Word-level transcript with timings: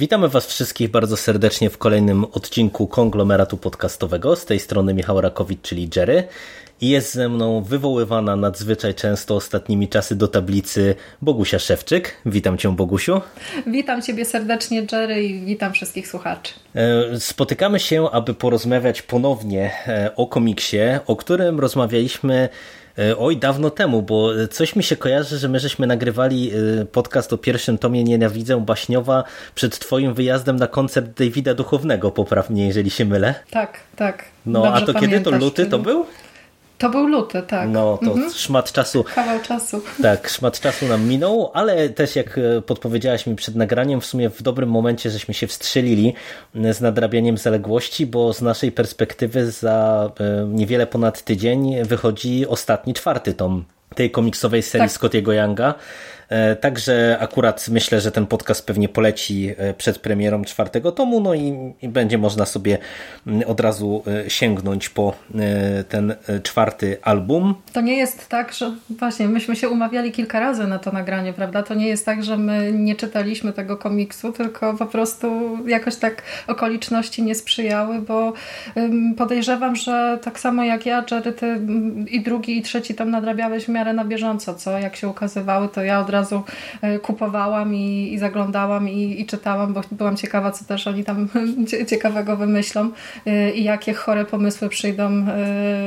Witamy 0.00 0.28
Was 0.28 0.46
wszystkich 0.46 0.90
bardzo 0.90 1.16
serdecznie 1.16 1.70
w 1.70 1.78
kolejnym 1.78 2.24
odcinku 2.24 2.86
konglomeratu 2.86 3.56
podcastowego. 3.56 4.36
Z 4.36 4.44
tej 4.44 4.60
strony 4.60 4.94
Michał 4.94 5.20
Rakowicz, 5.20 5.62
czyli 5.62 5.90
Jerry. 5.96 6.24
I 6.80 6.88
jest 6.88 7.14
ze 7.14 7.28
mną 7.28 7.62
wywoływana 7.62 8.36
nadzwyczaj 8.36 8.94
często 8.94 9.36
ostatnimi 9.36 9.88
czasy 9.88 10.16
do 10.16 10.28
tablicy 10.28 10.94
Bogusia 11.22 11.58
Szewczyk. 11.58 12.16
Witam 12.26 12.58
Cię, 12.58 12.76
Bogusiu. 12.76 13.20
Witam 13.66 14.02
Ciebie 14.02 14.24
serdecznie, 14.24 14.86
Jerry, 14.92 15.24
i 15.24 15.40
witam 15.44 15.72
wszystkich 15.72 16.08
słuchaczy. 16.08 16.52
E, 16.74 17.20
spotykamy 17.20 17.80
się, 17.80 18.10
aby 18.10 18.34
porozmawiać 18.34 19.02
ponownie 19.02 19.72
e, 19.86 20.16
o 20.16 20.26
komiksie, 20.26 20.80
o 21.06 21.16
którym 21.16 21.60
rozmawialiśmy 21.60 22.48
Oj, 23.18 23.36
dawno 23.36 23.70
temu, 23.70 24.02
bo 24.02 24.30
coś 24.50 24.76
mi 24.76 24.82
się 24.82 24.96
kojarzy, 24.96 25.38
że 25.38 25.48
my 25.48 25.60
żeśmy 25.60 25.86
nagrywali 25.86 26.50
podcast 26.92 27.32
o 27.32 27.38
pierwszym 27.38 27.78
tomie 27.78 28.04
Nienawidzę 28.04 28.60
Baśniowa 28.60 29.24
przed 29.54 29.78
twoim 29.78 30.14
wyjazdem 30.14 30.56
na 30.56 30.66
koncert 30.66 31.18
Davida 31.18 31.54
Duchownego, 31.54 32.10
poprawnie, 32.10 32.66
jeżeli 32.66 32.90
się 32.90 33.04
mylę. 33.04 33.34
Tak, 33.50 33.80
tak. 33.96 34.24
No, 34.46 34.62
Dobrze 34.62 34.82
a 34.82 34.86
to 34.86 35.00
kiedy? 35.00 35.20
To 35.20 35.30
luty 35.30 35.66
to 35.66 35.78
był? 35.78 36.06
To 36.80 36.90
był 36.90 37.06
luty, 37.06 37.42
tak. 37.42 37.68
No, 37.68 37.98
to 38.04 38.30
szmat 38.34 38.72
czasu. 38.72 39.04
Kawał 39.14 39.40
czasu. 39.40 39.82
Tak, 40.02 40.28
szmat 40.28 40.60
czasu 40.60 40.86
nam 40.86 41.08
minął, 41.08 41.50
ale 41.54 41.88
też 41.88 42.16
jak 42.16 42.38
e, 42.38 42.62
podpowiedziałaś 42.62 43.26
mi 43.26 43.36
przed 43.36 43.56
nagraniem, 43.56 44.00
w 44.00 44.06
sumie 44.06 44.30
w 44.30 44.42
dobrym 44.42 44.70
momencie 44.70 45.10
żeśmy 45.10 45.34
się 45.34 45.46
wstrzelili 45.46 46.14
e, 46.54 46.74
z 46.74 46.80
nadrabianiem 46.80 47.38
zaległości, 47.38 48.06
bo 48.06 48.32
z 48.32 48.42
naszej 48.42 48.72
perspektywy 48.72 49.50
za 49.50 50.10
e, 50.20 50.46
niewiele 50.46 50.86
ponad 50.86 51.22
tydzień 51.22 51.84
wychodzi 51.84 52.46
ostatni, 52.46 52.94
czwarty 52.94 53.34
tom 53.34 53.64
tej 53.94 54.10
komiksowej 54.10 54.62
serii 54.62 54.88
Tak. 54.88 54.92
Scottiego 54.92 55.32
Younga. 55.32 55.74
E, 56.30 56.56
Także 56.56 57.16
akurat 57.20 57.68
myślę, 57.68 58.00
że 58.00 58.12
ten 58.12 58.26
podcast 58.26 58.66
pewnie 58.66 58.88
poleci 58.88 59.54
e, 59.58 59.74
przed 59.74 59.98
premierą 59.98 60.44
czwartego 60.44 60.92
tomu, 60.92 61.20
no 61.20 61.34
i, 61.34 61.74
i 61.82 61.88
będzie 61.88 62.18
można 62.18 62.46
sobie 62.46 62.78
mm, 63.26 63.42
od 63.46 63.60
razu 63.60 64.02
e, 64.26 64.30
sięgnąć 64.30 64.88
po 64.88 65.14
ten 65.88 66.14
czwarty 66.42 66.98
album. 67.02 67.54
To 67.72 67.80
nie 67.80 67.96
jest 67.96 68.28
tak, 68.28 68.52
że 68.52 68.72
właśnie 68.90 69.28
myśmy 69.28 69.56
się 69.56 69.68
umawiali 69.68 70.12
kilka 70.12 70.40
razy 70.40 70.66
na 70.66 70.78
to 70.78 70.92
nagranie, 70.92 71.32
prawda? 71.32 71.62
To 71.62 71.74
nie 71.74 71.88
jest 71.88 72.06
tak, 72.06 72.24
że 72.24 72.36
my 72.36 72.72
nie 72.72 72.94
czytaliśmy 72.94 73.52
tego 73.52 73.76
komiksu, 73.76 74.32
tylko 74.32 74.74
po 74.74 74.86
prostu 74.86 75.58
jakoś 75.66 75.96
tak 75.96 76.22
okoliczności 76.46 77.22
nie 77.22 77.34
sprzyjały, 77.34 77.98
bo 77.98 78.32
podejrzewam, 79.16 79.76
że 79.76 80.18
tak 80.22 80.40
samo 80.40 80.64
jak 80.64 80.86
ja, 80.86 81.04
Jerry, 81.10 81.34
mm, 81.42 82.08
i 82.08 82.20
drugi, 82.20 82.58
i 82.58 82.62
trzeci 82.62 82.94
tam 82.94 83.10
nadrabiałeś 83.10 83.64
w 83.64 83.68
miarę 83.68 83.92
na 83.92 84.04
bieżąco, 84.04 84.54
co? 84.54 84.78
Jak 84.78 84.96
się 84.96 85.08
ukazywały, 85.08 85.68
to 85.68 85.82
ja 85.82 86.00
od 86.00 86.10
razu 86.10 86.19
y, 86.84 86.98
kupowałam 86.98 87.74
i, 87.74 88.12
i 88.12 88.18
zaglądałam 88.18 88.88
i, 88.88 89.20
i 89.20 89.26
czytałam, 89.26 89.72
bo 89.74 89.80
byłam 89.92 90.16
ciekawa, 90.16 90.50
co 90.50 90.64
też 90.64 90.86
oni 90.86 91.04
tam 91.04 91.28
cie- 91.68 91.86
ciekawego 91.86 92.36
wymyślą 92.36 92.90
y, 93.26 93.50
i 93.50 93.64
jakie 93.64 93.94
chore 93.94 94.24
pomysły 94.24 94.68
przyjdą 94.68 95.10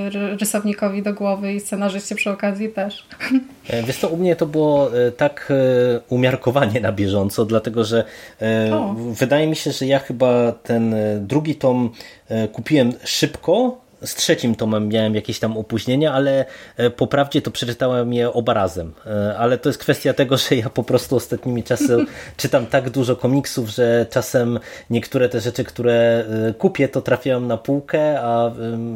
ry- 0.09 0.37
rysownikowi 0.37 1.01
do 1.01 1.13
głowy 1.13 1.53
i 1.53 1.59
scenarzyście 1.59 2.15
przy 2.15 2.29
okazji 2.31 2.69
też. 2.69 3.05
E, 3.69 3.83
Wiesz 3.83 3.97
co, 3.97 4.07
u 4.07 4.17
mnie 4.17 4.35
to 4.35 4.45
było 4.45 4.97
e, 5.07 5.11
tak 5.11 5.47
e, 5.51 5.99
umiarkowanie 6.09 6.81
na 6.81 6.91
bieżąco, 6.91 7.45
dlatego 7.45 7.83
że 7.83 8.03
e, 8.41 8.75
O. 8.75 8.93
wydaje 8.93 9.47
mi 9.47 9.55
się, 9.55 9.71
że 9.71 9.85
ja 9.85 9.99
chyba 9.99 10.51
ten 10.51 10.93
e, 10.93 11.19
drugi 11.19 11.55
tom 11.55 11.89
e, 12.29 12.47
kupiłem 12.47 12.93
szybko. 13.03 13.82
Z 14.05 14.15
trzecim 14.15 14.55
tomem 14.55 14.89
miałem 14.89 15.15
jakieś 15.15 15.39
tam 15.39 15.57
opóźnienia, 15.57 16.13
ale 16.13 16.45
e, 16.77 16.89
po 16.89 17.07
prawdzie 17.07 17.41
to 17.41 17.51
przeczytałem 17.51 18.13
je 18.13 18.33
oba 18.33 18.53
razem. 18.53 18.93
E, 19.05 19.37
Ale 19.37 19.57
to 19.57 19.69
jest 19.69 19.79
kwestia 19.79 20.13
tego, 20.13 20.37
że 20.37 20.55
ja 20.55 20.69
po 20.69 20.83
prostu 20.83 21.15
ostatnimi 21.15 21.63
czasy 21.63 21.97
czytam 22.37 22.65
tak 22.65 22.89
dużo 22.89 23.15
komiksów, 23.15 23.69
że 23.69 24.05
czasem 24.09 24.59
niektóre 24.89 25.29
te 25.29 25.39
rzeczy, 25.39 25.63
które 25.63 26.25
e, 26.49 26.53
kupię, 26.53 26.87
to 26.89 27.01
trafiają 27.01 27.39
na 27.39 27.57
półkę, 27.57 28.21
a 28.21 28.51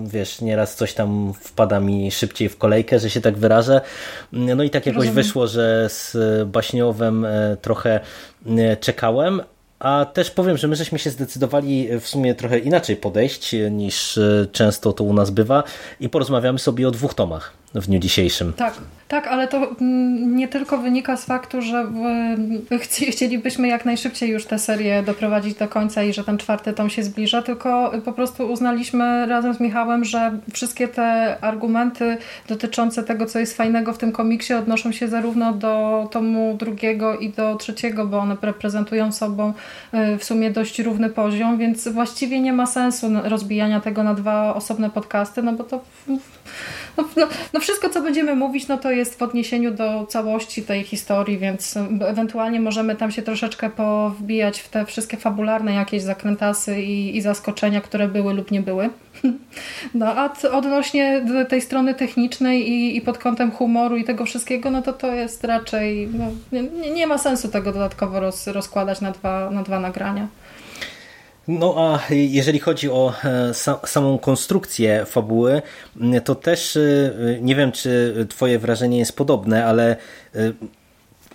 wiesz, 0.05 0.41
nieraz 0.41 0.75
coś 0.75 0.93
tam 0.93 1.33
wpada 1.41 1.79
mi 1.79 2.11
szybciej 2.11 2.49
w 2.49 2.57
kolejkę, 2.57 2.99
że 2.99 3.09
się 3.09 3.21
tak 3.21 3.37
wyrażę. 3.37 3.81
No 4.31 4.63
i 4.63 4.69
tak 4.69 4.85
jakoś 4.85 5.05
Rozumiem. 5.05 5.15
wyszło, 5.15 5.47
że 5.47 5.89
z 5.89 6.17
Baśniowem 6.47 7.27
trochę 7.61 7.99
czekałem. 8.79 9.41
A 9.79 10.05
też 10.05 10.31
powiem, 10.31 10.57
że 10.57 10.67
my 10.67 10.75
żeśmy 10.75 10.99
się 10.99 11.09
zdecydowali 11.09 11.99
w 11.99 12.07
sumie 12.07 12.35
trochę 12.35 12.59
inaczej 12.59 12.95
podejść 12.95 13.53
e, 13.53 13.71
niż 13.71 14.17
e, 14.17 14.47
często 14.51 14.93
to 14.93 15.03
u 15.03 15.13
nas 15.13 15.29
bywa 15.29 15.63
i 15.99 16.09
porozmawiamy 16.09 16.59
sobie 16.59 16.87
o 16.87 16.91
dwóch 16.91 17.13
tomach 17.13 17.53
w 17.75 17.87
dniu 17.87 17.99
dzisiejszym. 17.99 18.53
Tak, 18.53 18.73
tak, 19.07 19.27
ale 19.27 19.47
to 19.47 19.57
mm, 19.57 20.35
nie 20.35 20.47
tylko 20.47 20.77
wynika 20.77 21.17
z 21.17 21.25
faktu, 21.25 21.61
że 21.61 21.87
chci- 22.71 23.11
chcielibyśmy 23.11 23.67
jak 23.67 23.85
najszybciej 23.85 24.29
już 24.29 24.45
tę 24.45 24.59
serię 24.59 25.03
doprowadzić 25.03 25.55
do 25.55 25.67
końca 25.67 26.03
i 26.03 26.13
że 26.13 26.23
ten 26.23 26.37
czwarty 26.37 26.73
tom 26.73 26.89
się 26.89 27.03
zbliża, 27.03 27.41
tylko 27.41 27.91
po 28.05 28.13
prostu 28.13 28.51
uznaliśmy 28.51 29.25
razem 29.25 29.53
z 29.53 29.59
Michałem, 29.59 30.05
że 30.05 30.39
wszystkie 30.53 30.87
te 30.87 31.37
argumenty 31.41 32.17
dotyczące 32.47 33.03
tego, 33.03 33.25
co 33.25 33.39
jest 33.39 33.57
fajnego 33.57 33.93
w 33.93 33.97
tym 33.97 34.11
komiksie, 34.11 34.53
odnoszą 34.53 34.91
się 34.91 35.07
zarówno 35.07 35.53
do 35.53 36.07
tomu 36.11 36.57
drugiego 36.59 37.17
i 37.17 37.29
do 37.29 37.55
trzeciego, 37.55 38.05
bo 38.05 38.17
one 38.17 38.37
reprezentują 38.41 39.11
sobą 39.11 39.53
y, 39.93 40.17
w 40.17 40.23
sumie 40.23 40.51
dość 40.51 40.79
równy 40.79 41.09
poziom, 41.09 41.57
więc 41.57 41.87
właściwie 41.87 42.39
nie 42.39 42.53
ma 42.53 42.65
sensu 42.65 43.07
rozbijania 43.23 43.81
tego 43.81 44.03
na 44.03 44.13
dwa 44.13 44.55
osobne 44.55 44.89
podcasty, 44.89 45.43
no 45.43 45.53
bo 45.53 45.63
to 45.63 45.81
no, 46.97 47.03
no, 47.17 47.27
no 47.53 47.59
wszystko, 47.59 47.89
co 47.89 48.01
będziemy 48.01 48.35
mówić, 48.35 48.67
no 48.67 48.77
to 48.77 48.91
jest 48.97 49.19
w 49.19 49.21
odniesieniu 49.21 49.71
do 49.71 50.05
całości 50.05 50.63
tej 50.63 50.83
historii, 50.83 51.37
więc 51.37 51.77
ewentualnie 52.01 52.59
możemy 52.59 52.95
tam 52.95 53.11
się 53.11 53.21
troszeczkę 53.21 53.69
powbijać 53.69 54.59
w 54.59 54.69
te 54.69 54.85
wszystkie 54.85 55.17
fabularne 55.17 55.73
jakieś 55.73 56.01
zakrętasy 56.01 56.81
i, 56.81 57.17
i 57.17 57.21
zaskoczenia, 57.21 57.81
które 57.81 58.07
były 58.07 58.33
lub 58.33 58.51
nie 58.51 58.61
były. 58.61 58.89
No 59.93 60.05
a 60.05 60.29
odnośnie 60.51 61.25
tej 61.49 61.61
strony 61.61 61.93
technicznej 61.93 62.69
i, 62.69 62.97
i 62.97 63.01
pod 63.01 63.17
kątem 63.17 63.51
humoru 63.51 63.97
i 63.97 64.03
tego 64.03 64.25
wszystkiego, 64.25 64.71
no 64.71 64.81
to 64.81 64.93
to 64.93 65.13
jest 65.13 65.43
raczej, 65.43 66.09
no, 66.13 66.25
nie, 66.51 66.91
nie 66.91 67.07
ma 67.07 67.17
sensu 67.17 67.47
tego 67.47 67.71
dodatkowo 67.73 68.19
roz, 68.19 68.47
rozkładać 68.47 69.01
na 69.01 69.11
dwa, 69.11 69.49
na 69.51 69.63
dwa 69.63 69.79
nagrania. 69.79 70.27
No 71.47 71.75
a 71.77 71.99
jeżeli 72.11 72.59
chodzi 72.59 72.89
o 72.91 73.13
e, 73.23 73.53
sa 73.53 73.79
samą 73.85 74.17
konstrukcję 74.19 75.05
fabuły, 75.05 75.61
to 76.23 76.35
też 76.35 76.77
e, 76.77 77.11
nie 77.41 77.55
wiem, 77.55 77.71
czy 77.71 78.15
twoje 78.29 78.59
wrażenie 78.59 78.97
jest 78.97 79.15
podobne, 79.15 79.65
ale 79.65 79.95
e, 80.35 80.51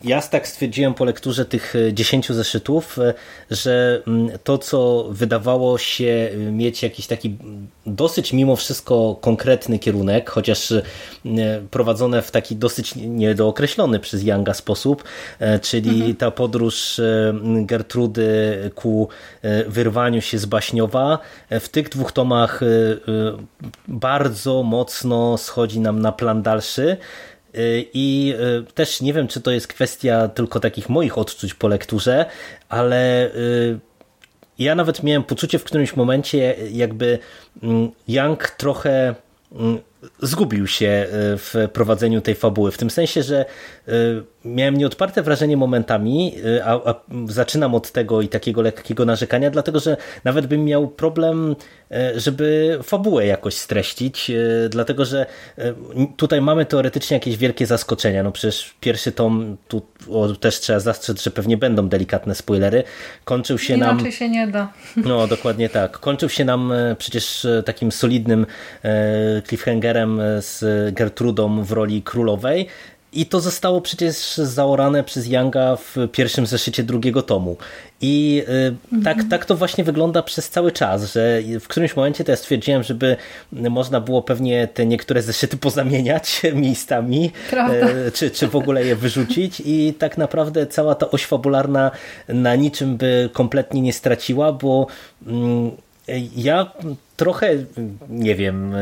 ja 0.05 0.23
tak 0.23 0.49
stwierdziłem 0.49 0.95
po 0.95 1.05
lekturze 1.05 1.45
tych 1.45 1.77
e, 1.77 1.93
10 1.93 2.29
zeszytów, 2.29 2.99
e, 2.99 3.15
że 3.51 4.03
mm, 4.07 4.39
to, 4.45 4.59
co 4.59 5.07
wydawało 5.11 5.79
się 5.79 6.31
mieć 6.53 6.83
jakiś 6.83 7.07
taki 7.07 7.37
dosyć 7.87 8.33
mimo 8.33 8.57
wszystko 8.57 9.17
konkretny 9.21 9.79
kierunek, 9.79 10.31
chociaż 10.31 10.73
e, 10.73 10.83
prowadzone 11.71 12.23
w 12.23 12.31
taki 12.31 12.57
dosyć 12.57 12.95
niedookreślony 12.97 14.01
przez 14.01 14.23
Younga 14.23 14.55
sposób, 14.55 15.05
e, 15.39 15.59
czyli 15.59 16.15
ta 16.15 16.31
podróż 16.31 16.99
e, 16.99 17.35
Gertrudy 17.43 18.71
ku 18.75 19.09
e, 19.43 19.65
wyrwaniu 19.65 20.21
się 20.21 20.39
z 20.39 20.47
Baśniowa, 20.47 21.19
e, 21.49 21.61
w 21.61 21.69
tych 21.69 21.89
dwóch 21.89 22.13
tomach 22.13 22.63
e, 22.63 22.67
e, 22.67 23.37
bardzo 23.89 24.63
mocno 24.63 25.39
schodzi 25.39 25.81
nam 25.81 26.01
na 26.01 26.13
plan 26.13 26.43
dalszy. 26.43 26.97
I 27.95 28.35
y, 28.69 28.73
też 28.73 29.01
nie 29.01 29.13
wiem, 29.13 29.29
czy 29.29 29.41
to 29.41 29.51
jest 29.51 29.67
kwestia 29.67 30.29
tylko 30.29 30.61
takich 30.61 30.89
moich 30.89 31.19
odczuć 31.19 31.55
po 31.55 31.69
lekturze, 31.69 32.27
ale 32.69 33.31
y, 33.35 33.79
ja 34.59 34.75
nawet 34.75 35.03
miałem 35.03 35.25
poczucie 35.25 35.59
w 35.59 35.65
którymś 35.65 35.97
momencie, 35.97 36.57
jakby 36.73 37.19
mm, 37.63 37.91
Young 38.09 38.51
trochę 38.51 39.15
mm, 39.53 39.79
zgubił 40.23 40.67
się 40.67 41.07
w 41.11 41.69
prowadzeniu 41.73 42.21
tej 42.21 42.35
fabuły. 42.35 42.73
W 42.73 42.79
tym 42.79 42.91
sensie, 42.91 43.23
że 43.23 43.45
miałem 44.45 44.77
nieodparte 44.77 45.23
wrażenie 45.23 45.57
momentami, 45.57 46.35
a, 46.65 46.91
a, 46.91 46.95
zaczynam 47.29 47.75
od 47.75 47.93
tego 47.93 48.23
i 48.23 48.29
takiego 48.29 48.63
lekkiego 48.63 49.05
narzekania, 49.05 49.51
dlatego 49.51 49.81
że 49.81 49.97
nawet 50.25 50.47
bym 50.47 50.65
miał 50.65 50.89
problem, 50.89 51.57
żeby 52.17 52.79
fabułę 52.83 53.27
jakoś 53.27 53.55
streścić, 53.55 54.31
dlatego 54.71 55.05
że 55.05 55.27
tutaj 56.17 56.41
mamy 56.41 56.67
teoretycznie 56.67 57.15
jakieś 57.15 57.37
wielkie 57.37 57.67
zaskoczenia. 57.67 58.23
No 58.23 58.33
przecież 58.33 58.75
pierwszy 58.81 59.13
tom, 59.13 59.57
tu 59.69 59.83
o, 60.11 60.29
też 60.29 60.61
trzeba 60.61 60.81
zastrzec, 60.81 61.23
że 61.23 61.31
pewnie 61.31 61.57
będą 61.57 61.89
delikatne 61.89 62.35
spoilery, 62.35 62.83
kończył 63.25 63.59
się 63.59 63.75
Inaczej 63.75 63.89
nam... 63.89 64.01
Inaczej 64.01 64.19
się 64.19 64.29
nie 64.29 64.47
da. 64.47 64.73
No, 64.97 65.27
dokładnie 65.27 65.69
tak. 65.69 65.99
Kończył 65.99 66.29
się 66.29 66.45
nam 66.45 66.73
przecież 66.99 67.47
takim 67.65 67.93
solidnym 67.93 68.47
cliffhangerem 69.49 69.92
z 70.41 70.61
Gertrudą 70.95 71.65
w 71.65 71.73
roli 71.73 72.03
królowej, 72.03 72.69
i 73.13 73.27
to 73.27 73.41
zostało 73.41 73.81
przecież 73.81 74.37
zaorane 74.37 75.05
przez 75.05 75.27
Younga 75.29 75.77
w 75.77 75.97
pierwszym 76.13 76.47
zeszycie 76.47 76.83
drugiego 76.83 77.23
tomu. 77.23 77.57
I 78.01 78.43
y, 78.93 79.03
tak, 79.05 79.19
tak 79.31 79.45
to 79.45 79.57
właśnie 79.57 79.85
wygląda 79.85 80.23
przez 80.23 80.51
cały 80.51 80.73
czas, 80.73 81.13
że 81.13 81.41
w 81.61 81.69
którymś 81.69 81.97
momencie 81.97 82.25
to 82.25 82.33
ja 82.33 82.37
stwierdziłem, 82.37 82.83
żeby 82.83 83.17
można 83.53 84.01
było 84.01 84.23
pewnie 84.23 84.69
te 84.69 84.87
niektóre 84.87 85.23
zeszyty 85.23 85.57
pozamieniać 85.57 86.43
miejscami, 86.55 87.33
y, 88.07 88.13
czy, 88.13 88.31
czy 88.31 88.49
w 88.49 88.57
ogóle 88.57 88.85
je 88.85 88.97
wyrzucić. 88.97 89.63
I 89.65 89.95
tak 89.99 90.19
naprawdę 90.19 90.67
cała 90.67 90.95
ta 90.95 91.11
oś 91.11 91.27
fabularna 91.27 91.91
na 92.29 92.57
niczym 92.57 92.97
by 92.97 93.31
kompletnie 93.33 93.81
nie 93.81 93.93
straciła, 93.93 94.53
bo 94.53 94.87
mm, 95.27 95.71
ja 96.37 96.73
trochę 97.17 97.49
nie 98.09 98.35
wiem, 98.35 98.75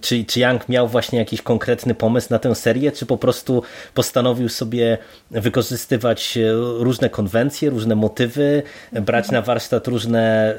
czy, 0.00 0.24
czy 0.24 0.40
Young 0.40 0.68
miał 0.68 0.88
właśnie 0.88 1.18
jakiś 1.18 1.42
konkretny 1.42 1.94
pomysł 1.94 2.26
na 2.30 2.38
tę 2.38 2.54
serię, 2.54 2.92
czy 2.92 3.06
po 3.06 3.16
prostu 3.16 3.62
postanowił 3.94 4.48
sobie 4.48 4.98
wykorzystywać 5.30 6.38
różne 6.78 7.10
konwencje, 7.10 7.70
różne 7.70 7.94
motywy, 7.94 8.62
brać 8.92 9.30
na 9.30 9.42
warsztat 9.42 9.88
różne 9.88 10.54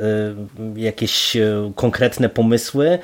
y, 0.75 0.79
jakieś 0.79 1.37
konkretne 1.75 2.29
pomysły 2.29 2.99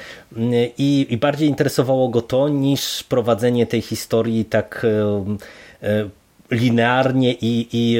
i, 0.78 1.08
i 1.10 1.18
bardziej 1.18 1.50
interesowało 1.50 2.10
go 2.10 2.22
to 2.22 2.50
niż 2.50 3.04
prowadzenie 3.04 3.68
tej 3.68 3.82
historii 3.82 4.46
tak 4.46 4.86
linearnie 6.52 7.34
i, 7.34 7.68
i 7.74 7.98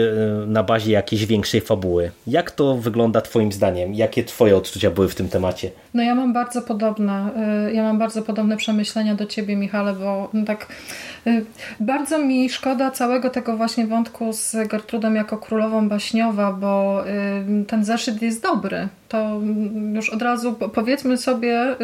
na 0.48 0.64
bazie 0.64 0.92
jakiejś 0.92 1.26
większej 1.26 1.62
fabuły. 1.62 2.12
Jak 2.28 2.52
to 2.52 2.78
wygląda 2.78 3.22
Twoim 3.22 3.52
zdaniem? 3.52 3.94
Jakie 3.94 4.24
Twoje 4.24 4.58
odczucia 4.58 4.92
były 4.92 5.10
w 5.10 5.16
tym 5.16 5.30
temacie? 5.30 5.72
No 5.94 6.04
ja 6.04 6.16
mam 6.16 6.34
bardzo 6.34 6.62
podobne, 6.62 7.30
ja 7.74 7.84
mam 7.84 8.00
bardzo 8.00 8.22
podobne 8.22 8.58
przemyślenia 8.58 9.16
do 9.16 9.26
Ciebie, 9.26 9.56
Michale, 9.56 9.94
bo 9.94 10.32
tak 10.46 10.68
bardzo 11.80 12.18
mi 12.18 12.50
szkoda 12.50 12.92
całego 12.92 13.30
tego 13.30 13.58
właśnie 13.58 13.88
wątku 13.88 14.34
z 14.34 14.56
Gertrudą 14.68 15.14
jako 15.14 15.38
królową 15.38 15.90
baśniowa, 15.90 16.54
bo 16.54 17.04
ten 17.68 17.86
zeszyt 17.86 18.22
jest 18.22 18.44
dobry. 18.44 18.88
To 19.12 19.42
już 19.94 20.10
od 20.10 20.22
razu 20.22 20.54
powiedzmy 20.54 21.18
sobie 21.18 21.76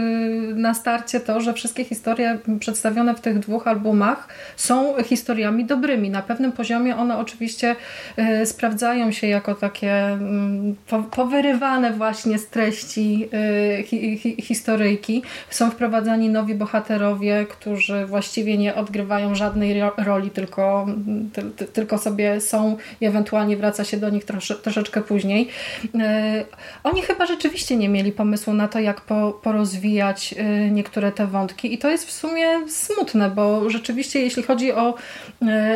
na 0.56 0.74
starcie 0.74 1.20
to, 1.20 1.42
że 1.42 1.54
wszystkie 1.54 1.84
historie 1.84 2.38
przedstawione 2.60 3.16
w 3.16 3.22
tych 3.22 3.40
dwóch 3.40 3.68
albumach 3.68 4.28
są 4.56 5.04
historiami 5.04 5.66
dobrymi. 5.66 6.10
Na 6.10 6.22
pewnym 6.22 6.52
poziomie 6.52 6.96
one 6.96 7.18
oczywiście 7.18 7.76
sprawdzają 8.46 9.12
się 9.12 9.28
jako 9.28 9.56
takie 9.56 10.18
powyrywane 11.12 11.94
właśnie 11.94 12.40
z 12.40 12.48
treści 12.48 13.30
historyjki. 14.42 15.24
Są 15.50 15.72
wprowadzani 15.72 16.30
nowi 16.30 16.56
bohaterowie, 16.56 17.46
którzy 17.50 18.06
właściwie 18.06 18.58
nie 18.58 18.76
odgrywają 18.76 19.36
żadnej 19.36 19.82
roli, 19.98 20.30
tylko, 20.30 20.88
tylko 21.74 21.98
sobie 21.98 22.42
są 22.42 22.78
i 23.02 23.06
ewentualnie 23.06 23.58
wraca 23.58 23.84
się 23.84 23.98
do 23.98 24.10
nich 24.10 24.26
trosze, 24.26 24.56
troszeczkę 24.56 25.02
później. 25.02 25.48
Oni 26.84 27.02
chyba 27.02 27.17
rzeczywiście 27.26 27.78
nie 27.78 27.90
mieli 27.90 28.12
pomysłu 28.12 28.54
na 28.54 28.68
to, 28.68 28.80
jak 28.80 29.02
po, 29.02 29.40
porozwijać 29.44 30.36
niektóre 30.72 31.12
te 31.12 31.28
wątki. 31.28 31.74
I 31.74 31.78
to 31.78 31.90
jest 31.90 32.08
w 32.08 32.12
sumie 32.12 32.46
smutne, 32.68 33.30
bo 33.30 33.70
rzeczywiście 33.70 34.22
jeśli 34.22 34.44
chodzi 34.44 34.74
o, 34.74 34.96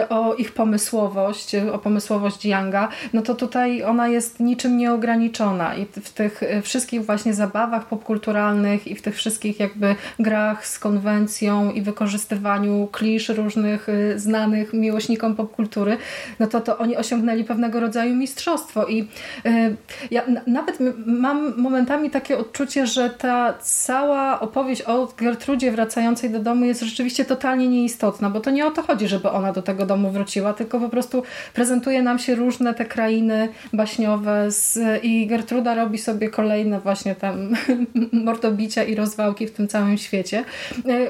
o 0.09 0.35
ich 0.35 0.51
pomysłowość, 0.51 1.55
o 1.55 1.79
pomysłowość 1.79 2.45
Younga, 2.45 2.89
no 3.13 3.21
to 3.21 3.35
tutaj 3.35 3.83
ona 3.83 4.07
jest 4.07 4.39
niczym 4.39 4.77
nieograniczona. 4.77 5.75
I 5.75 5.85
w 5.85 6.09
tych 6.09 6.41
wszystkich 6.63 7.05
właśnie 7.05 7.33
zabawach 7.33 7.87
popkulturalnych 7.87 8.87
i 8.87 8.95
w 8.95 9.01
tych 9.01 9.15
wszystkich 9.15 9.59
jakby 9.59 9.95
grach 10.19 10.67
z 10.67 10.79
konwencją 10.79 11.71
i 11.71 11.81
wykorzystywaniu 11.81 12.87
klisz 12.91 13.29
różnych 13.29 13.89
y, 13.89 14.19
znanych 14.19 14.73
miłośnikom 14.73 15.35
popkultury, 15.35 15.97
no 16.39 16.47
to, 16.47 16.61
to 16.61 16.77
oni 16.77 16.97
osiągnęli 16.97 17.43
pewnego 17.43 17.79
rodzaju 17.79 18.15
mistrzostwo. 18.15 18.87
I 18.87 19.07
y, 19.45 19.75
ja 20.11 20.21
nawet 20.47 20.77
mam 21.05 21.30
momentami 21.33 22.09
takie 22.09 22.37
odczucie, 22.37 22.87
że 22.87 23.09
ta 23.09 23.53
cała 23.61 24.39
opowieść 24.39 24.81
o 24.81 25.13
Gertrudzie 25.17 25.71
wracającej 25.71 26.29
do 26.29 26.39
domu 26.39 26.65
jest 26.65 26.81
rzeczywiście 26.81 27.25
totalnie 27.25 27.67
nieistotna, 27.67 28.29
bo 28.29 28.39
to 28.39 28.51
nie 28.51 28.65
o 28.65 28.71
to 28.71 28.81
chodzi, 28.81 29.07
żeby 29.07 29.29
ona 29.29 29.53
do 29.53 29.61
tego 29.61 29.85
domu 29.85 30.11
wróciła, 30.11 30.53
tylko 30.53 30.79
po 30.79 30.89
prostu 30.89 31.23
prezentuje 31.53 32.01
nam 32.01 32.19
się 32.19 32.35
różne 32.35 32.73
te 32.73 32.85
krainy 32.85 33.49
baśniowe 33.73 34.51
z, 34.51 35.03
i 35.03 35.27
Gertruda 35.27 35.75
robi 35.75 35.97
sobie 35.97 36.29
kolejne 36.29 36.79
właśnie 36.79 37.15
tam 37.15 37.49
mordobicia 38.25 38.83
i 38.83 38.95
rozwałki 38.95 39.47
w 39.47 39.51
tym 39.51 39.67
całym 39.67 39.97
świecie. 39.97 40.43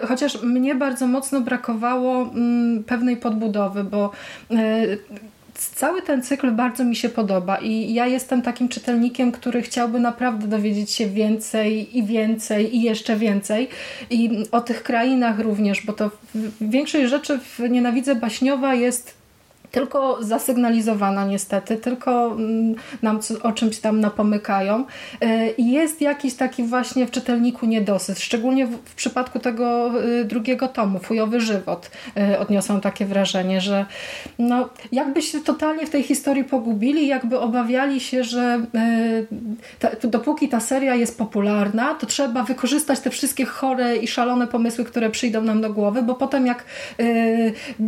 Y, 0.03 0.07
chociaż 0.07 0.43
mnie 0.43 0.75
bardzo 0.75 1.07
mocno 1.07 1.41
brakowało 1.41 2.21
mm, 2.21 2.83
pewnej 2.83 3.17
podbudowy, 3.17 3.83
bo 3.83 4.11
cały 5.69 6.01
ten 6.01 6.21
cykl 6.23 6.51
bardzo 6.51 6.83
mi 6.83 6.95
się 6.95 7.09
podoba 7.09 7.57
i 7.57 7.93
ja 7.93 8.07
jestem 8.07 8.41
takim 8.41 8.69
czytelnikiem, 8.69 9.31
który 9.31 9.61
chciałby 9.61 9.99
naprawdę 9.99 10.47
dowiedzieć 10.47 10.91
się 10.91 11.07
więcej 11.07 11.97
i 11.97 12.03
więcej 12.03 12.75
i 12.75 12.81
jeszcze 12.81 13.15
więcej. 13.15 13.67
I 14.09 14.45
o 14.51 14.61
tych 14.61 14.83
krainach 14.83 15.39
również, 15.39 15.85
bo 15.85 15.93
to 15.93 16.11
większość 16.61 17.09
rzeczy 17.09 17.39
w 17.39 17.59
Nienawidzę 17.59 18.15
Baśniowa 18.15 18.75
jest 18.75 19.20
tylko 19.71 20.23
zasygnalizowana 20.23 21.25
niestety, 21.25 21.77
tylko 21.77 22.31
mm, 22.31 22.75
nam 23.01 23.19
o 23.43 23.51
czymś 23.51 23.79
tam 23.79 23.99
napomykają. 23.99 24.85
I 25.57 25.71
jest 25.71 26.01
jakiś 26.01 26.33
taki 26.33 26.63
właśnie 26.63 27.07
w 27.07 27.11
czytelniku 27.11 27.65
niedosyt, 27.65 28.19
szczególnie 28.19 28.67
w, 28.67 28.95
przypadku 28.95 29.39
tego 29.39 29.91
y, 30.03 30.25
drugiego 30.25 30.67
tomu, 30.67 30.99
Fujowy 30.99 31.41
żywot 31.41 31.91
y, 32.17 32.39
odniosą 32.39 32.81
takie 32.81 33.05
wrażenie, 33.05 33.61
że 33.61 33.85
no, 34.39 34.69
jakby 34.91 35.21
się 35.21 35.39
totalnie 35.39 35.85
w 35.85 35.89
tej 35.89 36.03
historii 36.03 36.43
pogubili, 36.43 37.07
jakby 37.07 37.39
obawiali 37.39 37.99
się, 37.99 38.23
że 38.23 38.65
y, 38.75 39.27
ta, 39.79 40.07
dopóki 40.07 40.49
ta 40.49 40.59
seria 40.59 40.95
jest 40.95 41.17
popularna, 41.17 41.95
to 41.95 42.05
trzeba 42.05 42.43
wykorzystać 42.43 42.99
te 42.99 43.09
wszystkie 43.09 43.45
chore 43.45 43.97
i 43.97 44.07
szalone 44.07 44.47
pomysły, 44.47 44.85
które 44.85 45.09
przyjdą 45.09 45.41
nam 45.41 45.61
do 45.61 45.73
głowy, 45.73 46.01
bo 46.01 46.15
potem 46.15 46.47
jak 46.47 46.63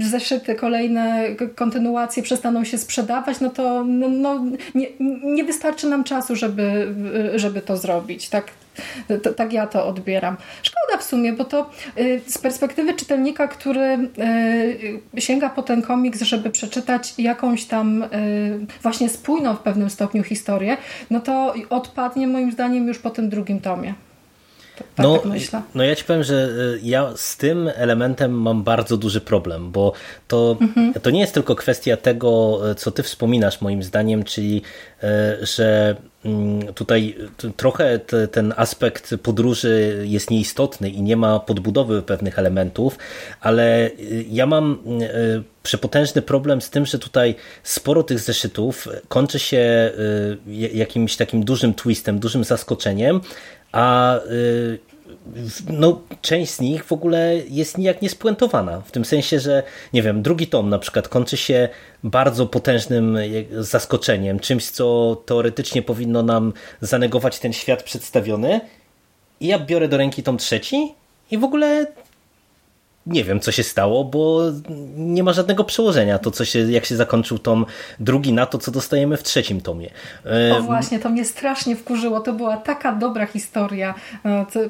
zeszyty 0.02 0.56
kolejne 0.56 1.36
kontynuacje 1.74 2.24
przestaną 2.24 2.64
się 2.64 2.78
sprzedawać, 2.78 3.40
no 3.40 3.50
to 3.50 3.84
no, 3.84 4.10
no, 4.10 4.44
nie, 4.76 4.88
nie 5.24 5.44
wystarczy 5.44 5.88
nam 5.88 6.04
czasu, 6.04 6.36
żeby, 6.36 6.96
żeby 7.36 7.62
to 7.62 7.78
zrobić. 7.78 8.30
Tak, 8.30 8.52
to, 9.24 9.34
tak 9.34 9.54
ja 9.54 9.68
to 9.68 9.88
odbieram. 9.88 10.38
Szkoda 10.64 10.98
w 10.98 11.04
sumie, 11.04 11.34
bo 11.34 11.46
to 11.46 11.70
y, 11.98 12.22
z 12.28 12.38
perspektywy 12.38 12.94
czytelnika, 12.94 13.48
który 13.48 14.10
y, 15.16 15.22
sięga 15.22 15.50
po 15.50 15.64
ten 15.64 15.82
komiks, 15.82 16.22
żeby 16.22 16.50
przeczytać 16.50 17.14
jakąś 17.18 17.66
tam 17.66 18.04
y, 18.04 18.08
właśnie 18.82 19.10
spójną 19.10 19.56
w 19.56 19.60
pewnym 19.60 19.90
stopniu 19.90 20.24
historię, 20.24 20.78
no 21.10 21.20
to 21.20 21.54
odpadnie 21.70 22.28
moim 22.28 22.52
zdaniem 22.52 22.88
już 22.88 23.00
po 23.00 23.10
tym 23.10 23.30
drugim 23.30 23.60
tomie. 23.60 23.94
Tak, 24.76 24.88
no, 24.98 25.18
tak 25.52 25.64
no 25.76 25.84
ja 25.84 25.96
ci 25.96 26.04
powiem, 26.04 26.24
że 26.24 26.50
y, 26.76 26.80
ja 26.84 27.12
z 27.16 27.38
tym 27.38 27.70
elementem 27.76 28.32
mam 28.32 28.64
bardzo 28.64 28.98
duży 28.98 29.22
problem, 29.22 29.72
bo 29.72 29.94
to, 30.28 30.58
mhm. 30.62 30.94
to 30.94 31.10
nie 31.10 31.20
jest 31.20 31.34
tylko 31.34 31.56
kwestia 31.56 31.98
tego, 31.98 32.62
y, 32.72 32.76
co 32.76 32.92
ty 32.92 33.04
wspominasz 33.04 33.62
moim 33.62 33.84
zdaniem, 33.84 34.24
czyli 34.24 34.62
y, 35.04 35.46
że 35.46 35.96
tutaj 36.76 37.16
trochę 37.58 38.00
ten 38.32 38.54
aspekt 38.58 39.16
podróży 39.24 40.04
jest 40.08 40.30
nieistotny 40.30 40.90
i 40.90 41.02
nie 41.02 41.18
ma 41.18 41.40
podbudowy 41.40 42.02
pewnych 42.02 42.40
elementów, 42.40 42.98
ale 43.42 43.90
ja 44.30 44.46
mam 44.46 44.78
przepotężny 45.64 46.22
problem 46.22 46.62
z 46.62 46.70
tym, 46.70 46.86
że 46.86 47.00
tutaj 47.00 47.36
sporo 47.64 48.04
tych 48.04 48.20
zeszytów 48.20 48.88
kończy 49.08 49.40
się 49.40 49.92
jakimś 50.74 51.16
takim 51.16 51.46
dużym 51.46 51.74
twistem, 51.74 52.20
dużym 52.20 52.44
zaskoczeniem, 52.44 53.22
a 53.72 54.18
y, 54.18 54.93
no, 55.70 56.02
część 56.22 56.52
z 56.52 56.60
nich 56.60 56.86
w 56.86 56.92
ogóle 56.92 57.38
jest 57.50 57.78
nijak 57.78 58.02
niespuentowana. 58.02 58.82
W 58.82 58.92
tym 58.92 59.06
sensie, 59.06 59.40
że 59.40 59.64
nie 59.94 60.02
wiem, 60.02 60.22
drugi 60.22 60.48
tom 60.48 60.70
na 60.70 60.80
przykład 60.80 61.08
kończy 61.08 61.38
się 61.38 61.70
bardzo 62.04 62.46
potężnym 62.46 63.18
zaskoczeniem, 63.52 64.40
czymś, 64.40 64.70
co 64.70 65.16
teoretycznie 65.26 65.82
powinno 65.82 66.24
nam 66.24 66.54
zanegować 66.82 67.40
ten 67.40 67.54
świat 67.54 67.84
przedstawiony. 67.84 68.62
I 69.40 69.48
ja 69.48 69.60
biorę 69.60 69.88
do 69.88 69.98
ręki 69.98 70.24
tom 70.24 70.38
trzeci 70.38 70.94
i 71.32 71.38
w 71.38 71.44
ogóle 71.44 71.86
nie 73.06 73.24
wiem, 73.24 73.40
co 73.40 73.52
się 73.52 73.64
stało, 73.64 74.04
bo 74.04 74.42
nie 74.96 75.24
ma 75.24 75.34
żadnego 75.34 75.64
przełożenia 75.64 76.20
to, 76.20 76.32
co 76.32 76.46
się, 76.46 76.60
jak 76.60 76.86
się 76.86 76.96
zakończył 76.96 77.40
tom 77.40 77.66
drugi 78.00 78.34
na 78.34 78.46
to, 78.46 78.58
co 78.58 78.72
dostajemy 78.72 79.18
w 79.18 79.24
trzecim 79.24 79.62
tomie. 79.62 79.90
O 80.58 80.62
właśnie, 80.62 81.00
to 81.00 81.10
mnie 81.10 81.26
strasznie 81.26 81.76
wkurzyło. 81.76 82.20
To 82.20 82.34
była 82.34 82.58
taka 82.58 82.92
dobra 82.92 83.26
historia. 83.26 83.94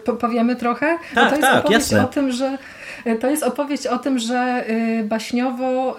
To 0.04 0.14
powiemy 0.14 0.56
trochę? 0.56 0.98
Tak, 1.16 1.30
to 1.30 1.36
jest 1.36 1.42
tak, 1.42 1.60
opowieść 1.60 1.92
jasne. 1.92 2.06
o 2.06 2.08
tym, 2.08 2.32
że 2.32 2.58
to 3.22 3.30
jest 3.30 3.44
opowieść 3.44 3.88
o 3.88 3.98
tym, 3.98 4.20
że 4.20 4.66
baśniowo 5.04 5.98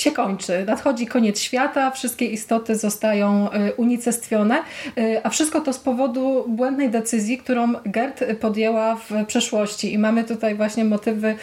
się 0.00 0.12
kończy. 0.12 0.64
Nadchodzi 0.66 1.06
koniec 1.06 1.40
świata, 1.40 1.90
wszystkie 1.90 2.26
istoty 2.26 2.76
zostają 2.76 3.52
y, 3.52 3.74
unicestwione, 3.74 4.62
y, 4.98 5.20
a 5.22 5.30
wszystko 5.30 5.60
to 5.60 5.72
z 5.72 5.78
powodu 5.78 6.44
błędnej 6.48 6.90
decyzji, 6.90 7.38
którą 7.38 7.72
Gert 7.86 8.24
podjęła 8.40 8.96
w 8.96 9.26
przeszłości. 9.26 9.92
I 9.92 9.98
mamy 9.98 10.24
tutaj 10.24 10.54
właśnie 10.54 10.84
motywy, 10.84 11.34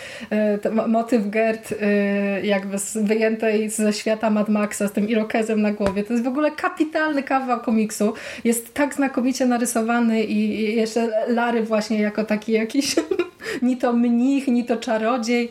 y, 0.65 0.87
motyw 0.87 1.29
Gert 1.29 1.73
jakby 2.43 2.77
wyjętej 2.95 3.69
ze 3.69 3.93
świata 3.93 4.29
Mad 4.29 4.49
Maxa 4.49 4.87
z 4.87 4.91
tym 4.91 5.09
irokezem 5.09 5.61
na 5.61 5.71
głowie. 5.71 6.03
To 6.03 6.13
jest 6.13 6.25
w 6.25 6.27
ogóle 6.27 6.51
kapitalny 6.51 7.23
kawał 7.23 7.59
komiksu. 7.59 8.13
Jest 8.43 8.73
tak 8.73 8.93
znakomicie 8.93 9.45
narysowany 9.45 10.23
i 10.23 10.75
jeszcze 10.75 11.09
Lary 11.27 11.63
właśnie 11.63 11.99
jako 11.99 12.23
taki 12.23 12.51
jakiś 12.51 12.95
ni 13.61 13.77
to 13.77 13.93
mnich, 13.93 14.47
ni 14.47 14.65
to 14.65 14.77
czarodziej. 14.77 15.49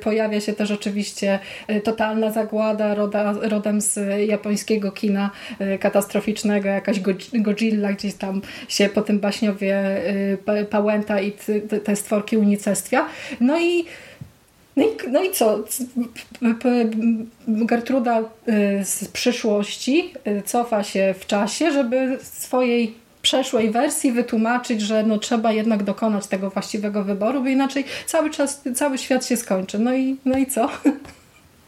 Pojawia 0.00 0.40
się 0.40 0.52
też 0.52 0.70
oczywiście 0.70 1.38
totalny 1.84 2.17
totalna 2.18 2.30
zagłada 2.30 2.94
roda, 2.94 3.34
rodem 3.42 3.80
z 3.80 3.98
japońskiego 4.28 4.92
kina 4.92 5.30
y, 5.60 5.78
katastroficznego, 5.78 6.68
jakaś 6.68 7.00
Godzilla 7.32 7.92
gdzieś 7.92 8.14
tam 8.14 8.42
się 8.68 8.88
po 8.88 9.02
tym 9.02 9.18
baśniowie 9.18 10.02
y, 10.60 10.64
pałęta 10.70 11.20
i 11.20 11.32
te 11.84 11.96
stworki 11.96 12.36
unicestwia. 12.36 13.06
No 13.40 13.60
i 13.60 13.84
no 14.76 14.84
i, 14.84 15.10
no 15.10 15.22
i 15.22 15.30
co? 15.30 15.64
Gertruda 17.48 18.20
y, 18.20 18.24
z 18.84 19.08
przyszłości 19.08 20.14
cofa 20.44 20.84
się 20.84 21.14
w 21.18 21.26
czasie, 21.26 21.72
żeby 21.72 22.18
swojej 22.22 22.94
przeszłej 23.22 23.70
wersji 23.70 24.12
wytłumaczyć, 24.12 24.80
że 24.80 25.02
no 25.02 25.18
trzeba 25.18 25.52
jednak 25.52 25.82
dokonać 25.82 26.26
tego 26.26 26.50
właściwego 26.50 27.04
wyboru, 27.04 27.40
bo 27.40 27.48
inaczej 27.48 27.84
cały 28.06 28.30
czas, 28.30 28.62
cały 28.74 28.98
świat 28.98 29.26
się 29.26 29.36
skończy. 29.36 29.78
No 29.78 29.94
i, 29.94 30.16
no 30.24 30.38
i 30.38 30.46
co? 30.46 30.68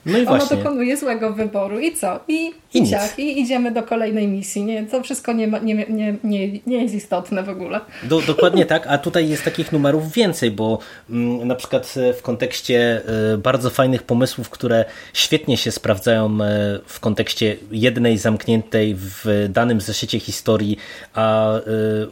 No 0.07 0.19
i 0.19 0.26
Ona 0.26 0.37
właśnie. 0.37 0.57
dokonuje 0.57 0.97
złego 0.97 1.33
wyboru. 1.33 1.78
I 1.78 1.97
co? 1.97 2.21
I, 2.28 2.50
I 2.75 2.88
ciach. 2.88 3.19
I 3.19 3.40
idziemy 3.40 3.71
do 3.71 3.83
kolejnej 3.83 4.28
misji. 4.28 4.64
Nie, 4.64 4.87
to 4.87 5.02
wszystko 5.02 5.33
nie, 5.33 5.49
ma, 5.49 5.59
nie, 5.59 5.75
nie, 5.75 6.16
nie, 6.25 6.49
nie 6.66 6.83
jest 6.83 6.95
istotne 6.95 7.42
w 7.42 7.49
ogóle. 7.49 7.80
Do, 8.02 8.21
dokładnie 8.21 8.66
tak, 8.66 8.87
a 8.87 8.99
tutaj 8.99 9.28
jest 9.28 9.45
takich 9.45 9.73
numerów 9.73 10.12
więcej, 10.12 10.50
bo 10.50 10.78
mm, 11.11 11.49
na 11.49 11.54
przykład 11.54 11.95
e, 11.97 12.12
w 12.12 12.23
kontekście 12.23 13.02
e, 13.35 13.38
bardzo 13.38 13.71
fajnych 13.71 14.02
pomysłów, 14.02 14.50
które 14.50 14.85
świetnie 15.12 15.57
się 15.57 15.71
sprawdzają 15.71 16.26
e, 16.26 16.80
w 16.87 17.00
kontekście 17.00 17.57
jednej 17.71 18.19
zamkniętej 18.19 18.97
w 18.99 19.47
danym 19.49 19.80
zeszycie 19.80 20.21
historii, 20.21 20.76
a 21.14 21.54
e, 21.54 21.61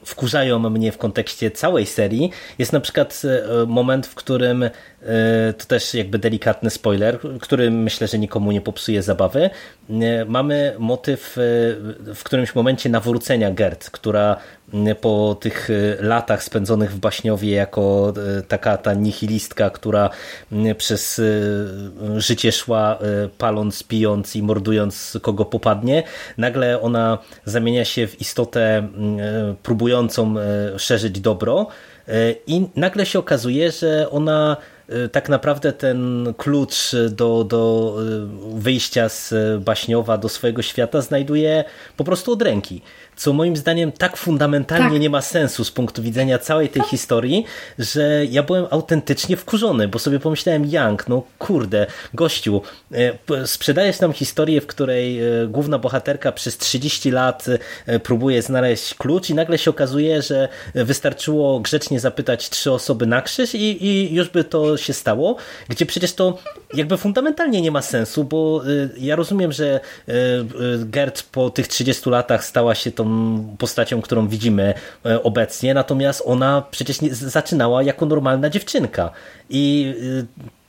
wkurzają 0.04 0.58
mnie 0.58 0.92
w 0.92 0.98
kontekście 0.98 1.50
całej 1.50 1.86
serii, 1.86 2.30
jest 2.58 2.72
na 2.72 2.80
przykład 2.80 3.22
moment, 3.66 4.06
w 4.06 4.14
którym 4.14 4.70
to 5.58 5.64
też 5.66 5.94
jakby 5.94 6.18
delikatny 6.18 6.70
spoiler, 6.70 7.18
który 7.40 7.70
myślę, 7.70 8.08
że 8.08 8.18
nikomu 8.18 8.52
nie 8.52 8.60
popsuje 8.60 9.02
zabawy. 9.02 9.50
E, 9.90 10.24
Mamy 10.24 10.74
motyw 10.78 11.38
e, 11.38 11.40
w 12.14 12.20
którymś 12.24 12.54
momencie 12.54 12.88
nawrócenia 12.88 13.50
Gert, 13.50 13.90
która 13.90 14.36
po 15.00 15.36
tych 15.40 15.70
e, 15.70 16.02
latach 16.02 16.42
spędzonych 16.42 16.92
w 16.92 16.98
Baśniowie 16.98 17.50
jako 17.50 18.12
e, 18.38 18.42
taka 18.42 18.76
ta 18.76 18.94
nihilistka, 18.94 19.70
która 19.70 20.10
przez 20.78 21.18
e, 21.18 22.20
życie 22.20 22.52
szła 22.52 22.98
e, 23.00 23.28
paląc, 23.38 23.82
pijąc 23.82 24.36
i 24.36 24.42
mordując 24.42 25.18
kogo 25.22 25.44
popadnie, 25.44 26.02
nagle 26.38 26.80
ona 26.80 27.18
zamienia 27.44 27.84
się 27.84 28.06
w 28.06 28.20
istotę 28.20 28.60
e, 28.60 28.88
próbującą 29.62 30.34
e, 30.38 30.78
szerzyć 30.78 31.20
dobro 31.20 31.66
e, 32.08 32.12
i 32.46 32.66
nagle 32.76 33.06
się 33.06 33.18
okazuje, 33.18 33.70
że 33.72 34.10
ona 34.10 34.56
e, 34.74 34.77
tak 35.12 35.28
naprawdę 35.28 35.72
ten 35.72 36.34
klucz 36.36 36.74
do, 37.10 37.44
do 37.44 37.94
e, 38.54 38.58
wyjścia 38.60 39.08
z 39.08 39.34
Baśniowa 39.62 40.18
do 40.18 40.28
swojego 40.28 40.62
świata 40.62 41.00
znajduje 41.00 41.64
po 41.96 42.04
prostu 42.04 42.32
od 42.32 42.42
ręki. 42.42 42.82
Co 43.16 43.32
moim 43.32 43.56
zdaniem 43.56 43.92
tak 43.92 44.16
fundamentalnie 44.16 44.90
Tak. 44.90 45.00
nie 45.00 45.10
ma 45.10 45.22
sensu 45.22 45.64
z 45.64 45.70
punktu 45.70 46.02
widzenia 46.02 46.38
całej 46.38 46.68
tej 46.68 46.82
historii, 46.82 47.44
że 47.78 48.24
ja 48.30 48.42
byłem 48.42 48.66
autentycznie 48.70 49.36
wkurzony, 49.36 49.88
bo 49.88 49.98
sobie 49.98 50.20
pomyślałem, 50.20 50.66
Jank, 50.66 51.08
no 51.08 51.22
kurde, 51.38 51.86
gościu, 52.14 52.62
p- 53.26 53.46
sprzedajesz 53.46 54.00
nam 54.00 54.12
historię, 54.12 54.60
w 54.60 54.66
której 54.66 55.20
główna 55.48 55.78
bohaterka 55.78 56.32
przez 56.32 56.58
30 56.58 57.10
lat 57.10 57.46
próbuje 58.02 58.42
znaleźć 58.42 58.94
klucz 58.94 59.30
i 59.30 59.34
nagle 59.34 59.58
się 59.58 59.70
okazuje, 59.70 60.22
że 60.22 60.48
wystarczyło 60.74 61.60
grzecznie 61.60 62.00
zapytać 62.00 62.50
trzy 62.50 62.72
osoby 62.72 63.06
na 63.06 63.22
krzyż 63.22 63.54
i, 63.54 63.86
i 63.86 64.14
już 64.14 64.28
by 64.28 64.44
to 64.44 64.76
się 64.78 64.92
stało, 64.92 65.36
gdzie 65.68 65.86
przecież 65.86 66.12
to 66.12 66.38
jakby 66.74 66.96
fundamentalnie 66.96 67.62
nie 67.62 67.70
ma 67.70 67.82
sensu, 67.82 68.24
bo 68.24 68.62
y, 68.66 68.90
ja 68.98 69.16
rozumiem, 69.16 69.52
że 69.52 69.80
y, 70.08 70.12
y, 70.12 70.46
Gert 70.84 71.22
po 71.22 71.50
tych 71.50 71.68
30 71.68 72.10
latach 72.10 72.44
stała 72.44 72.74
się 72.74 72.92
tą 72.92 73.56
postacią, 73.58 74.02
którą 74.02 74.28
widzimy 74.28 74.74
y, 75.06 75.22
obecnie, 75.22 75.74
natomiast 75.74 76.22
ona 76.26 76.62
przecież 76.70 77.00
nie, 77.00 77.14
zaczynała 77.14 77.82
jako 77.82 78.06
normalna 78.06 78.50
dziewczynka. 78.50 79.10
I 79.50 79.94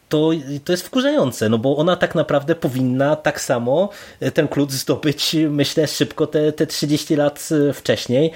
to, 0.09 0.31
to 0.63 0.73
jest 0.73 0.83
wkurzające, 0.83 1.49
no 1.49 1.57
bo 1.57 1.77
ona 1.77 1.95
tak 1.95 2.15
naprawdę 2.15 2.55
powinna 2.55 3.15
tak 3.15 3.41
samo 3.41 3.89
y, 4.23 4.31
ten 4.31 4.47
klucz 4.47 4.71
zdobyć, 4.71 5.35
myślę, 5.49 5.87
szybko 5.87 6.27
te, 6.27 6.51
te 6.51 6.67
30 6.67 7.15
lat 7.15 7.49
y, 7.51 7.73
wcześniej, 7.73 8.31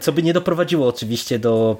co 0.00 0.12
by 0.12 0.22
nie 0.22 0.32
doprowadziło 0.32 0.88
oczywiście 0.88 1.38
do 1.38 1.76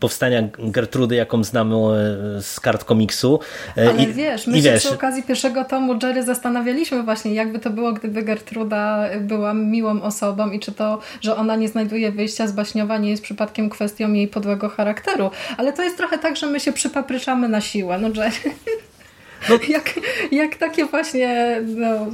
powstania 0.00 0.42
Gertrudy, 0.58 1.14
jaką 1.14 1.44
znamy 1.44 1.74
e, 1.76 2.42
z 2.42 2.60
kart 2.60 2.84
komiksu. 2.84 3.40
E, 3.76 3.88
Ale 3.90 4.02
I- 4.02 4.12
wiesz, 4.12 4.46
my 4.46 4.58
i 4.58 4.62
się 4.62 4.70
wiesz, 4.70 4.84
przy 4.84 4.94
okazji 4.94 5.22
pierwszego 5.22 5.64
tomu 5.64 5.98
Jerry 6.02 6.22
zastanawialiśmy 6.22 7.02
właśnie, 7.02 7.34
jakby 7.34 7.58
to 7.58 7.70
było, 7.70 7.92
gdyby 7.92 8.22
Gertruda 8.22 9.08
była 9.20 9.54
miłą 9.54 10.02
osobą 10.02 10.50
i 10.50 10.60
czy 10.60 10.72
to, 10.72 10.98
że 11.20 11.36
ona 11.36 11.56
nie 11.56 11.68
znajduje 11.68 12.12
wyjścia 12.12 12.46
z 12.46 12.52
Baśniowa 12.52 12.98
nie 12.98 13.10
jest 13.10 13.22
przypadkiem 13.22 13.70
kwestią 13.70 14.12
jej 14.12 14.28
podłego 14.28 14.68
charakteru. 14.68 15.30
Ale 15.56 15.72
to 15.72 15.82
jest 15.82 15.96
trochę 15.96 16.18
tak, 16.18 16.36
że 16.36 16.46
my 16.46 16.60
się 16.60 16.72
przypapryczamy 16.72 17.48
na 17.48 17.60
siłę. 17.60 17.98
No 17.98 18.08
Jerry... 18.08 18.30
jak, 19.68 20.00
jak 20.32 20.56
takie 20.56 20.84
właśnie 20.84 21.60
no, 21.66 22.06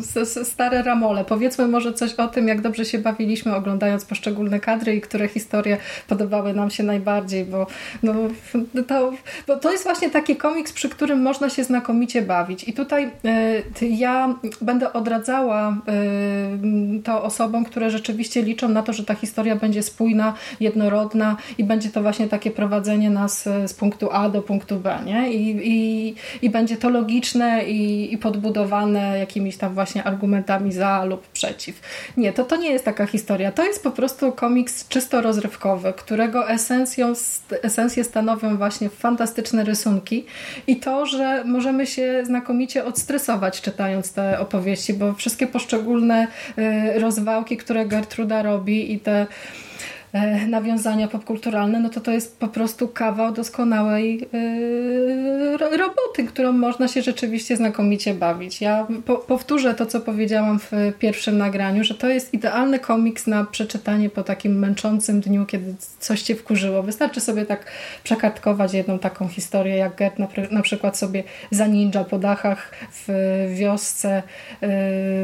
stare 0.45 0.83
ramole. 0.83 1.25
Powiedzmy 1.25 1.69
może 1.69 1.93
coś 1.93 2.14
o 2.14 2.29
tym, 2.29 2.49
jak 2.49 2.61
dobrze 2.61 2.85
się 2.85 2.99
bawiliśmy 2.99 3.55
oglądając 3.57 4.05
poszczególne 4.05 4.61
kadry 4.61 4.97
i 4.97 5.00
które 5.00 5.29
historie 5.29 5.76
podobały 6.09 6.52
nam 6.52 6.71
się 6.71 6.83
najbardziej, 6.83 7.45
bo, 7.45 7.67
no, 8.02 8.14
to, 8.88 9.12
bo 9.47 9.57
to 9.57 9.73
jest 9.73 9.85
właśnie 9.85 10.11
taki 10.11 10.37
komiks, 10.37 10.73
przy 10.73 10.88
którym 10.88 11.23
można 11.23 11.50
się 11.50 11.64
znakomicie 11.64 12.23
bawić. 12.23 12.69
I 12.69 12.73
tutaj 12.73 13.11
ty- 13.75 13.88
ja 13.88 14.35
będę 14.61 14.93
odradzała 14.93 15.76
e, 15.88 15.93
to 17.05 17.23
osobom, 17.23 17.64
które 17.64 17.91
rzeczywiście 17.91 18.43
liczą 18.43 18.69
na 18.69 18.83
to, 18.83 18.93
że 18.93 19.05
ta 19.05 19.14
historia 19.14 19.57
będzie 19.57 19.83
spójna, 19.83 20.35
jednorodna 20.61 21.37
i 21.59 21.64
będzie 21.64 21.91
to 21.91 22.02
właśnie 22.02 22.29
takie 22.29 22.50
prowadzenie 22.50 23.11
nas 23.11 23.47
e, 23.47 23.69
z 23.69 23.75
punktu 23.75 24.09
A 24.12 24.29
do 24.29 24.43
punktu 24.43 24.76
B, 24.76 24.99
nie? 25.07 25.33
I, 25.33 25.69
i, 25.69 26.14
i 26.43 26.50
będzie 26.50 26.76
to 26.76 26.91
logiczne 26.91 27.12
i, 27.66 28.12
i 28.12 28.19
podbudowane 28.19 29.19
jakimiś 29.19 29.57
tam 29.57 29.75
właśnie 29.75 30.04
argumentami 30.04 30.73
za 30.73 31.04
lub 31.04 31.26
przeciw. 31.28 31.81
Nie, 32.16 32.33
to, 32.33 32.45
to 32.45 32.57
nie 32.57 32.71
jest 32.71 32.85
taka 32.85 33.07
historia. 33.07 33.52
To 33.52 33.64
jest 33.64 33.83
po 33.83 33.90
prostu 33.90 34.33
komiks 34.33 34.88
czysto 34.88 35.21
rozrywkowy, 35.21 35.92
którego 35.92 36.50
esencją, 36.50 37.12
esencję 37.62 38.04
stanowią 38.04 38.57
właśnie 38.57 38.88
fantastyczne 38.88 39.64
rysunki 39.64 40.26
i 40.66 40.76
to, 40.76 41.07
że 41.07 41.45
możemy 41.45 41.87
się 41.87 42.23
znakomicie 42.25 42.85
odstresować 42.85 43.61
czytając 43.61 44.12
te 44.12 44.40
opowieści, 44.40 44.95
bo 44.95 45.14
wszystkie 45.14 45.47
poszczególne 45.47 46.26
y, 46.97 46.99
rozwałki, 47.00 47.57
które 47.57 47.87
Gertruda 47.87 48.42
robi 48.42 48.92
i 48.92 49.00
te 49.00 49.26
nawiązania 50.49 51.09
popkulturalne, 51.09 51.81
no 51.81 51.88
to 51.88 52.00
to 52.00 52.11
jest 52.11 52.38
po 52.38 52.49
prostu 52.49 52.88
kawał 52.88 53.33
doskonałej 53.33 54.28
e, 54.35 55.57
ro- 55.57 55.76
roboty, 55.76 56.25
którą 56.28 56.52
można 56.52 56.88
się 56.88 57.02
rzeczywiście 57.02 57.57
znakomicie 57.57 58.14
bawić. 58.14 58.61
Ja 58.61 58.87
po, 59.07 59.16
powtórzę 59.16 59.75
to, 59.75 59.87
co 59.87 60.00
powiedziałam 60.00 60.59
w 60.59 60.71
pierwszym 60.99 61.38
nagraniu, 61.38 61.85
że 61.85 61.95
to 61.95 62.09
jest 62.09 62.35
idealny 62.35 62.78
komiks 62.78 63.26
na 63.26 63.45
przeczytanie 63.45 64.11
po 64.11 64.23
takim 64.23 64.59
męczącym 64.59 65.21
dniu, 65.21 65.47
kiedy 65.47 65.75
coś 65.99 66.23
cię 66.23 66.35
wkurzyło. 66.35 66.83
Wystarczy 66.83 67.21
sobie 67.21 67.47
tak 67.47 67.66
przekartkować 68.04 68.75
jedną 68.75 68.99
taką 68.99 69.28
historię, 69.28 69.76
jak 69.76 69.97
Gert 69.97 70.19
na, 70.19 70.28
na 70.50 70.62
przykład 70.62 70.99
sobie 70.99 71.25
za 71.50 71.66
ninja 71.66 72.04
po 72.04 72.19
dachach 72.19 72.71
w 72.92 73.09
wiosce 73.59 74.23
e, 74.62 74.69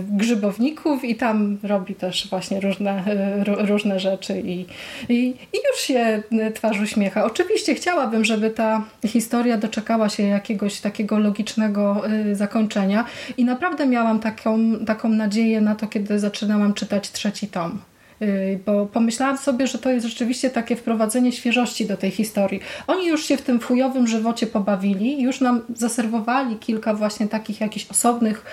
grzybowników 0.03 1.05
i 1.05 1.15
tam 1.15 1.59
robi 1.63 1.95
też 1.95 2.29
właśnie 2.31 2.61
różne, 2.61 3.05
e, 3.07 3.45
ró- 3.45 3.67
różne 3.67 4.01
rzeczy 4.01 4.43
i 4.45 4.67
i, 5.09 5.35
i 5.53 5.59
już 5.71 5.81
się 5.81 6.23
twarz 6.55 6.81
uśmiecha. 6.81 7.25
Oczywiście 7.25 7.75
chciałabym, 7.75 8.25
żeby 8.25 8.51
ta 8.51 8.85
historia 9.07 9.57
doczekała 9.57 10.09
się 10.09 10.23
jakiegoś 10.23 10.81
takiego 10.81 11.19
logicznego 11.19 12.03
zakończenia 12.33 13.05
i 13.37 13.45
naprawdę 13.45 13.87
miałam 13.87 14.21
taką, 14.21 14.59
taką 14.87 15.09
nadzieję 15.09 15.61
na 15.61 15.75
to, 15.75 15.87
kiedy 15.87 16.19
zaczynałam 16.19 16.75
czytać 16.75 17.11
trzeci 17.11 17.49
tom. 17.49 17.79
Y, 18.23 18.59
bo 18.67 18.87
pomyślałam 18.87 19.39
sobie, 19.39 19.67
że 19.67 19.79
to 19.79 19.91
jest 19.91 20.07
rzeczywiście 20.07 20.51
takie 20.51 20.77
wprowadzenie 20.77 21.33
świeżości 21.33 21.87
do 21.87 21.97
tej 21.97 22.11
historii. 22.11 22.61
Oni 22.87 23.07
już 23.07 23.25
się 23.25 23.37
w 23.37 23.43
tym 23.43 23.61
fujowym 23.61 24.07
żywocie 24.07 24.47
pobawili, 24.47 25.23
już 25.23 25.41
nam 25.41 25.61
zaserwowali 25.75 26.57
kilka 26.57 26.95
właśnie 26.95 27.29
takich 27.29 27.61
jakichś 27.61 27.87
osobnych, 27.91 28.45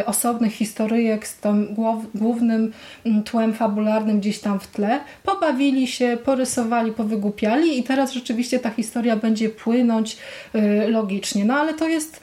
y, 0.00 0.06
osobnych 0.06 0.52
historyjek 0.52 1.26
z 1.26 1.36
tym 1.36 1.76
głównym 2.14 2.72
mm, 3.04 3.22
tłem 3.22 3.54
fabularnym 3.54 4.20
gdzieś 4.20 4.38
tam 4.38 4.60
w 4.60 4.66
tle. 4.66 5.00
Pobawili 5.24 5.86
się, 5.86 6.18
porysowali, 6.24 6.92
powygłupiali 6.92 7.78
i 7.78 7.82
teraz 7.82 8.12
rzeczywiście 8.12 8.58
ta 8.58 8.70
historia 8.70 9.16
będzie 9.16 9.48
płynąć 9.48 10.16
y, 10.54 10.88
logicznie. 10.88 11.44
No 11.44 11.54
ale 11.54 11.74
to 11.74 11.88
jest 11.88 12.20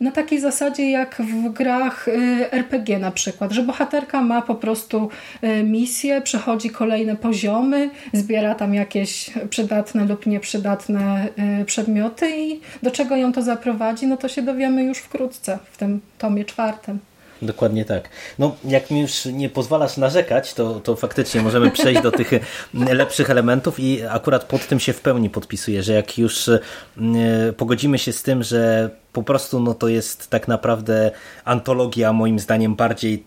na 0.00 0.10
takiej 0.10 0.40
zasadzie 0.40 0.90
jak 0.90 1.16
w 1.22 1.52
grach 1.52 2.08
y, 2.08 2.50
RPG 2.52 2.98
na 2.98 3.10
przykład, 3.10 3.52
że 3.52 3.62
bohaterka 3.62 4.20
ma 4.22 4.42
po 4.42 4.54
prostu 4.54 5.08
y, 5.44 5.62
misję, 5.62 6.20
przechodzi 6.20 6.70
kolejne 6.70 7.16
poziomy, 7.16 7.90
zbiera 8.12 8.54
tam 8.54 8.74
jakieś 8.74 9.30
przydatne 9.50 10.04
lub 10.04 10.26
nieprzydatne 10.26 11.28
y, 11.60 11.64
przedmioty 11.64 12.30
i 12.36 12.60
do 12.82 12.90
czego 12.90 13.16
ją 13.16 13.32
to 13.32 13.42
zaprowadzi, 13.42 14.06
no 14.06 14.16
to 14.16 14.28
się 14.28 14.42
dowiemy 14.42 14.84
już 14.84 14.98
wkrótce 14.98 15.58
w 15.70 15.76
tym 15.76 16.00
tomie 16.18 16.44
czwartym. 16.44 16.98
Dokładnie 17.42 17.84
tak. 17.84 18.08
No, 18.38 18.56
jak 18.64 18.90
mi 18.90 19.00
już 19.00 19.24
nie 19.24 19.48
pozwalasz 19.48 19.96
narzekać, 19.96 20.54
to, 20.54 20.80
to 20.80 20.96
faktycznie 20.96 21.42
możemy 21.42 21.70
przejść 21.70 22.02
do 22.02 22.12
tych 22.12 22.30
lepszych 22.74 23.30
elementów 23.30 23.80
i 23.80 24.02
akurat 24.02 24.44
pod 24.44 24.68
tym 24.68 24.80
się 24.80 24.92
w 24.92 25.00
pełni 25.00 25.30
podpisuję, 25.30 25.82
że 25.82 25.92
jak 25.92 26.18
już 26.18 26.50
pogodzimy 27.56 27.98
się 27.98 28.12
z 28.12 28.22
tym, 28.22 28.42
że 28.42 28.90
po 29.12 29.22
prostu 29.22 29.60
no 29.60 29.74
to 29.74 29.88
jest 29.88 30.30
tak 30.30 30.48
naprawdę 30.48 31.10
antologia 31.44 32.12
moim 32.12 32.38
zdaniem 32.38 32.76
bardziej 32.76 33.24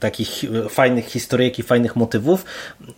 takich 0.00 0.44
fajnych 0.68 1.06
historyjek 1.06 1.58
i 1.58 1.62
fajnych 1.62 1.96
motywów, 1.96 2.44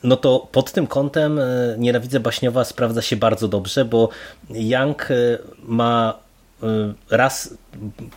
no 0.02 0.16
to 0.16 0.48
pod 0.52 0.72
tym 0.72 0.86
kątem 0.86 1.38
e, 1.38 1.42
Nienawidzę 1.78 2.20
Baśniowa 2.20 2.64
sprawdza 2.64 3.02
się 3.02 3.16
bardzo 3.16 3.48
dobrze, 3.48 3.84
bo 3.84 4.08
Young 4.50 5.10
e, 5.10 5.14
ma 5.62 6.18
e, 6.62 6.66
raz 7.10 7.54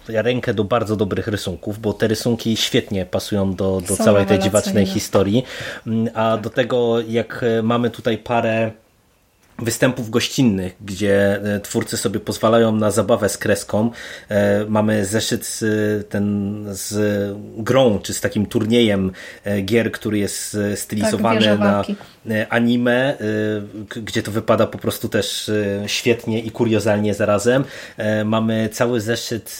rękę 0.07 0.53
do 0.53 0.63
bardzo 0.63 0.95
dobrych 0.95 1.27
rysunków, 1.27 1.79
bo 1.79 1.93
te 1.93 2.07
rysunki 2.07 2.57
świetnie 2.57 3.05
pasują 3.05 3.55
do, 3.55 3.81
do 3.87 3.97
całej 3.97 4.25
tej 4.25 4.39
dziwacznej 4.39 4.85
historii, 4.85 5.43
mm, 5.87 6.09
a 6.13 6.37
do 6.37 6.49
tego 6.49 7.01
jak 7.01 7.45
mamy 7.63 7.89
tutaj 7.89 8.17
parę 8.17 8.71
występów 9.61 10.09
gościnnych, 10.09 10.75
gdzie 10.81 11.41
e, 11.55 11.59
twórcy 11.59 11.97
sobie 11.97 12.19
pozwalają 12.19 12.75
na 12.75 12.91
zabawę 12.91 13.29
z 13.29 13.37
kreską. 13.37 13.91
E, 14.29 14.65
mamy 14.65 15.05
zeszyt 15.05 15.59
ten 16.09 16.65
z 16.69 17.35
grą, 17.57 17.99
czy 17.99 18.13
z 18.13 18.21
takim 18.21 18.45
turniejem 18.45 19.11
e, 19.43 19.61
gier, 19.61 19.91
który 19.91 20.17
jest 20.17 20.57
stylizowany 20.75 21.45
tak, 21.45 21.59
na 21.59 21.83
anime, 22.49 23.17
gdzie 24.03 24.23
to 24.23 24.31
wypada 24.31 24.67
po 24.67 24.77
prostu 24.77 25.09
też 25.09 25.51
świetnie 25.87 26.39
i 26.39 26.51
kuriozalnie 26.51 27.13
zarazem. 27.13 27.63
Mamy 28.25 28.69
cały 28.71 29.01
zeszyt 29.01 29.59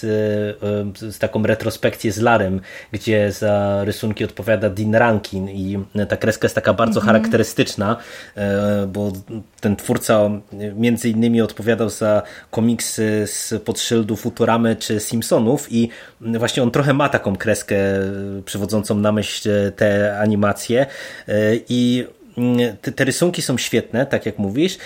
z 0.94 1.18
taką 1.20 1.44
retrospekcję 1.44 2.12
z 2.12 2.20
Larem, 2.20 2.62
gdzie 2.92 3.32
za 3.32 3.84
rysunki 3.84 4.24
odpowiada 4.24 4.70
Dean 4.70 4.96
Rankin 4.96 5.50
i 5.50 5.80
ta 6.10 6.18
kreska 6.18 6.46
jest 6.46 6.56
taka 6.56 6.74
bardzo 6.74 7.00
mm 7.00 7.04
-hmm. 7.04 7.06
charakterystyczna, 7.06 7.98
bo 8.88 9.12
ten 9.62 9.76
twórca 9.76 10.30
między 10.76 11.10
innymi 11.10 11.42
odpowiadał 11.42 11.90
za 11.90 12.22
komiksy 12.52 13.24
z 13.28 13.54
podszyldów 13.64 14.22
Futuramy 14.22 14.76
czy 14.76 15.00
Simpsonów 15.00 15.72
i 15.72 15.90
właśnie 16.22 16.64
on 16.64 16.72
trochę 16.72 16.94
ma 16.94 17.10
taką 17.10 17.36
kreskę 17.36 17.78
przywodzącą 18.46 18.96
na 18.96 19.12
myśl 19.12 19.50
te 19.76 20.20
animacje 20.20 20.86
i 21.70 22.08
te, 22.82 22.92
te 22.92 23.04
rysunki 23.04 23.42
są 23.42 23.58
świetne, 23.58 24.06
tak 24.06 24.26
jak 24.26 24.38
mówisz. 24.38 24.78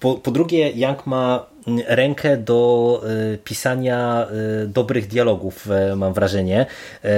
Po, 0.00 0.14
po 0.14 0.30
drugie, 0.30 0.70
Young 0.70 1.06
ma 1.06 1.46
rękę 1.86 2.36
do 2.36 3.02
e, 3.34 3.38
pisania 3.38 4.26
e, 4.62 4.66
dobrych 4.66 5.06
dialogów, 5.06 5.70
e, 5.70 5.96
mam 5.96 6.12
wrażenie, 6.12 6.66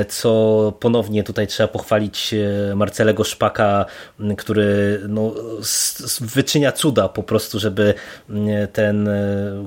co 0.08 0.72
ponownie 0.80 1.22
tutaj 1.22 1.46
trzeba 1.46 1.68
pochwalić 1.68 2.34
Marcelego 2.74 3.24
Szpaka, 3.24 3.86
który 4.38 5.00
no, 5.08 5.34
wyczynia 6.20 6.72
cuda 6.72 7.08
po 7.08 7.22
prostu, 7.22 7.58
żeby 7.58 7.94
ten 8.72 9.08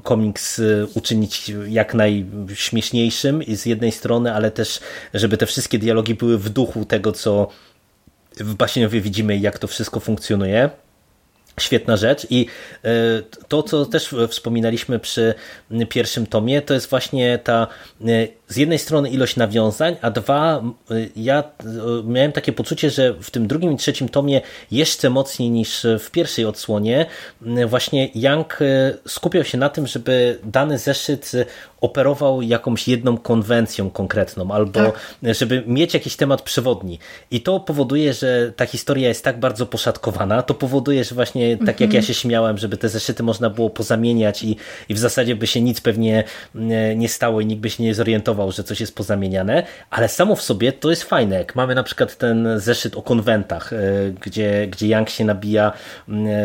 komiks 0.03 0.61
uczynić 0.93 1.51
jak 1.67 1.93
najśmieszniejszym 1.93 3.43
z 3.47 3.65
jednej 3.65 3.91
strony, 3.91 4.33
ale 4.33 4.51
też 4.51 4.79
żeby 5.13 5.37
te 5.37 5.45
wszystkie 5.45 5.79
dialogi 5.79 6.15
były 6.15 6.37
w 6.37 6.49
duchu 6.49 6.85
tego, 6.85 7.11
co 7.11 7.47
w 8.43 8.55
Baśniowie 8.55 9.01
widzimy, 9.01 9.37
jak 9.37 9.59
to 9.59 9.67
wszystko 9.67 9.99
funkcjonuje. 9.99 10.69
Świetna 11.59 11.97
rzecz 11.97 12.27
i 12.29 12.45
e, 12.83 12.89
to, 13.47 13.63
co 13.63 13.85
też 13.85 14.15
wspominaliśmy 14.29 14.99
przy 14.99 15.33
pierwszym 15.89 16.27
tomie, 16.27 16.61
to 16.61 16.73
jest 16.73 16.89
właśnie 16.89 17.39
ta 17.43 17.67
e, 18.01 18.27
z 18.47 18.57
jednej 18.57 18.79
strony 18.79 19.09
ilość 19.09 19.35
nawiązań, 19.35 19.95
a 20.01 20.11
dwa, 20.11 20.63
e, 20.91 20.93
ja 21.15 21.43
miałem 22.03 22.31
takie 22.31 22.53
poczucie, 22.53 22.89
że 22.89 23.13
w 23.13 23.31
tym 23.31 23.47
drugim 23.47 23.71
i 23.71 23.77
trzecim 23.77 24.09
tomie 24.09 24.41
jeszcze 24.71 25.09
mocniej 25.09 25.49
niż 25.49 25.85
w 25.99 26.11
pierwszej 26.11 26.45
odsłonie 26.45 27.05
właśnie 27.67 28.09
Young 28.15 28.59
skupiał 29.07 29.43
się 29.43 29.57
na 29.57 29.69
tym, 29.69 29.87
żeby 29.87 30.39
dany 30.43 30.77
zeszyt 30.77 31.31
operował 31.81 32.41
jakąś 32.41 32.87
jedną 32.87 33.17
konwencją 33.17 33.89
konkretną, 33.89 34.51
albo 34.51 34.79
tak. 34.79 34.95
żeby 35.23 35.63
mieć 35.67 35.93
jakiś 35.93 36.15
temat 36.15 36.41
przewodni. 36.41 36.99
I 37.31 37.41
to 37.41 37.59
powoduje, 37.59 38.13
że 38.13 38.53
ta 38.55 38.65
historia 38.65 39.07
jest 39.07 39.23
tak 39.23 39.39
bardzo 39.39 39.65
poszatkowana, 39.65 40.41
to 40.41 40.53
powoduje, 40.53 41.03
że 41.03 41.15
właśnie 41.15 41.57
tak 41.57 41.79
jak 41.79 41.93
ja 41.93 41.99
mhm. 41.99 42.03
się 42.03 42.13
śmiałem, 42.13 42.57
żeby 42.57 42.77
te 42.77 42.89
zeszyty 42.89 43.23
można 43.23 43.49
było 43.49 43.69
pozamieniać 43.69 44.43
i, 44.43 44.57
i 44.89 44.93
w 44.93 44.99
zasadzie 44.99 45.35
by 45.35 45.47
się 45.47 45.61
nic 45.61 45.81
pewnie 45.81 46.23
mm, 46.55 46.99
nie 46.99 47.09
stało 47.09 47.41
i 47.41 47.45
nikt 47.45 47.61
by 47.61 47.69
się 47.69 47.83
nie 47.83 47.93
zorientował, 47.93 48.51
że 48.51 48.63
coś 48.63 48.79
jest 48.79 48.95
pozamieniane, 48.95 49.63
ale 49.89 50.09
samo 50.09 50.35
w 50.35 50.41
sobie 50.41 50.73
to 50.73 50.89
jest 50.89 51.03
fajne. 51.03 51.35
Jak 51.35 51.55
mamy 51.55 51.75
na 51.75 51.83
przykład 51.83 52.17
ten 52.17 52.59
zeszyt 52.59 52.97
o 52.97 53.01
konwentach, 53.01 53.73
e, 53.73 53.77
gdzie, 54.21 54.67
gdzie 54.67 54.87
Young 54.87 55.09
się 55.09 55.25
nabija 55.25 55.71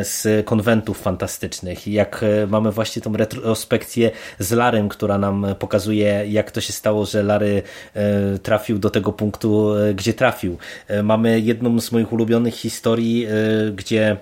z 0.03 0.47
konwentów 0.47 1.01
fantastycznych, 1.01 1.87
jak 1.87 2.23
e, 2.23 2.47
mamy 2.47 2.73
właśnie 2.73 3.03
tą 3.03 3.17
retrospekcję 3.17 4.11
z 4.39 4.53
Larym, 4.53 4.89
która 4.89 5.19
nam 5.27 5.47
pokazuje, 5.59 6.25
jak 6.29 6.51
to 6.51 6.61
się 6.61 6.73
stało, 6.73 7.07
że 7.07 7.23
Lary 7.23 7.63
e, 7.95 8.39
trafił 8.39 8.79
do 8.79 8.91
tego 8.91 9.13
punktu, 9.13 9.75
gdzie 9.95 10.15
trafił. 10.15 10.59
Mamy 11.03 11.41
jedną 11.41 11.81
z 11.81 11.93
moich 11.93 12.13
ulubionych 12.13 12.55
historii, 12.55 13.27
gdzie 13.75 14.17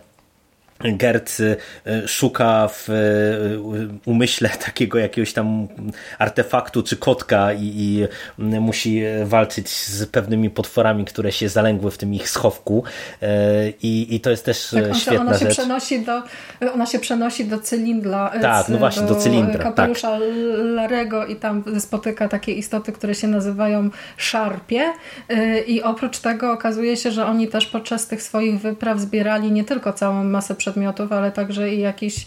Gert 0.92 1.40
y, 1.40 1.56
szuka 2.08 2.68
w 2.68 2.88
y, 2.88 3.88
umyśle 4.06 4.48
takiego 4.66 4.98
jakiegoś 4.98 5.32
tam 5.32 5.68
artefaktu 6.18 6.82
czy 6.82 6.96
kotka 6.96 7.52
i, 7.52 7.60
i, 7.64 8.08
musi 8.38 9.02
walczyć 9.24 9.68
z 9.68 10.06
pewnymi 10.06 10.50
potworami, 10.50 11.04
które 11.04 11.32
się 11.32 11.48
zalęgły 11.48 11.90
w 11.90 11.98
tym 11.98 12.14
ich 12.14 12.30
schowku 12.30 12.84
i, 13.82 14.14
i 14.14 14.20
to 14.20 14.30
jest 14.30 14.44
też 14.44 14.74
tak, 14.88 14.96
świetna 14.96 15.20
ona 15.20 15.32
rzecz. 15.32 15.48
Się 15.48 15.62
przenosi 15.62 16.00
do, 16.00 16.22
ona 16.74 16.86
się 16.86 16.98
przenosi 16.98 17.44
do 17.44 17.58
cylindra. 17.58 18.32
Tak, 18.42 18.68
no 18.68 18.78
właśnie, 18.78 19.02
do, 19.02 19.14
do 19.14 19.20
cylindra. 19.20 19.52
Tak. 19.52 19.62
Kapelusza 19.62 20.10
tak. 20.10 20.20
Larego 20.56 21.26
i 21.26 21.36
tam 21.36 21.64
spotyka 21.80 22.28
takie 22.28 22.52
istoty, 22.52 22.92
które 22.92 23.14
się 23.14 23.28
nazywają 23.28 23.90
szarpie 24.16 24.92
i 25.66 25.82
oprócz 25.82 26.18
tego 26.18 26.52
okazuje 26.52 26.96
się, 26.96 27.10
że 27.10 27.26
oni 27.26 27.48
też 27.48 27.66
podczas 27.66 28.06
tych 28.06 28.22
swoich 28.22 28.60
wypraw 28.60 29.00
zbierali 29.00 29.52
nie 29.52 29.64
tylko 29.64 29.92
całą 29.92 30.24
masę 30.24 30.54
przedmiotów, 30.74 31.12
ale 31.12 31.32
także 31.32 31.74
i 31.74 31.80
jakichś 31.80 32.26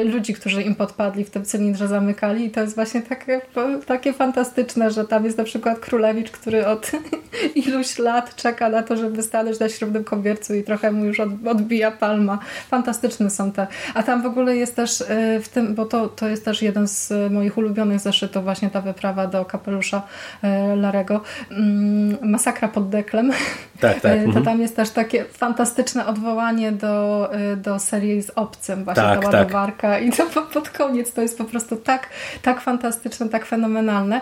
y, 0.00 0.04
ludzi, 0.04 0.34
którzy 0.34 0.62
im 0.62 0.74
podpadli 0.74 1.24
w 1.24 1.30
tym 1.30 1.44
cylindrze 1.44 1.88
zamykali 1.88 2.44
i 2.44 2.50
to 2.50 2.60
jest 2.60 2.74
właśnie 2.74 3.02
takie, 3.02 3.40
takie 3.86 4.12
fantastyczne, 4.12 4.90
że 4.90 5.04
tam 5.04 5.24
jest 5.24 5.38
na 5.38 5.44
przykład 5.44 5.78
królewicz, 5.78 6.30
który 6.30 6.66
od 6.66 6.90
iluś 7.66 7.98
lat 7.98 8.36
czeka 8.36 8.68
na 8.68 8.82
to, 8.82 8.96
żeby 8.96 9.22
stanąć 9.22 9.60
na 9.60 9.68
śrubnym 9.68 10.04
kobiercu 10.04 10.54
i 10.54 10.62
trochę 10.62 10.92
mu 10.92 11.04
już 11.04 11.20
odbija 11.46 11.90
palma. 11.90 12.38
Fantastyczne 12.68 13.30
są 13.30 13.52
te. 13.52 13.66
A 13.94 14.02
tam 14.02 14.22
w 14.22 14.26
ogóle 14.26 14.56
jest 14.56 14.76
też 14.76 15.00
y, 15.00 15.04
w 15.42 15.48
tym, 15.48 15.74
bo 15.74 15.84
to, 15.84 16.08
to 16.08 16.28
jest 16.28 16.44
też 16.44 16.62
jeden 16.62 16.88
z 16.88 17.12
moich 17.32 17.58
ulubionych 17.58 18.00
zeszytów, 18.00 18.44
właśnie 18.44 18.70
ta 18.70 18.80
wyprawa 18.80 19.26
do 19.26 19.44
kapelusza 19.44 20.02
y, 20.44 20.76
Larego. 20.76 21.20
Mm, 21.50 22.16
masakra 22.22 22.68
pod 22.68 22.88
deklem. 22.88 23.32
Tak, 23.80 24.00
tak. 24.00 24.02
To 24.02 24.24
mhm. 24.24 24.44
tam 24.44 24.60
jest 24.60 24.76
też 24.76 24.90
takie 24.90 25.24
fantastyczne 25.24 26.06
odwołanie 26.06 26.72
do, 26.72 27.30
do 27.56 27.78
serii 27.78 28.22
z 28.22 28.30
Obcym, 28.30 28.84
właśnie 28.84 29.02
tak, 29.02 29.22
ta 29.22 29.30
tak. 29.30 29.34
ładowarka 29.34 29.98
i 29.98 30.12
to 30.12 30.26
pod 30.54 30.70
koniec 30.70 31.12
to 31.12 31.22
jest 31.22 31.38
po 31.38 31.44
prostu 31.44 31.76
tak, 31.76 32.08
tak 32.42 32.60
fantastyczne, 32.60 33.28
tak 33.28 33.46
fenomenalne. 33.46 34.20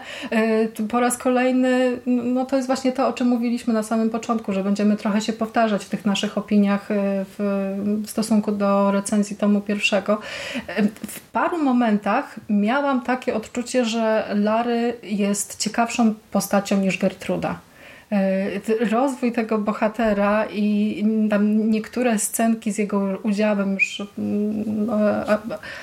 Po 0.91 1.01
raz 1.01 1.19
kolejny, 1.19 1.99
no 2.07 2.45
to 2.45 2.57
jest 2.57 2.69
właśnie 2.69 2.93
to, 2.93 3.09
o 3.09 3.13
czym 3.13 3.29
mówiliśmy 3.29 3.75
na 3.75 3.83
samym 3.83 4.11
początku, 4.11 4.53
że 4.53 4.65
będziemy 4.65 4.97
trochę 4.97 5.21
się 5.21 5.33
powtarzać 5.33 5.85
w 5.85 5.89
tych 5.89 6.05
naszych 6.05 6.39
opiniach 6.39 6.89
w 7.29 8.05
stosunku 8.07 8.53
do 8.53 8.91
recenzji 8.91 9.37
tomu 9.37 9.61
pierwszego. 9.61 10.21
W 11.07 11.21
paru 11.21 11.63
momentach 11.63 12.37
miałam 12.49 13.03
takie 13.03 13.35
odczucie, 13.35 13.85
że 13.85 14.35
Lary 14.35 14.97
jest 15.03 15.59
ciekawszą 15.59 16.15
postacią 16.31 16.77
niż 16.77 16.99
Gertruda. 16.99 17.59
E, 18.15 18.85
rozwój 18.91 19.33
tego 19.33 19.59
bohatera 19.59 20.47
i 20.47 21.05
tam 21.31 21.71
niektóre 21.71 22.19
scenki 22.19 22.73
z 22.73 22.79
jego 22.79 23.19
udziałem, 23.23 23.75
już 23.75 24.03
mm, 24.19 24.87
no, 24.87 24.99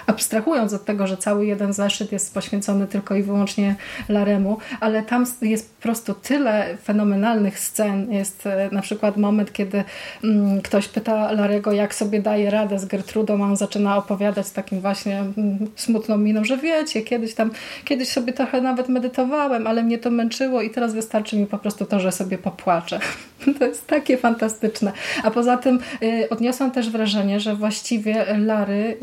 abstrahując 0.08 0.74
od 0.74 0.86
tego, 0.86 1.08
że 1.08 1.18
cały 1.18 1.46
jeden 1.46 1.74
zeszyt 1.74 2.12
jest 2.12 2.34
poświęcony 2.34 2.88
tylko 2.88 3.16
i 3.16 3.24
wyłącznie 3.24 3.76
Laremu, 4.10 4.58
ale 4.80 5.04
tam 5.04 5.26
jest 5.42 5.76
po 5.76 5.82
prostu 5.82 6.14
tyle 6.14 6.78
fenomenalnych 6.84 7.60
scen. 7.60 8.12
Jest 8.12 8.48
e, 8.48 8.70
na 8.72 8.82
przykład 8.82 9.18
moment, 9.18 9.54
kiedy 9.54 9.84
mm, 10.24 10.62
ktoś 10.62 10.88
pyta 10.88 11.32
Larego, 11.32 11.72
jak 11.72 11.96
sobie 11.96 12.22
daje 12.22 12.50
radę 12.50 12.80
z 12.80 12.86
Gertrudą, 12.86 13.44
a 13.44 13.48
on 13.48 13.56
zaczyna 13.56 13.98
opowiadać 13.98 14.52
takim 14.52 14.82
właśnie 14.82 15.20
mm, 15.20 15.68
smutną 15.76 16.18
miną, 16.18 16.44
że 16.44 16.58
wiecie, 16.58 17.02
kiedyś 17.02 17.34
tam, 17.34 17.52
kiedyś 17.86 18.10
sobie 18.10 18.34
trochę 18.34 18.62
nawet 18.62 18.90
medytowałem, 18.90 19.68
ale 19.68 19.84
mnie 19.84 19.98
to 19.98 20.12
męczyło 20.12 20.62
i 20.62 20.70
teraz 20.70 20.94
wystarczy 20.94 21.38
mi 21.38 21.46
po 21.46 21.58
prostu 21.58 21.86
to, 21.86 22.00
że 22.00 22.12
sobie 22.24 22.38
popłaczę. 22.38 23.00
To 23.60 23.66
jest 23.66 23.88
takie 23.88 24.18
fantastyczne. 24.18 24.92
A 25.24 25.32
poza 25.32 25.58
tym 25.58 25.80
y, 26.04 26.30
odniosłam 26.30 26.72
też 26.72 26.90
wrażenie, 26.90 27.40
że 27.40 27.56
właściwie 27.56 28.26
Lary 28.38 28.98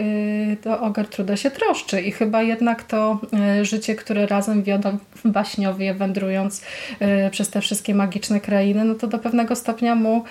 y, 0.53 0.57
to 0.63 0.81
o 0.81 0.91
Gertrudę 0.91 1.37
się 1.37 1.51
troszczy 1.51 2.01
i 2.01 2.13
chyba 2.13 2.43
jednak 2.43 2.83
to 2.83 3.21
y, 3.61 3.65
życie, 3.65 3.95
które 3.95 4.27
razem 4.27 4.63
wiodą 4.63 4.99
baśniowie, 5.25 5.95
wędrując 5.95 6.63
y, 7.27 7.31
przez 7.31 7.51
te 7.51 7.61
wszystkie 7.61 7.95
magiczne 7.95 8.41
krainy, 8.41 8.85
no 8.85 8.95
to 8.95 9.07
do 9.07 9.19
pewnego 9.19 9.57
stopnia 9.57 9.95
mu 9.95 10.25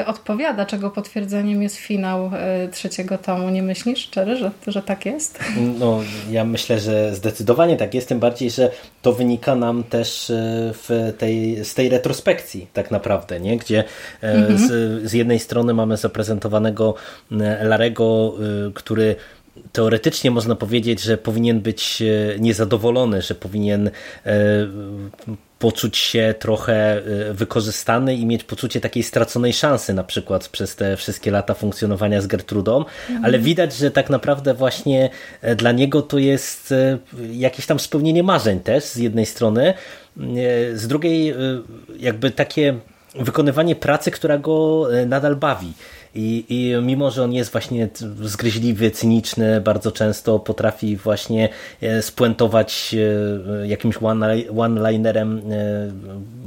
y, 0.00 0.06
odpowiada, 0.06 0.66
czego 0.66 0.90
potwierdzeniem 0.90 1.62
jest 1.62 1.76
finał 1.76 2.30
y, 2.66 2.68
trzeciego 2.68 3.18
tomu. 3.18 3.48
Nie 3.48 3.62
myślisz 3.62 3.98
szczerze, 3.98 4.36
że, 4.36 4.50
że 4.66 4.82
tak 4.82 5.06
jest? 5.06 5.38
No, 5.78 6.00
ja 6.30 6.44
myślę, 6.44 6.80
że 6.80 7.14
zdecydowanie 7.14 7.76
tak 7.76 7.94
jest, 7.94 8.08
tym 8.08 8.18
bardziej, 8.18 8.50
że 8.50 8.70
to 9.02 9.12
wynika 9.12 9.54
nam 9.54 9.84
też 9.84 10.32
w 10.72 11.14
tej, 11.18 11.64
z 11.64 11.74
tej 11.74 11.88
retrospekcji 11.92 12.66
tak 12.72 12.90
naprawdę, 12.90 13.40
nie? 13.40 13.56
gdzie 13.56 13.84
mhm. 14.22 14.58
z, 14.58 15.02
z 15.10 15.12
jednej 15.12 15.38
strony 15.38 15.74
mamy 15.74 15.96
zaprezentowanego 15.96 16.94
Larego, 17.62 18.34
który 18.74 19.16
teoretycznie 19.72 20.30
można 20.30 20.54
powiedzieć, 20.54 21.02
że 21.02 21.18
powinien 21.18 21.60
być 21.60 22.02
niezadowolony, 22.38 23.22
że 23.22 23.34
powinien 23.34 23.90
poczuć 25.58 25.96
się 25.96 26.34
trochę 26.38 27.02
wykorzystany 27.32 28.14
i 28.14 28.26
mieć 28.26 28.44
poczucie 28.44 28.80
takiej 28.80 29.02
straconej 29.02 29.52
szansy 29.52 29.94
na 29.94 30.04
przykład 30.04 30.48
przez 30.48 30.76
te 30.76 30.96
wszystkie 30.96 31.30
lata 31.30 31.54
funkcjonowania 31.54 32.20
z 32.20 32.26
Gertrudą, 32.26 32.78
mhm. 32.78 33.24
ale 33.24 33.38
widać, 33.38 33.76
że 33.76 33.90
tak 33.90 34.10
naprawdę 34.10 34.54
właśnie 34.54 35.10
dla 35.56 35.72
niego 35.72 36.02
to 36.02 36.18
jest 36.18 36.74
jakieś 37.32 37.66
tam 37.66 37.80
spełnienie 37.80 38.22
marzeń 38.22 38.60
też 38.60 38.84
z 38.84 38.96
jednej 38.96 39.26
strony, 39.26 39.74
z 40.74 40.86
drugiej 40.86 41.34
jakby 41.98 42.30
takie 42.30 42.74
wykonywanie 43.14 43.76
pracy, 43.76 44.10
która 44.10 44.38
go 44.38 44.88
nadal 45.06 45.36
bawi. 45.36 45.72
I, 46.14 46.44
I 46.48 46.82
mimo, 46.82 47.10
że 47.10 47.24
on 47.24 47.32
jest 47.32 47.52
właśnie 47.52 47.88
zgryźliwy, 48.22 48.90
cyniczny, 48.90 49.60
bardzo 49.60 49.92
często 49.92 50.38
potrafi 50.38 50.96
właśnie 50.96 51.48
spuentować 52.00 52.96
jakimś 53.64 53.96
one-linerem 54.56 55.42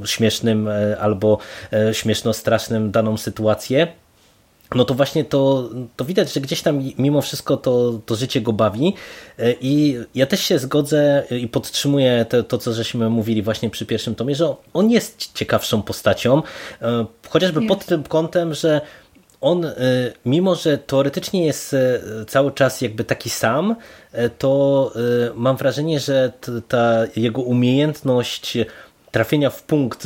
śmiesznym 0.06 0.70
albo 1.00 1.38
śmieszno-strasznym 1.92 2.92
daną 2.92 3.18
sytuację, 3.18 3.88
no 4.76 4.86
to 4.86 4.94
właśnie 4.94 5.26
to, 5.26 5.70
to 5.96 6.06
widać, 6.06 6.34
że 6.34 6.42
gdzieś 6.42 6.62
tam 6.62 6.80
mimo 6.98 7.22
wszystko 7.22 7.58
to, 7.58 8.00
to 8.06 8.16
życie 8.16 8.42
go 8.42 8.54
bawi 8.54 8.94
i 9.62 9.98
ja 10.16 10.26
też 10.26 10.42
się 10.42 10.60
zgodzę 10.60 11.24
i 11.32 11.48
podtrzymuję 11.48 12.26
to, 12.30 12.44
to, 12.44 12.58
co 12.58 12.74
żeśmy 12.74 13.10
mówili 13.10 13.42
właśnie 13.42 13.70
przy 13.70 13.86
pierwszym 13.86 14.16
tomie, 14.16 14.36
że 14.36 14.56
on 14.74 14.90
jest 14.92 15.34
ciekawszą 15.34 15.82
postacią, 15.82 16.42
chociażby 17.30 17.62
jest. 17.62 17.70
pod 17.70 17.86
tym 17.86 18.04
kątem, 18.04 18.54
że 18.54 18.82
on, 19.42 19.66
mimo 20.26 20.56
że 20.56 20.78
teoretycznie 20.78 21.46
jest 21.46 21.76
cały 22.28 22.52
czas 22.52 22.82
jakby 22.82 23.04
taki 23.04 23.30
sam, 23.30 23.76
to 24.38 24.94
mam 25.36 25.58
wrażenie, 25.58 26.00
że 26.00 26.32
ta 26.68 27.04
jego 27.16 27.42
umiejętność 27.42 28.58
trafienia 29.16 29.50
w 29.50 29.64
punkt 29.64 30.04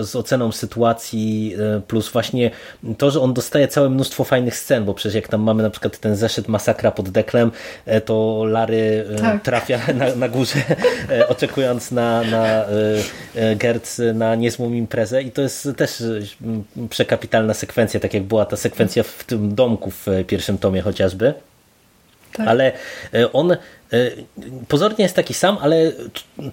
z 0.00 0.16
oceną 0.16 0.52
sytuacji, 0.52 1.56
plus 1.88 2.12
właśnie 2.12 2.50
to, 2.98 3.10
że 3.10 3.20
on 3.20 3.34
dostaje 3.34 3.68
całe 3.68 3.90
mnóstwo 3.90 4.24
fajnych 4.24 4.56
scen, 4.56 4.84
bo 4.84 4.94
przecież 4.94 5.14
jak 5.14 5.28
tam 5.28 5.40
mamy 5.40 5.62
na 5.62 5.70
przykład 5.70 5.98
ten 5.98 6.16
zeszyt 6.16 6.48
Masakra 6.48 6.90
pod 6.90 7.08
deklem, 7.08 7.50
to 8.04 8.44
Lary 8.46 9.04
tak. 9.20 9.42
trafia 9.42 9.80
na, 9.94 10.14
na 10.14 10.28
górze, 10.28 10.62
oczekując 11.28 11.90
na, 11.90 12.22
na 12.22 12.64
Gertz 13.56 14.00
na 14.14 14.34
niezłą 14.34 14.72
imprezę 14.72 15.22
i 15.22 15.30
to 15.30 15.42
jest 15.42 15.68
też 15.76 16.02
przekapitalna 16.90 17.54
sekwencja, 17.54 18.00
tak 18.00 18.14
jak 18.14 18.22
była 18.22 18.46
ta 18.46 18.56
sekwencja 18.56 19.02
w 19.02 19.24
tym 19.24 19.54
domku 19.54 19.90
w 19.90 20.06
pierwszym 20.26 20.58
tomie 20.58 20.82
chociażby. 20.82 21.34
Tak. 22.32 22.48
Ale 22.48 22.72
on 23.32 23.56
pozornie 24.68 25.02
jest 25.02 25.16
taki 25.16 25.34
sam, 25.34 25.58
ale 25.60 25.92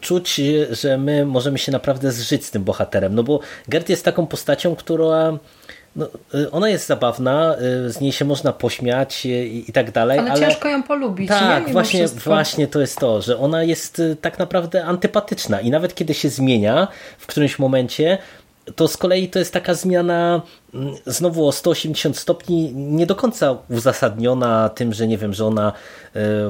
czuć, 0.02 0.42
że 0.72 0.98
my 0.98 1.26
możemy 1.26 1.58
się 1.58 1.72
naprawdę 1.72 2.12
zżyć 2.12 2.46
z 2.46 2.52
tym 2.52 2.64
bohaterem. 2.64 3.16
No 3.16 3.24
bo 3.24 3.40
Gert 3.68 3.90
jest 3.90 4.06
taką 4.06 4.28
postacią, 4.28 4.76
która 4.76 5.38
no, 5.96 6.08
ona 6.52 6.70
jest 6.70 6.88
zabawna, 6.88 7.56
z 7.88 8.02
niej 8.02 8.12
się 8.12 8.26
można 8.26 8.54
pośmiać 8.54 9.26
i, 9.26 9.70
i 9.70 9.74
tak 9.74 9.92
dalej. 9.92 10.20
Ale, 10.20 10.32
ale, 10.32 10.40
ciężko 10.40 10.70
ją 10.70 10.84
polubić. 10.84 11.30
Tak, 11.30 11.68
nie? 11.68 11.74
właśnie, 11.74 12.08
właśnie 12.08 12.68
to 12.68 12.82
jest 12.82 12.98
to, 12.98 13.22
że 13.22 13.38
ona 13.38 13.64
jest 13.64 14.02
tak 14.22 14.40
naprawdę 14.40 14.86
antypatyczna 14.86 15.62
i 15.62 15.70
nawet 15.70 15.96
kiedy 15.96 16.14
się 16.14 16.30
zmienia 16.30 16.88
w 17.18 17.28
którymś 17.28 17.60
momencie, 17.60 18.18
to 18.76 18.88
z 18.88 18.98
kolei 18.98 19.30
to 19.30 19.40
jest 19.40 19.54
taka 19.54 19.74
zmiana 19.74 20.42
znowu 21.06 21.48
o 21.48 21.52
180 21.52 22.18
stopni, 22.18 22.74
nie 22.76 23.06
do 23.06 23.16
końca 23.16 23.58
uzasadniona 23.70 24.70
tym, 24.70 24.94
że 24.94 25.08
nie 25.08 25.18
wiem, 25.18 25.34
że 25.34 25.46
ona 25.46 25.74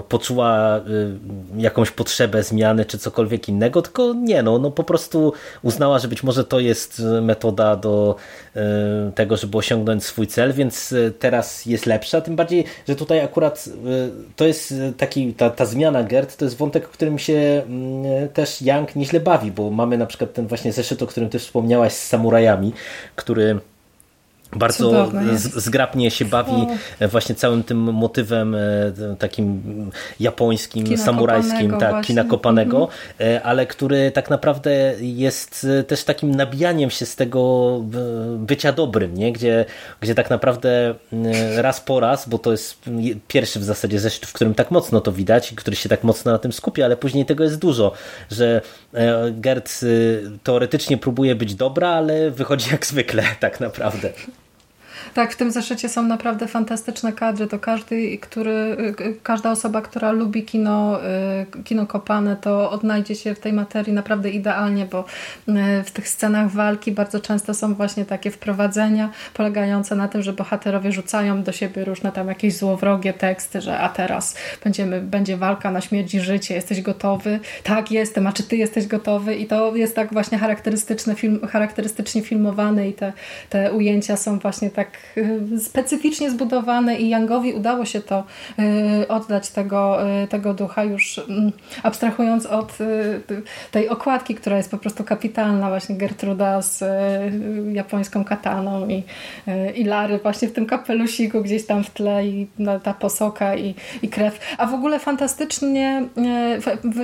poczuła 0.09 0.81
jakąś 1.57 1.91
potrzebę 1.91 2.43
zmiany 2.43 2.85
czy 2.85 2.97
cokolwiek 2.97 3.49
innego, 3.49 3.81
tylko 3.81 4.13
nie, 4.13 4.43
no, 4.43 4.59
no 4.59 4.71
po 4.71 4.83
prostu 4.83 5.33
uznała, 5.63 5.99
że 5.99 6.07
być 6.07 6.23
może 6.23 6.43
to 6.43 6.59
jest 6.59 7.01
metoda 7.21 7.75
do 7.75 8.15
tego, 9.15 9.37
żeby 9.37 9.57
osiągnąć 9.57 10.03
swój 10.03 10.27
cel, 10.27 10.53
więc 10.53 10.93
teraz 11.19 11.65
jest 11.65 11.85
lepsza, 11.85 12.21
tym 12.21 12.35
bardziej, 12.35 12.65
że 12.87 12.95
tutaj 12.95 13.19
akurat 13.19 13.69
to 14.35 14.45
jest 14.45 14.73
taki, 14.97 15.33
ta, 15.33 15.49
ta 15.49 15.65
zmiana 15.65 16.03
Gerd, 16.03 16.37
to 16.37 16.45
jest 16.45 16.57
wątek, 16.57 16.87
którym 16.87 17.19
się 17.19 17.63
też 18.33 18.61
Young 18.61 18.95
nieźle 18.95 19.19
bawi, 19.19 19.51
bo 19.51 19.69
mamy 19.69 19.97
na 19.97 20.05
przykład 20.05 20.33
ten 20.33 20.47
właśnie 20.47 20.73
zeszyt, 20.73 21.01
o 21.01 21.07
którym 21.07 21.29
ty 21.29 21.39
wspomniałaś 21.39 21.93
z 21.93 22.07
samurajami, 22.07 22.73
który 23.15 23.59
bardzo 24.53 25.11
zgrabnie 25.55 26.11
się 26.11 26.25
bawi 26.25 26.67
o. 27.01 27.07
właśnie 27.07 27.35
całym 27.35 27.63
tym 27.63 27.77
motywem 27.77 28.55
takim 29.19 29.61
japońskim, 30.19 30.83
kina 30.83 30.97
samurajskim, 30.97 31.71
tak, 31.71 31.91
właśnie. 31.91 32.07
kina 32.07 32.23
kopanego, 32.23 32.77
mm 32.77 32.89
-hmm. 33.37 33.41
ale 33.43 33.65
który 33.67 34.11
tak 34.11 34.29
naprawdę 34.29 34.95
jest 34.99 35.67
też 35.87 36.03
takim 36.03 36.35
nabijaniem 36.35 36.89
się 36.89 37.05
z 37.05 37.15
tego 37.15 37.81
bycia 38.37 38.71
dobrym, 38.71 39.17
nie? 39.17 39.33
Gdzie, 39.33 39.65
gdzie 40.01 40.15
tak 40.15 40.29
naprawdę 40.29 40.95
raz 41.57 41.81
po 41.81 41.99
raz, 41.99 42.29
bo 42.29 42.37
to 42.37 42.51
jest 42.51 42.77
pierwszy 43.27 43.59
w 43.59 43.63
zasadzie 43.63 43.99
zeszyt, 43.99 44.25
w 44.25 44.33
którym 44.33 44.53
tak 44.53 44.71
mocno 44.71 45.01
to 45.01 45.11
widać, 45.11 45.53
który 45.55 45.75
się 45.75 45.89
tak 45.89 46.03
mocno 46.03 46.31
na 46.31 46.37
tym 46.37 46.53
skupia, 46.53 46.85
ale 46.85 46.97
później 46.97 47.25
tego 47.25 47.43
jest 47.43 47.59
dużo, 47.59 47.91
że 48.31 48.61
Gerd 49.31 49.79
teoretycznie 50.43 50.97
próbuje 50.97 51.35
być 51.35 51.55
dobra, 51.55 51.89
ale 51.89 52.31
wychodzi 52.31 52.71
jak 52.71 52.85
zwykle 52.85 53.23
tak 53.39 53.59
naprawdę. 53.59 54.13
Tak, 55.15 55.33
w 55.33 55.35
tym 55.35 55.51
zeszycie 55.51 55.89
są 55.89 56.03
naprawdę 56.03 56.47
fantastyczne 56.47 57.13
kadry. 57.13 57.47
To 57.47 57.59
każdy, 57.59 58.17
który, 58.17 58.77
każda 59.23 59.51
osoba, 59.51 59.81
która 59.81 60.11
lubi 60.11 60.43
kino, 60.43 60.99
y, 61.59 61.63
kino 61.63 61.87
kopane, 61.87 62.35
to 62.35 62.71
odnajdzie 62.71 63.15
się 63.15 63.35
w 63.35 63.39
tej 63.39 63.53
materii 63.53 63.93
naprawdę 63.93 64.29
idealnie, 64.29 64.85
bo 64.85 65.05
y, 65.49 65.83
w 65.83 65.91
tych 65.91 66.09
scenach 66.09 66.51
walki 66.51 66.91
bardzo 66.91 67.19
często 67.19 67.53
są 67.53 67.73
właśnie 67.73 68.05
takie 68.05 68.31
wprowadzenia 68.31 69.09
polegające 69.33 69.95
na 69.95 70.07
tym, 70.07 70.21
że 70.21 70.33
bohaterowie 70.33 70.91
rzucają 70.91 71.43
do 71.43 71.51
siebie 71.51 71.85
różne 71.85 72.11
tam 72.11 72.27
jakieś 72.27 72.57
złowrogie 72.57 73.13
teksty, 73.13 73.61
że 73.61 73.79
a 73.79 73.89
teraz 73.89 74.35
będziemy, 74.63 75.01
będzie 75.01 75.37
walka 75.37 75.71
na 75.71 75.81
śmierć 75.81 76.15
i 76.15 76.19
życie, 76.19 76.55
jesteś 76.55 76.81
gotowy? 76.81 77.39
Tak, 77.63 77.91
jestem, 77.91 78.27
a 78.27 78.31
czy 78.31 78.43
ty 78.43 78.57
jesteś 78.57 78.87
gotowy? 78.87 79.35
I 79.35 79.45
to 79.45 79.75
jest 79.75 79.95
tak 79.95 80.13
właśnie 80.13 80.37
charakterystyczne 80.37 81.15
film, 81.15 81.47
charakterystycznie 81.47 82.21
filmowane 82.21 82.89
i 82.89 82.93
te, 82.93 83.13
te 83.49 83.73
ujęcia 83.73 84.17
są 84.17 84.39
właśnie 84.39 84.69
tak 84.69 85.04
specyficznie 85.59 86.31
zbudowane 86.31 86.95
i 86.95 87.09
Youngowi 87.09 87.53
udało 87.53 87.85
się 87.85 88.01
to 88.01 88.23
y, 89.01 89.07
oddać 89.07 89.49
tego, 89.49 90.09
y, 90.23 90.27
tego 90.27 90.53
ducha 90.53 90.83
już 90.83 91.19
mm, 91.19 91.51
abstrahując 91.83 92.45
od 92.45 92.77
tej 93.71 93.89
okładki, 93.89 94.35
która 94.35 94.57
jest 94.57 94.71
po 94.71 94.77
prostu 94.77 95.03
kapitalna, 95.03 95.69
właśnie 95.69 95.95
Gertruda 95.95 96.61
z 96.61 96.83
japońską 97.73 98.23
kataną 98.23 98.87
i, 98.89 99.03
i 99.75 99.83
Lary 99.83 100.19
właśnie 100.19 100.47
w 100.47 100.53
tym 100.53 100.65
kapelusiku 100.65 101.41
gdzieś 101.41 101.65
tam 101.65 101.83
w 101.83 101.89
tle 101.89 102.27
i 102.27 102.47
ta 102.83 102.93
posoka 102.93 103.55
i, 103.55 103.75
i 104.01 104.09
krew. 104.09 104.39
A 104.57 104.65
w 104.65 104.73
ogóle 104.73 104.99
fantastycznie, 104.99 106.03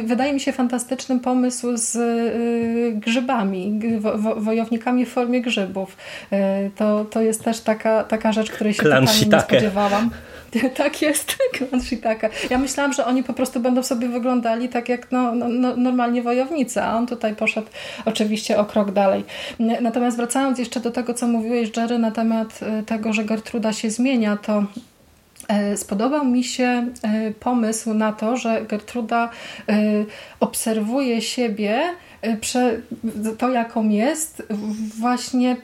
wydaje 0.04 0.34
mi 0.34 0.40
się 0.40 0.52
fantastycznym 0.52 1.20
pomysł 1.20 1.68
z 1.74 1.98
grzybami, 2.96 3.80
wojownikami 4.38 5.06
w 5.06 5.10
formie 5.10 5.42
grzybów. 5.42 5.98
To, 6.76 7.06
to 7.06 7.22
jest 7.22 7.44
też 7.44 7.62
taka, 7.62 7.91
taka 8.08 8.32
rzecz, 8.32 8.52
której 8.52 8.74
się 8.74 8.80
Klan 8.80 9.06
totalnie 9.06 9.26
nie 9.26 9.42
spodziewałam. 9.42 10.10
Tak 10.76 11.02
jest, 11.02 11.38
klan 11.58 11.82
Shitaka. 11.82 12.30
Ja 12.50 12.58
myślałam, 12.58 12.94
że 12.94 13.06
oni 13.06 13.24
po 13.24 13.34
prostu 13.34 13.60
będą 13.60 13.84
sobie 13.84 14.08
wyglądali 14.08 14.70
tak 14.70 14.90
jak 14.90 15.12
no, 15.12 15.36
no, 15.36 15.48
no, 15.48 15.76
normalnie 15.76 16.22
wojownicy, 16.22 16.82
a 16.82 16.96
on 16.96 17.08
tutaj 17.08 17.36
poszedł 17.36 17.68
oczywiście 18.06 18.58
o 18.58 18.66
krok 18.66 18.92
dalej. 18.92 19.24
Natomiast 19.82 20.18
wracając 20.18 20.60
jeszcze 20.60 20.80
do 20.80 20.92
tego, 20.92 21.14
co 21.14 21.28
mówiłeś, 21.28 21.78
Jerry, 21.78 22.00
na 22.00 22.12
temat 22.12 22.60
y, 22.80 22.84
tego, 22.84 23.14
że 23.14 23.24
Gertruda 23.24 23.74
się 23.74 23.90
zmienia, 23.90 24.38
to 24.38 24.64
e, 25.48 25.78
Spodobał 25.78 26.26
mi 26.26 26.44
się 26.44 26.64
e, 27.04 27.32
pomysł 27.40 27.94
na 27.94 28.12
to, 28.12 28.38
że 28.38 28.66
Gertruda 28.66 29.30
e, 29.70 29.76
obserwuje 30.40 31.22
siebie, 31.22 31.82
to 33.38 33.50
jaką 33.50 33.90
jest, 33.90 34.44
właśnie 35.00 35.58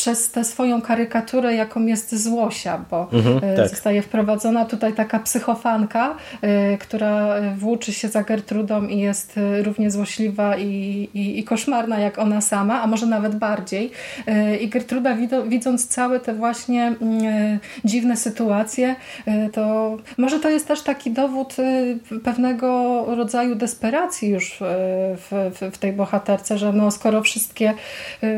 przez 0.00 0.30
tę 0.30 0.44
swoją 0.44 0.82
karykaturę, 0.82 1.54
jaką 1.54 1.86
jest 1.86 2.22
Złosia, 2.22 2.84
bo 2.90 3.08
mhm, 3.12 3.40
e, 3.42 3.56
tak. 3.56 3.68
zostaje 3.68 4.02
wprowadzona 4.02 4.64
tutaj 4.64 4.92
taka 4.92 5.18
psychofanka, 5.18 6.16
e, 6.42 6.78
która 6.78 7.34
włóczy 7.56 7.92
się 7.92 8.08
za 8.08 8.22
Gertrudą 8.22 8.86
i 8.86 8.98
jest 8.98 9.38
e, 9.38 9.62
równie 9.62 9.90
złośliwa 9.90 10.56
i, 10.56 11.08
i, 11.14 11.38
i 11.38 11.44
koszmarna 11.44 11.98
jak 11.98 12.18
ona 12.18 12.40
sama, 12.40 12.82
a 12.82 12.86
może 12.86 13.06
nawet 13.06 13.36
bardziej. 13.36 13.90
I 14.60 14.68
Gertruda 14.68 15.16
widząc 15.48 15.88
całe 15.88 16.20
te 16.20 16.34
właśnie 16.34 16.86
mm, 16.86 17.58
dziwne 17.84 18.16
sytuacje, 18.16 18.96
to 19.52 19.96
może 20.18 20.40
to 20.40 20.50
jest 20.50 20.68
też 20.68 20.82
taki 20.82 21.10
dowód 21.10 21.56
pewnego 22.24 23.04
rodzaju 23.06 23.54
desperacji 23.54 24.28
już 24.28 24.56
w, 25.16 25.50
w, 25.60 25.74
w 25.74 25.78
tej 25.78 25.92
bohaterce, 25.92 26.58
że 26.58 26.72
no, 26.72 26.90
skoro 26.90 27.22
wszystkie, 27.22 27.74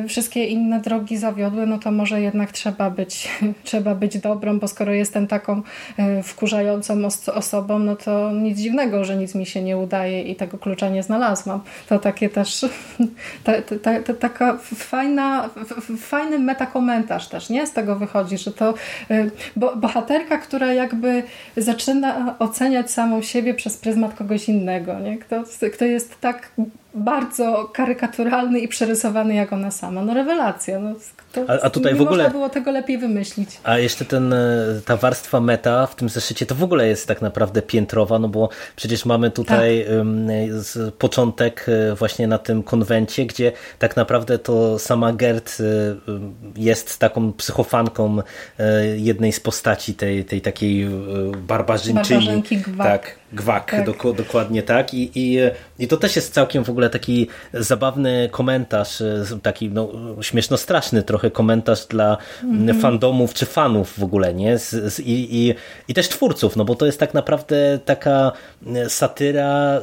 wszystkie 0.09 0.47
inne 0.47 0.81
drogi 0.81 1.17
zawiodły, 1.17 1.52
no 1.67 1.79
to 1.79 1.91
może 1.91 2.21
jednak 2.21 2.53
trzeba 2.53 2.91
być, 2.91 3.29
trzeba 3.65 3.95
być 3.95 4.19
dobrą, 4.19 4.59
bo 4.59 4.69
skoro 4.69 4.93
jestem 4.93 5.27
taką 5.27 5.63
e, 5.99 6.23
wkurzającą 6.23 6.95
osobą, 7.35 7.79
no 7.79 7.97
to 7.97 8.33
nic 8.33 8.59
dziwnego, 8.59 9.05
że 9.05 9.17
nic 9.17 9.35
mi 9.35 9.47
się 9.47 9.63
nie 9.63 9.79
udaje 9.79 10.23
i 10.23 10.37
tego 10.37 10.59
klucza 10.59 10.89
nie 10.89 11.03
znalazłam. 11.03 11.61
To 11.89 11.99
takie 11.99 12.29
też 12.29 12.67
ta, 13.45 13.53
ta, 13.83 14.01
ta, 14.01 14.15
taka 14.15 14.57
fajna, 14.75 15.51
fajny 15.99 16.39
metakomentarz 16.39 17.29
też, 17.29 17.51
nie? 17.51 17.67
Z 17.67 17.73
tego 17.73 17.97
wychodzi, 17.97 18.39
że 18.39 18.53
to 18.53 18.75
e, 19.11 19.31
bo, 19.57 19.77
bohaterka, 19.77 20.39
która 20.39 20.73
jakby 20.73 21.23
zaczyna 21.57 22.39
oceniać 22.39 22.91
samą 22.91 23.23
siebie 23.23 23.55
przez 23.55 23.77
pryzmat 23.77 24.15
kogoś 24.15 24.49
innego, 24.49 25.01
nie? 25.01 25.19
Kto, 25.19 25.43
kto 25.73 25.85
jest 25.85 26.21
tak 26.21 26.53
bardzo 26.95 27.71
karykaturalny 27.73 28.61
i 28.61 28.69
przerysowany 28.69 29.35
jak 29.35 29.53
ona 29.53 29.71
sama. 29.71 30.03
No 30.03 30.15
rewelacja. 30.15 30.79
No, 30.79 30.95
to 31.33 31.45
a, 31.49 31.61
a 31.61 31.71
tutaj 31.71 31.95
w 31.95 32.01
ogóle 32.01 32.17
można 32.17 32.31
było 32.31 32.49
tego 32.49 32.71
lepiej 32.71 32.99
wymyślić. 32.99 33.51
A 33.65 33.79
jeszcze 33.79 34.05
ten, 34.05 34.33
e, 34.33 34.81
ta 34.85 34.97
warstwa 34.97 35.41
meta 35.41 35.87
w 35.87 35.97
tym 35.97 36.09
zeszycie 36.09 36.47
to 36.47 36.55
w 36.55 36.63
ogóle 36.63 36.89
jest 36.89 37.09
tak 37.09 37.23
naprawdę 37.23 37.63
piętrowa, 37.63 38.19
no 38.19 38.29
bo 38.29 38.49
przecież 38.77 39.05
mamy 39.05 39.31
tutaj 39.31 39.87
tak. 39.87 40.95
początek 40.95 41.67
e, 41.69 41.95
właśnie 41.95 42.27
na 42.27 42.39
tym 42.39 42.63
konwencie, 42.63 43.27
gdzie 43.27 43.53
tak 43.79 43.97
naprawdę 43.97 44.39
to 44.39 44.79
sama 44.79 45.13
Gert 45.13 45.59
e, 45.61 45.65
jest 46.57 46.99
taką 46.99 47.33
psychofanką 47.33 48.23
jednej 48.97 49.33
z 49.33 49.41
postaci 49.41 49.95
tej, 49.95 50.25
tej 50.25 50.41
takiej 50.41 50.89
barbarzyńczyni. 51.37 52.43
Tak, 52.79 53.22
gwak, 53.33 53.71
tak. 53.71 53.87
Dok 53.87 54.17
dokładnie 54.17 54.63
tak. 54.63 54.95
I, 54.95 55.11
i, 55.15 55.39
I 55.79 55.89
to 55.89 55.97
też 55.97 56.17
jest 56.17 56.35
całkiem 56.35 56.65
w 56.65 56.71
ogóle 56.71 56.91
taki 56.91 57.29
zabawny 57.55 58.29
komentarz, 58.33 59.03
taki 59.43 59.71
no, 59.71 59.89
śmieszno-straszny 60.21 61.03
trochę 61.03 61.31
komentarz 61.31 61.87
dla 61.87 62.19
mm 62.43 62.67
-hmm. 62.67 62.81
fandomów 62.81 63.35
czy 63.35 63.47
fanów 63.47 63.99
w 63.99 64.03
ogóle, 64.05 64.35
nie? 64.35 64.59
Z, 64.59 64.71
z, 64.71 65.01
i, 65.01 65.37
i, 65.37 65.55
I 65.89 65.95
też 65.95 66.09
twórców, 66.09 66.57
no 66.57 66.65
bo 66.65 66.75
to 66.75 66.87
jest 66.87 67.01
tak 67.01 67.15
naprawdę 67.15 67.79
taka 67.85 68.33
satyra 68.89 69.81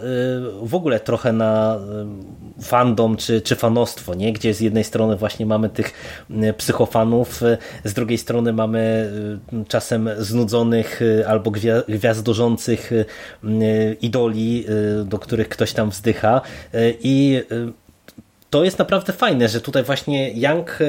w 0.61 0.75
ogóle 0.75 0.99
trochę 0.99 1.33
na 1.33 1.79
fandom 2.61 3.17
czy, 3.17 3.41
czy 3.41 3.55
fanostwo, 3.55 4.15
nie? 4.15 4.33
Gdzie 4.33 4.53
z 4.53 4.61
jednej 4.61 4.83
strony 4.83 5.15
właśnie 5.15 5.45
mamy 5.45 5.69
tych 5.69 5.93
psychofanów, 6.57 7.41
z 7.83 7.93
drugiej 7.93 8.17
strony 8.17 8.53
mamy 8.53 9.11
czasem 9.67 10.09
znudzonych 10.17 11.01
albo 11.27 11.51
gwiazdorzących 11.87 12.91
idoli, 14.01 14.65
do 15.05 15.19
których 15.19 15.49
ktoś 15.49 15.73
tam 15.73 15.89
wzdycha. 15.89 16.41
I 17.03 17.43
to 18.49 18.63
jest 18.63 18.79
naprawdę 18.79 19.13
fajne, 19.13 19.47
że 19.47 19.61
tutaj 19.61 19.83
właśnie 19.83 20.31
Young 20.31 20.79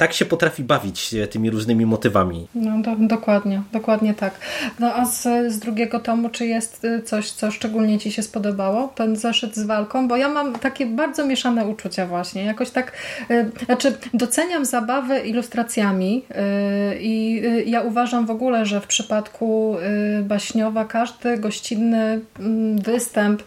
tak 0.00 0.12
się 0.12 0.24
potrafi 0.24 0.64
bawić 0.64 1.14
e, 1.14 1.26
tymi 1.26 1.50
różnymi 1.50 1.86
motywami. 1.86 2.46
No 2.54 2.82
do, 2.82 2.96
dokładnie, 2.96 3.62
dokładnie 3.72 4.14
tak. 4.14 4.34
No 4.78 4.94
a 4.94 5.04
z, 5.04 5.22
z 5.52 5.58
drugiego 5.58 6.00
tomu, 6.00 6.28
czy 6.28 6.46
jest 6.46 6.84
e, 6.84 7.02
coś, 7.02 7.30
co 7.30 7.50
szczególnie 7.50 7.98
Ci 7.98 8.12
się 8.12 8.22
spodobało? 8.22 8.92
Ten 8.94 9.16
zeszyt 9.16 9.56
z 9.56 9.66
walką? 9.66 10.08
Bo 10.08 10.16
ja 10.16 10.28
mam 10.28 10.52
takie 10.58 10.86
bardzo 10.86 11.26
mieszane 11.26 11.66
uczucia 11.66 12.06
właśnie. 12.06 12.44
Jakoś 12.44 12.70
tak, 12.70 12.92
y, 13.30 13.50
znaczy 13.64 13.94
doceniam 14.14 14.64
zabawę 14.64 15.20
ilustracjami 15.20 16.22
y, 16.30 16.98
i 17.00 17.42
y, 17.44 17.64
ja 17.64 17.82
uważam 17.82 18.26
w 18.26 18.30
ogóle, 18.30 18.66
że 18.66 18.80
w 18.80 18.86
przypadku 18.86 19.76
Baśniowa 20.22 20.84
każdy 20.84 21.38
gościnny 21.38 22.20
mm, 22.38 22.78
występ 22.78 23.42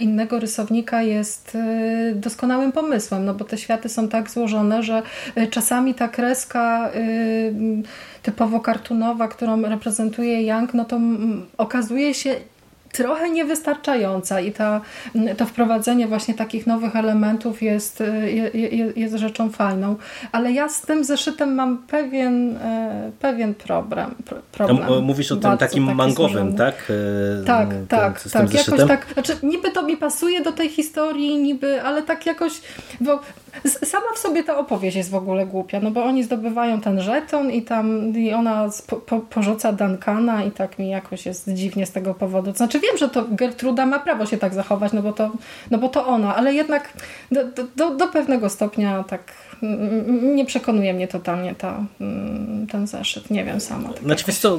innego 0.00 0.38
rysownika 0.38 1.02
jest 1.02 1.58
doskonałym 2.14 2.72
pomysłem, 2.72 3.24
no 3.24 3.34
bo 3.34 3.44
te 3.44 3.58
światy 3.58 3.88
są 3.88 4.08
tak 4.08 4.30
złożone, 4.30 4.82
że 4.82 5.02
czasami 5.50 5.91
ta 5.94 6.08
kreska 6.08 6.90
y, 6.94 7.54
typowo 8.22 8.60
kartunowa, 8.60 9.28
którą 9.28 9.62
reprezentuje 9.62 10.46
Young, 10.46 10.74
no 10.74 10.84
to 10.84 11.00
okazuje 11.58 12.14
się 12.14 12.34
trochę 12.92 13.30
niewystarczająca 13.30 14.40
i 14.40 14.52
ta, 14.52 14.80
to 15.36 15.46
wprowadzenie 15.46 16.08
właśnie 16.08 16.34
takich 16.34 16.66
nowych 16.66 16.96
elementów 16.96 17.62
jest, 17.62 18.02
jest, 18.54 18.96
jest 18.96 19.14
rzeczą 19.14 19.50
fajną. 19.50 19.96
Ale 20.32 20.52
ja 20.52 20.68
z 20.68 20.80
tym 20.80 21.04
zeszytem 21.04 21.54
mam 21.54 21.78
pewien, 21.78 22.56
e, 22.56 23.10
pewien 23.20 23.54
problem. 23.54 24.14
problem 24.52 25.04
Mówisz 25.04 25.32
o 25.32 25.36
tym 25.36 25.58
takim 25.58 25.94
mangowym, 25.94 26.56
tak? 26.56 26.74
E, 27.40 27.44
tak, 27.44 27.68
ten, 27.68 27.86
tak, 27.86 28.20
z 28.20 28.32
tak. 28.32 28.54
Jakoś 28.54 28.88
tak. 28.88 29.06
Znaczy, 29.12 29.36
niby 29.42 29.70
to 29.70 29.82
mi 29.82 29.96
pasuje 29.96 30.40
do 30.40 30.52
tej 30.52 30.68
historii, 30.68 31.36
niby, 31.36 31.82
ale 31.82 32.02
tak 32.02 32.26
jakoś, 32.26 32.52
bo 33.00 33.20
sama 33.64 34.06
w 34.14 34.18
sobie 34.18 34.44
ta 34.44 34.58
opowieść 34.58 34.96
jest 34.96 35.10
w 35.10 35.14
ogóle 35.14 35.46
głupia, 35.46 35.80
no 35.80 35.90
bo 35.90 36.04
oni 36.04 36.24
zdobywają 36.24 36.80
ten 36.80 37.00
żeton 37.00 37.50
i 37.50 37.62
tam 37.62 38.16
i 38.16 38.32
ona 38.32 38.68
po, 38.86 38.96
po, 38.96 39.20
porzuca 39.20 39.72
Duncana 39.72 40.44
i 40.44 40.50
tak 40.50 40.78
mi 40.78 40.88
jakoś 40.88 41.26
jest 41.26 41.52
dziwnie 41.52 41.86
z 41.86 41.92
tego 41.92 42.14
powodu. 42.14 42.52
Znaczy 42.52 42.80
wiem, 42.80 42.98
że 42.98 43.08
to 43.08 43.24
Gertruda 43.30 43.86
ma 43.86 43.98
prawo 43.98 44.26
się 44.26 44.38
tak 44.38 44.54
zachować, 44.54 44.92
no 44.92 45.02
bo 45.02 45.12
to, 45.12 45.30
no 45.70 45.78
bo 45.78 45.88
to 45.88 46.06
ona, 46.06 46.36
ale 46.36 46.54
jednak 46.54 46.92
do, 47.32 47.40
do, 47.76 47.94
do 47.94 48.08
pewnego 48.08 48.48
stopnia 48.48 49.04
tak 49.04 49.22
nie 50.34 50.44
przekonuje 50.44 50.94
mnie 50.94 51.08
totalnie 51.08 51.54
ta, 51.54 51.84
ten 52.70 52.86
zeszyt. 52.86 53.30
Nie 53.30 53.44
wiem 53.44 53.60
sama. 53.60 53.92
Tak 53.92 54.02
znaczy, 54.02 54.24
wiesz 54.26 54.38
co, 54.38 54.58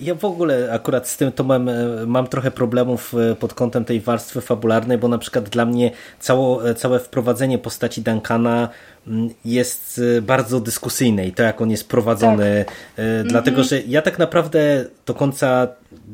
ja 0.00 0.14
w 0.14 0.24
ogóle 0.24 0.72
akurat 0.72 1.08
z 1.08 1.16
tym 1.16 1.32
to 1.32 1.44
mam, 1.44 1.68
e, 1.68 1.74
mam 2.06 2.26
trochę 2.26 2.50
problemów 2.50 3.14
e, 3.14 3.34
pod 3.34 3.54
kątem 3.54 3.84
tej 3.84 4.00
warstwy 4.00 4.40
fabularnej, 4.40 4.98
bo 4.98 5.08
na 5.08 5.18
przykład 5.18 5.48
dla 5.48 5.64
mnie 5.64 5.90
cało, 6.20 6.70
e, 6.70 6.74
całe 6.74 7.00
wprowadzenie 7.00 7.58
postaci 7.58 8.02
Duncana 8.02 8.68
mm, 9.06 9.28
jest 9.44 10.00
bardzo 10.22 10.60
dyskusyjne 10.60 11.26
i 11.26 11.32
to 11.32 11.42
jak 11.42 11.60
on 11.60 11.70
jest 11.70 11.88
prowadzony, 11.88 12.64
tak. 12.66 13.06
dlatego 13.24 13.60
mhm. 13.60 13.68
że 13.68 13.80
ja 13.80 14.02
tak 14.02 14.18
naprawdę 14.18 14.84
do 15.06 15.14
końca 15.14 15.68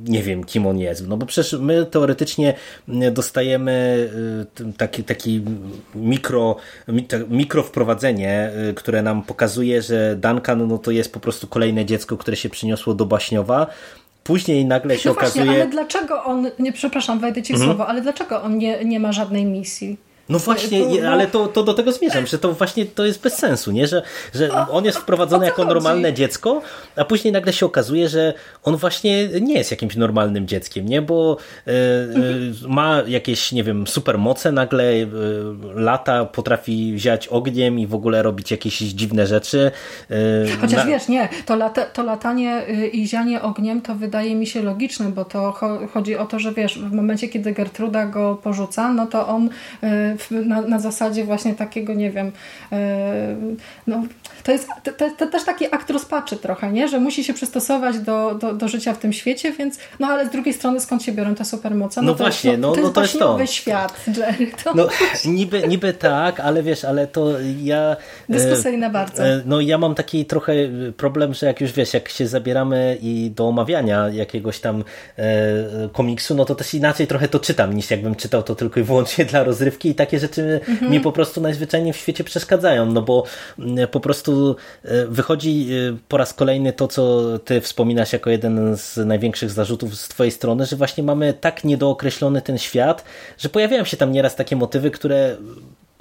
nie 0.05 0.23
wiem, 0.23 0.45
kim 0.45 0.67
on 0.67 0.79
jest. 0.79 1.09
No 1.09 1.17
bo 1.17 1.27
przecież 1.27 1.61
my 1.61 1.87
teoretycznie 1.87 2.55
dostajemy 3.13 4.09
taki, 4.77 5.05
taki 5.05 5.43
mikro, 5.95 6.57
mikro 7.29 7.63
wprowadzenie, 7.63 8.53
które 8.77 9.03
nam 9.03 9.23
pokazuje, 9.23 9.83
że 9.83 10.17
Duncan 10.17 10.69
no 10.69 10.79
to 10.79 10.91
jest 10.91 11.13
po 11.13 11.21
prostu 11.21 11.47
kolejne 11.47 11.85
dziecko, 11.85 12.17
które 12.17 12.37
się 12.37 12.49
przyniosło 12.49 12.95
do 12.95 13.07
Baśniowa, 13.07 13.67
Później 14.25 14.65
nagle 14.65 14.99
się 14.99 15.09
no 15.09 15.13
okazuje... 15.13 15.45
Właśnie, 15.45 15.63
ale 15.63 15.71
dlaczego 15.71 16.25
on, 16.25 16.51
nie 16.59 16.73
przepraszam, 16.73 17.19
wejdę 17.19 17.43
ci 17.43 17.53
mhm. 17.53 17.71
słowo, 17.71 17.87
ale 17.87 18.01
dlaczego 18.01 18.43
on 18.43 18.59
nie, 18.59 18.85
nie 18.85 19.01
ma 19.01 19.13
żadnej 19.13 19.45
misji? 19.45 19.97
No 20.29 20.39
właśnie, 20.39 20.81
to, 20.81 21.11
ale 21.11 21.27
to, 21.27 21.47
to 21.47 21.63
do 21.63 21.75
tego 21.75 21.93
zmierzam, 21.93 22.27
że 22.27 22.39
to 22.39 22.53
właśnie 22.53 22.87
to 22.87 23.07
jest 23.07 23.23
bez 23.23 23.35
sensu, 23.35 23.71
nie? 23.71 23.87
Że, 23.87 24.03
że 24.35 24.51
on 24.53 24.85
jest 24.85 24.99
wprowadzony 24.99 25.47
jako 25.47 25.65
normalne 25.65 26.13
dziecko, 26.13 26.63
a 26.97 27.05
później 27.05 27.33
nagle 27.33 27.53
się 27.53 27.67
okazuje, 27.67 28.09
że 28.09 28.35
on 28.63 28.77
właśnie 28.77 29.29
nie 29.41 29.55
jest 29.55 29.71
jakimś 29.71 29.97
normalnym 29.97 30.47
dzieckiem, 30.47 30.89
nie? 30.89 31.03
Bo 31.03 31.37
e, 31.67 31.71
e, 31.71 31.75
ma 32.69 33.03
jakieś, 33.07 33.53
nie 33.53 33.65
wiem, 33.65 33.87
supermoce, 33.87 34.53
nagle 34.53 34.85
e, 34.85 35.07
lata, 35.75 36.25
potrafi 36.25 36.93
wziąć 36.95 37.29
ogniem 37.29 37.79
i 37.79 37.87
w 37.87 37.95
ogóle 37.95 38.23
robić 38.23 38.51
jakieś 38.51 38.79
dziwne 38.79 39.27
rzeczy. 39.27 39.71
Chociaż 40.61 40.79
na... 40.79 40.87
wiesz, 40.87 41.09
nie, 41.09 41.29
to, 41.47 41.57
lata, 41.57 41.85
to 41.85 42.03
latanie 42.03 42.63
i 42.93 43.09
zianie 43.09 43.43
ogniem 43.43 43.83
to 43.83 43.95
wydaje 43.95 44.35
mi 44.35 44.47
się 44.47 44.63
logiczne, 44.63 45.09
bo 45.09 45.25
to 45.25 45.53
chodzi 45.93 46.17
o 46.17 46.27
to, 46.27 46.39
że 46.39 46.53
wiesz, 46.53 46.79
w 46.79 46.93
momencie, 46.93 47.29
kiedy 47.29 47.53
Gertruda 47.53 48.07
go 48.07 48.39
porzuca, 48.43 48.93
no 48.93 49.07
to 49.07 49.29
on 49.29 49.51
na, 50.31 50.61
na 50.61 50.79
zasadzie 50.79 51.25
właśnie 51.25 51.55
takiego, 51.55 51.95
nie 51.95 52.11
wiem, 52.11 52.33
e, 52.73 53.37
no, 53.87 54.03
to 54.45 54.53
jest 54.53 54.69
to, 54.83 54.93
to, 54.93 55.11
to 55.11 55.27
też 55.27 55.45
taki 55.45 55.67
akt 55.75 55.91
rozpaczy 55.91 56.37
trochę, 56.37 56.73
nie? 56.73 56.89
że 56.89 57.01
musi 57.01 57.25
się 57.25 57.35
przystosować 57.35 57.99
do, 57.99 58.35
do, 58.35 58.55
do, 58.55 58.69
życia 58.69 58.95
w 58.95 58.99
tym 58.99 59.13
świecie, 59.13 59.53
więc 59.53 59.79
no 60.01 60.07
ale 60.07 60.27
z 60.27 60.31
drugiej 60.31 60.55
strony 60.55 60.81
skąd 60.81 61.03
się 61.03 61.13
biorą 61.13 61.35
te 61.35 61.45
supermoce? 61.45 62.03
No, 62.03 62.07
no 62.07 62.15
właśnie, 62.15 62.51
jest, 62.51 62.63
no, 62.63 62.73
to, 62.73 62.81
no, 62.81 62.91
to 62.91 63.03
jest 63.03 63.19
to. 63.19 63.47
świat, 63.47 64.05
Jerry. 64.07 64.51
To... 64.65 64.75
No, 64.75 64.89
niby, 65.25 65.69
niby 65.69 65.93
tak, 65.93 66.41
ale 66.41 66.63
wiesz, 66.63 66.85
ale 66.85 67.07
to 67.07 67.31
ja... 67.63 67.97
E, 68.31 68.33
Dyskusyjne 68.33 68.91
bardzo. 68.91 69.27
E, 69.27 69.43
no 69.47 69.61
ja 69.61 69.79
mam 69.79 69.95
taki 69.95 70.27
trochę 70.27 70.53
problem, 70.97 71.35
że 71.35 71.47
jak 71.47 71.61
już 71.61 71.73
wiesz, 71.73 71.95
jak 71.95 72.09
się 72.09 72.27
zabieramy 72.27 72.99
i 73.03 73.33
do 73.37 73.49
omawiania 73.49 74.09
jakiegoś 74.09 74.61
tam 74.61 74.85
komiksu, 75.93 76.35
no 76.35 76.45
to 76.45 76.55
też 76.55 76.75
inaczej 76.75 77.07
trochę 77.07 77.29
to 77.29 77.41
czytam, 77.41 77.75
niż 77.75 77.91
jakbym 77.91 78.15
czytał 78.15 78.43
to 78.43 78.55
tylko 78.55 78.81
i 78.81 78.83
wyłącznie 78.83 79.25
dla 79.31 79.45
rozrywki 79.45 79.89
i 79.89 79.95
takie 80.09 80.19
rzeczy 80.19 80.61
mhm. 80.69 80.93
mi 80.93 81.01
po 81.01 81.13
prostu 81.13 81.41
najzwyczajniej 81.41 81.93
w 81.93 81.97
świecie 81.97 82.25
przeszkadzają, 82.25 82.87
no 82.93 83.03
bo 83.03 83.25
mm, 83.59 83.89
po 83.89 84.01
prostu 84.01 84.57
e, 84.85 85.07
wychodzi 85.07 85.69
e, 85.73 85.97
po 86.09 86.17
raz 86.17 86.35
kolejny 86.35 86.73
to, 86.73 86.89
co 86.89 87.23
ty 87.39 87.61
wspominasz 87.61 88.13
jako 88.13 88.31
jeden 88.31 88.77
z 88.77 88.97
największych 88.97 89.51
zarzutów 89.51 89.97
z 89.97 90.09
twojej 90.09 90.31
strony, 90.31 90.67
że 90.67 90.77
właśnie 90.77 91.05
mamy 91.05 91.33
tak 91.33 91.65
niedookreślony 91.65 92.43
ten 92.43 92.59
świat, 92.59 93.05
że 93.39 93.49
pojawiają 93.49 93.85
się 93.85 93.97
tam 93.97 94.13
nieraz 94.13 94.37
takie 94.37 94.57
motywy, 94.57 94.91
które 94.91 95.37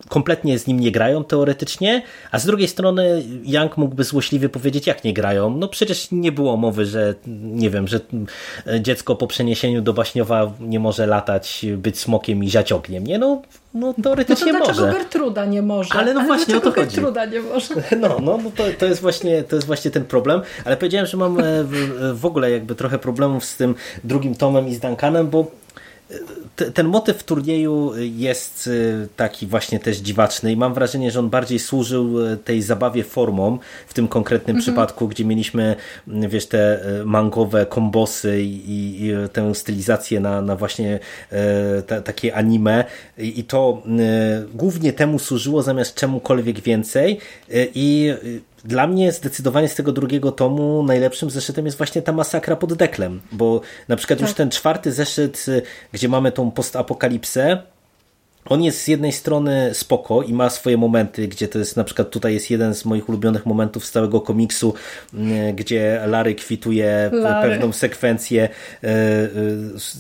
kompletnie 0.10 0.60
z 0.60 0.68
nim 0.68 0.80
nie 0.80 0.92
grają 0.92 1.24
teoretycznie, 1.24 2.02
a 2.32 2.40
z 2.40 2.46
drugiej 2.46 2.68
strony 2.68 3.24
Young 3.44 3.78
mógłby 3.78 4.04
złośliwie 4.04 4.50
powiedzieć, 4.50 4.88
jak 4.88 5.04
nie 5.04 5.14
grają. 5.14 5.58
No 5.58 5.68
przecież 5.68 6.08
nie 6.12 6.32
było 6.32 6.58
mowy, 6.58 6.86
że 6.86 7.16
nie 7.28 7.70
wiem, 7.70 7.88
że 7.88 8.00
dziecko 8.80 9.16
po 9.16 9.28
przeniesieniu 9.28 9.82
do 9.82 9.94
Baśniowa 9.94 10.52
nie 10.60 10.80
może 10.80 11.08
latać, 11.08 11.66
być 11.78 12.00
smokiem 12.00 12.44
i 12.44 12.50
ziać 12.50 12.72
ogniem. 12.72 13.08
Nie, 13.08 13.20
no, 13.20 13.42
no 13.74 13.94
teoretycznie 14.04 14.54
no 14.54 14.60
to 14.60 14.66
może. 14.66 14.82
dlaczego 14.82 15.00
Gertruda 15.00 15.46
nie 15.46 15.62
może? 15.62 15.94
Ale 15.94 16.14
no 16.14 16.20
ale 16.20 16.28
właśnie 16.28 16.58
o 16.58 16.60
to 16.60 16.72
chodzi. 16.72 16.96
Gertruda 16.96 17.26
nie 17.26 17.42
może? 17.42 17.76
No, 18.02 18.18
no, 18.24 18.40
no 18.44 18.52
to, 18.56 18.64
to, 18.78 18.86
jest 18.86 19.02
właśnie, 19.02 19.44
to 19.44 19.56
jest 19.56 19.68
właśnie 19.68 19.92
ten 19.92 20.06
problem, 20.06 20.42
ale 20.66 20.78
powiedziałem, 20.78 21.08
że 21.08 21.18
mam 21.18 21.40
e, 21.40 21.44
w, 21.64 22.20
w 22.20 22.26
ogóle 22.26 22.52
jakby 22.52 22.76
trochę 22.76 23.00
problemów 23.00 23.46
z 23.46 23.58
tym 23.58 23.76
drugim 24.04 24.36
tomem 24.36 24.68
i 24.68 24.76
z 24.76 24.80
Duncanem, 24.80 25.30
bo 25.30 25.52
ten 26.74 26.88
motyw 26.88 27.18
w 27.18 27.24
turnieju 27.24 27.92
jest 27.98 28.68
y, 28.68 29.08
taki 29.16 29.48
właśnie 29.48 29.80
też 29.80 29.98
dziwaczny 29.98 30.52
i 30.52 30.58
mam 30.58 30.74
wrażenie, 30.74 31.12
że 31.12 31.20
on 31.20 31.30
bardziej 31.30 31.60
służył 31.60 32.26
y, 32.26 32.38
tej 32.38 32.62
zabawie 32.62 33.04
formą 33.04 33.60
w 33.88 33.94
tym 33.94 34.08
konkretnym 34.08 34.56
mhm. 34.56 34.62
przypadku, 34.62 35.08
gdzie 35.08 35.26
mieliśmy 35.26 35.76
mm, 36.08 36.30
wiesz, 36.30 36.46
te 36.46 36.90
y, 37.02 37.06
mangowe 37.06 37.66
kombosy 37.66 38.42
i, 38.42 39.06
i 39.06 39.12
tę 39.34 39.56
stylizację 39.56 40.20
na, 40.20 40.42
na 40.42 40.56
właśnie 40.56 41.00
takie 42.04 42.36
anime 42.36 42.84
i 43.18 43.44
to 43.44 43.84
głównie 44.54 44.94
temu 44.94 45.20
służyło 45.20 45.64
zamiast 45.64 45.96
czemukolwiek 45.96 46.60
więcej 46.60 47.20
i 47.76 48.14
dla 48.66 48.88
mnie 48.88 49.12
zdecydowanie 49.12 49.68
z 49.68 49.76
tego 49.76 49.92
drugiego 49.92 50.32
tomu 50.32 50.84
najlepszym 50.84 51.30
zeszytem 51.30 51.66
jest 51.66 51.78
właśnie 51.78 52.02
ta 52.02 52.12
masakra 52.12 52.56
pod 52.56 52.74
deklem, 52.74 53.22
bo 53.32 53.62
na 53.88 53.96
przykład 53.96 54.20
tak. 54.20 54.28
już 54.28 54.36
ten 54.38 54.50
czwarty 54.50 54.92
zeszyt, 54.92 55.46
y, 55.48 55.62
gdzie 55.92 56.10
mamy 56.10 56.32
tą 56.32 56.52
postapokalipsę, 56.52 57.62
on 58.50 58.64
jest 58.64 58.82
z 58.82 58.88
jednej 58.88 59.12
strony 59.12 59.70
spoko 59.74 60.24
i 60.24 60.34
ma 60.34 60.50
swoje 60.50 60.78
momenty, 60.78 61.28
gdzie 61.28 61.48
to 61.48 61.60
jest 61.60 61.78
na 61.78 61.84
przykład 61.84 62.10
tutaj 62.10 62.34
jest 62.34 62.50
jeden 62.50 62.76
z 62.76 62.86
moich 62.86 63.10
ulubionych 63.10 63.46
momentów 63.46 63.86
z 63.86 63.92
całego 63.92 64.22
komiksu, 64.22 64.74
y, 65.14 65.54
gdzie 65.54 66.02
Larry 66.08 66.36
kwituje 66.36 67.10
Larry. 67.14 67.50
pewną 67.50 67.74
sekwencję 67.74 68.50
y, 68.84 68.88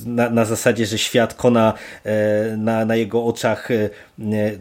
na, 0.05 0.29
na 0.29 0.45
zasadzie, 0.45 0.85
że 0.85 0.97
świat 0.97 1.33
kona 1.33 1.73
na, 2.57 2.85
na 2.85 2.95
jego 2.95 3.25
oczach 3.25 3.69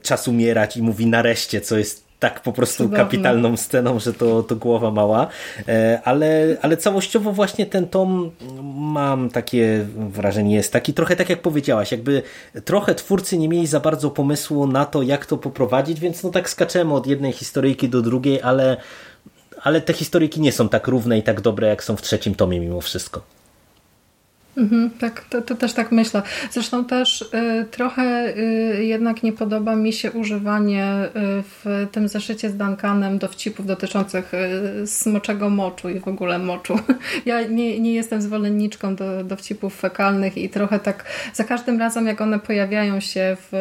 czas 0.03 0.29
umierać 0.29 0.77
i 0.77 0.83
mówi 0.83 1.07
nareszcie, 1.07 1.61
co 1.61 1.79
jest 1.79 2.06
tak 2.19 2.43
po 2.43 2.53
prostu 2.53 2.85
Cudowne. 2.85 2.99
kapitalną 2.99 3.57
sceną, 3.57 3.99
że 3.99 4.13
to, 4.13 4.43
to 4.43 4.57
głowa 4.57 4.91
mała, 4.91 5.27
e, 5.69 6.01
ale, 6.05 6.57
ale 6.63 6.77
całościowo 6.77 7.33
właśnie 7.33 7.67
ten 7.67 7.89
tom 7.89 8.31
mam 8.73 9.31
takie 9.31 9.87
wrażenie 9.97 10.55
jest 10.55 10.73
taki 10.73 10.95
trochę 10.95 11.17
tak 11.17 11.31
jak 11.31 11.43
powiedziałaś, 11.43 11.93
jakby 11.93 12.23
trochę 12.65 12.95
twórcy 12.95 13.39
nie 13.39 13.49
mieli 13.49 13.67
za 13.67 13.81
bardzo 13.81 14.11
pomysłu 14.11 14.67
na 14.67 14.85
to, 14.85 15.03
jak 15.03 15.27
to 15.27 15.37
poprowadzić, 15.37 16.01
więc 16.01 16.23
no 16.23 16.31
tak 16.31 16.51
skaczemy 16.51 16.95
od 16.95 17.07
jednej 17.07 17.33
historyjki 17.33 17.89
do 17.89 18.03
drugiej, 18.03 18.43
ale, 18.43 18.77
ale 19.63 19.81
te 19.81 19.93
historyjki 19.93 20.41
nie 20.41 20.53
są 20.53 20.69
tak 20.69 20.89
równe 20.89 21.19
i 21.19 21.23
tak 21.23 21.41
dobre, 21.41 21.69
jak 21.69 21.85
są 21.85 21.97
w 21.97 22.03
trzecim 22.03 22.35
tomie 22.35 22.61
mimo 22.61 22.81
wszystko. 22.81 23.36
Mhm, 24.57 24.91
tak, 24.91 25.25
to, 25.31 25.43
to, 25.43 25.55
też 25.55 25.73
tak 25.73 25.93
myślę. 25.93 26.23
Zresztą 26.51 26.85
też 26.85 27.23
y, 27.23 27.67
trochę 27.71 28.35
y, 28.37 28.85
jednak 28.85 29.23
nie 29.23 29.33
podoba 29.33 29.77
mi 29.77 29.93
się 29.93 30.13
używanie 30.13 31.05
y, 31.05 31.11
w 31.43 31.87
tym 31.93 32.09
zeszycie 32.09 32.51
z 32.51 32.57
Duncanem 32.57 33.19
dowcipów 33.19 33.67
dotyczących 33.67 34.33
y, 34.35 34.87
smoczego 34.87 35.51
moczu 35.51 35.89
i 35.89 36.01
w 36.01 36.09
ogóle 36.09 36.39
moczu. 36.39 36.79
Ja 37.27 37.43
nie, 37.43 37.81
nie 37.81 37.95
jestem 37.95 38.23
zwolenniczką 38.23 38.97
do, 38.97 39.25
dowcipów 39.25 39.77
fekalnych 39.81 40.39
i 40.39 40.49
trochę 40.49 40.79
tak 40.79 41.05
za 41.35 41.45
każdym 41.45 41.79
razem 41.79 42.07
jak 42.07 42.21
one 42.21 42.39
pojawiają 42.39 43.01
się 43.01 43.37
w 43.41 43.57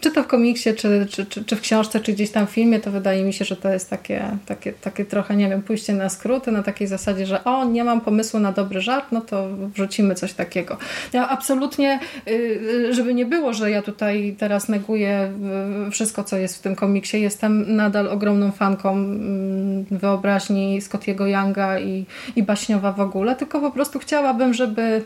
czy 0.00 0.10
to 0.10 0.22
w 0.22 0.26
komiksie, 0.26 0.74
czy, 0.74 1.06
czy, 1.10 1.26
czy, 1.26 1.44
czy 1.44 1.56
w 1.56 1.60
książce, 1.60 2.00
czy 2.00 2.12
gdzieś 2.12 2.30
tam 2.30 2.46
w 2.46 2.50
filmie, 2.50 2.80
to 2.80 2.90
wydaje 2.90 3.24
mi 3.24 3.32
się, 3.32 3.44
że 3.44 3.56
to 3.56 3.68
jest 3.72 3.90
takie, 3.90 4.36
takie, 4.46 4.72
takie 4.72 5.04
trochę, 5.04 5.36
nie 5.36 5.48
wiem, 5.48 5.62
pójście 5.62 5.92
na 5.92 6.08
skróty, 6.08 6.52
na 6.52 6.62
takiej 6.62 6.86
zasadzie, 6.86 7.26
że 7.26 7.44
o, 7.44 7.64
nie 7.64 7.84
mam 7.84 8.00
pomysłu 8.00 8.40
na 8.40 8.52
dobry 8.52 8.80
żart, 8.80 9.12
no 9.12 9.20
to 9.20 9.39
wrzucimy 9.74 10.14
coś 10.14 10.32
takiego. 10.32 10.76
Ja 11.12 11.28
absolutnie, 11.28 12.00
y, 12.28 12.30
y, 12.30 12.94
żeby 12.94 13.14
nie 13.14 13.26
było, 13.26 13.52
że 13.52 13.70
ja 13.70 13.82
tutaj 13.82 14.36
teraz 14.38 14.68
neguję 14.68 15.32
y, 15.88 15.90
wszystko, 15.90 16.24
co 16.24 16.36
jest 16.36 16.56
w 16.56 16.60
tym 16.60 16.76
komiksie, 16.76 17.20
jestem 17.20 17.76
nadal 17.76 18.08
ogromną 18.08 18.52
fanką 18.52 18.92
mm, 18.92 19.84
wyobraźni 19.90 20.80
Scottiego 20.80 21.26
Younga 21.26 21.78
i, 21.78 22.06
i 22.36 22.42
baśniowa 22.42 22.92
w 22.92 23.00
ogóle, 23.00 23.36
tylko 23.36 23.60
po 23.60 23.70
prostu 23.70 23.98
chciałabym, 23.98 24.54
żeby 24.54 25.02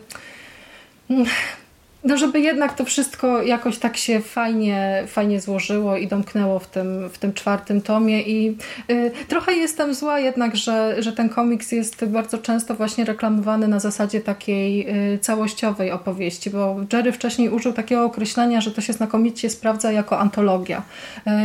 no 2.05 2.17
żeby 2.17 2.39
jednak 2.39 2.73
to 2.73 2.85
wszystko 2.85 3.41
jakoś 3.41 3.77
tak 3.77 3.97
się 3.97 4.19
fajnie, 4.19 5.03
fajnie 5.07 5.41
złożyło 5.41 5.97
i 5.97 6.07
domknęło 6.07 6.59
w 6.59 6.67
tym, 6.67 7.09
w 7.09 7.17
tym 7.17 7.33
czwartym 7.33 7.81
tomie. 7.81 8.21
I 8.21 8.57
y, 8.89 9.11
trochę 9.27 9.53
jestem 9.53 9.93
zła 9.93 10.19
jednak, 10.19 10.55
że, 10.55 11.03
że 11.03 11.13
ten 11.13 11.29
komiks 11.29 11.71
jest 11.71 12.05
bardzo 12.05 12.37
często 12.37 12.75
właśnie 12.75 13.05
reklamowany 13.05 13.67
na 13.67 13.79
zasadzie 13.79 14.21
takiej 14.21 14.87
y, 15.13 15.19
całościowej 15.19 15.91
opowieści, 15.91 16.49
bo 16.49 16.75
Jerry 16.93 17.11
wcześniej 17.11 17.49
użył 17.49 17.73
takiego 17.73 18.03
określenia, 18.03 18.61
że 18.61 18.71
to 18.71 18.81
się 18.81 18.93
znakomicie 18.93 19.49
sprawdza 19.49 19.91
jako 19.91 20.19
antologia. 20.19 20.81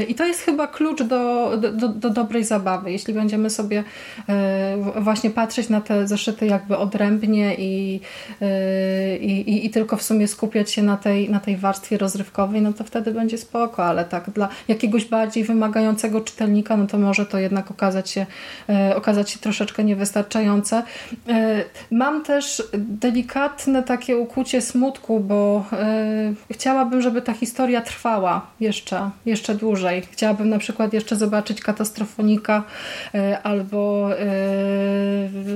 Y, 0.00 0.04
i 0.04 0.14
to 0.14 0.26
jest 0.26 0.40
chyba 0.40 0.66
klucz 0.66 1.02
do, 1.02 1.52
do, 1.72 1.88
do 1.88 2.10
dobrej 2.10 2.44
zabawy, 2.44 2.92
jeśli 2.92 3.14
będziemy 3.14 3.50
sobie 3.50 3.84
y, 4.98 5.00
właśnie 5.00 5.30
patrzeć 5.30 5.68
na 5.68 5.80
te 5.80 6.08
zeszyty 6.08 6.46
jakby 6.46 6.76
odrębnie 6.76 7.54
i, 7.54 8.00
y, 8.42 9.18
i, 9.18 9.66
i 9.66 9.70
tylko 9.70 9.96
w 9.96 10.02
sumie 10.02 10.28
skupić 10.28 10.49
skupiać 10.50 10.70
się 10.70 10.82
na 10.82 10.96
tej, 10.96 11.30
na 11.30 11.40
tej 11.40 11.56
warstwie 11.56 11.98
rozrywkowej, 11.98 12.62
no 12.62 12.72
to 12.72 12.84
wtedy 12.84 13.12
będzie 13.12 13.38
spoko, 13.38 13.84
ale 13.84 14.04
tak 14.04 14.30
dla 14.30 14.48
jakiegoś 14.68 15.04
bardziej 15.04 15.44
wymagającego 15.44 16.20
czytelnika, 16.20 16.76
no 16.76 16.86
to 16.86 16.98
może 16.98 17.26
to 17.26 17.38
jednak 17.38 17.70
okazać 17.70 18.10
się, 18.10 18.26
e, 18.68 18.96
okazać 18.96 19.30
się 19.30 19.38
troszeczkę 19.38 19.84
niewystarczające. 19.84 20.82
E, 21.28 21.64
mam 21.90 22.24
też 22.24 22.62
delikatne 22.78 23.82
takie 23.82 24.16
ukucie 24.16 24.60
smutku, 24.60 25.20
bo 25.20 25.64
e, 25.72 26.32
chciałabym, 26.52 27.02
żeby 27.02 27.22
ta 27.22 27.32
historia 27.32 27.80
trwała 27.80 28.46
jeszcze, 28.60 29.10
jeszcze 29.26 29.54
dłużej. 29.54 30.02
Chciałabym 30.10 30.48
na 30.48 30.58
przykład 30.58 30.92
jeszcze 30.92 31.16
zobaczyć 31.16 31.60
katastrofonika 31.60 32.62
albo 33.42 34.10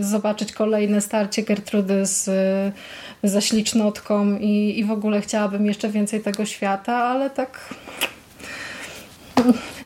zobaczyć 0.00 0.52
kolejne 0.52 1.00
starcie 1.00 1.42
Gertrudy 1.42 2.06
z, 2.06 2.30
ze 3.24 3.42
ślicznotką 3.42 4.38
i, 4.38 4.78
i 4.78 4.84
w 4.84 4.90
ogóle 4.90 5.20
chciałabym 5.20 5.66
jeszcze 5.66 5.88
więcej 5.88 6.20
tego 6.20 6.44
świata, 6.44 6.96
ale 6.96 7.30
tak 7.30 7.74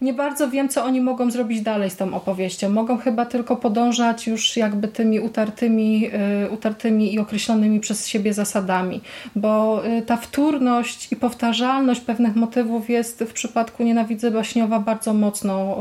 nie 0.00 0.12
bardzo 0.12 0.50
wiem, 0.50 0.68
co 0.68 0.84
oni 0.84 1.00
mogą 1.00 1.30
zrobić 1.30 1.60
dalej 1.62 1.90
z 1.90 1.96
tą 1.96 2.14
opowieścią. 2.14 2.68
Mogą 2.68 2.98
chyba 2.98 3.26
tylko 3.26 3.56
podążać 3.56 4.26
już 4.26 4.56
jakby 4.56 4.88
tymi 4.88 5.20
utartymi, 5.20 6.10
y, 6.44 6.50
utartymi 6.50 7.14
i 7.14 7.18
określonymi 7.18 7.80
przez 7.80 8.06
siebie 8.06 8.34
zasadami, 8.34 9.00
bo 9.36 9.82
y, 9.86 10.02
ta 10.02 10.16
wtórność 10.16 11.12
i 11.12 11.16
powtarzalność 11.16 12.00
pewnych 12.00 12.36
motywów 12.36 12.90
jest 12.90 13.24
w 13.28 13.32
przypadku 13.32 13.82
Nienawidzę 13.82 14.30
Baśniowa 14.30 14.78
bardzo 14.78 15.14
mocno 15.14 15.78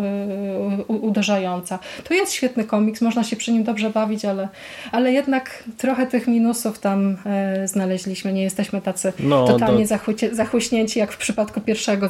y, 0.80 0.94
uderzająca. 0.94 1.80
To 2.04 2.14
jest 2.14 2.34
świetny 2.34 2.64
komiks, 2.64 3.02
można 3.02 3.24
się 3.24 3.36
przy 3.36 3.52
nim 3.52 3.64
dobrze 3.64 3.90
bawić, 3.90 4.26
ale, 4.26 4.50
ale 4.92 5.12
jednak 5.12 5.64
trochę 5.78 6.08
tych 6.08 6.28
minusów 6.28 6.80
tam 6.80 7.18
znaleźliśmy. 7.66 8.34
Nie 8.34 8.44
jesteśmy 8.44 8.82
tacy 8.82 9.14
no, 9.20 9.48
totalnie 9.48 9.86
do... 9.88 10.36
zachłyśnięci 10.36 11.00
jak 11.00 11.12
w 11.12 11.18
przypadku 11.18 11.62
pierwszego, 11.62 12.10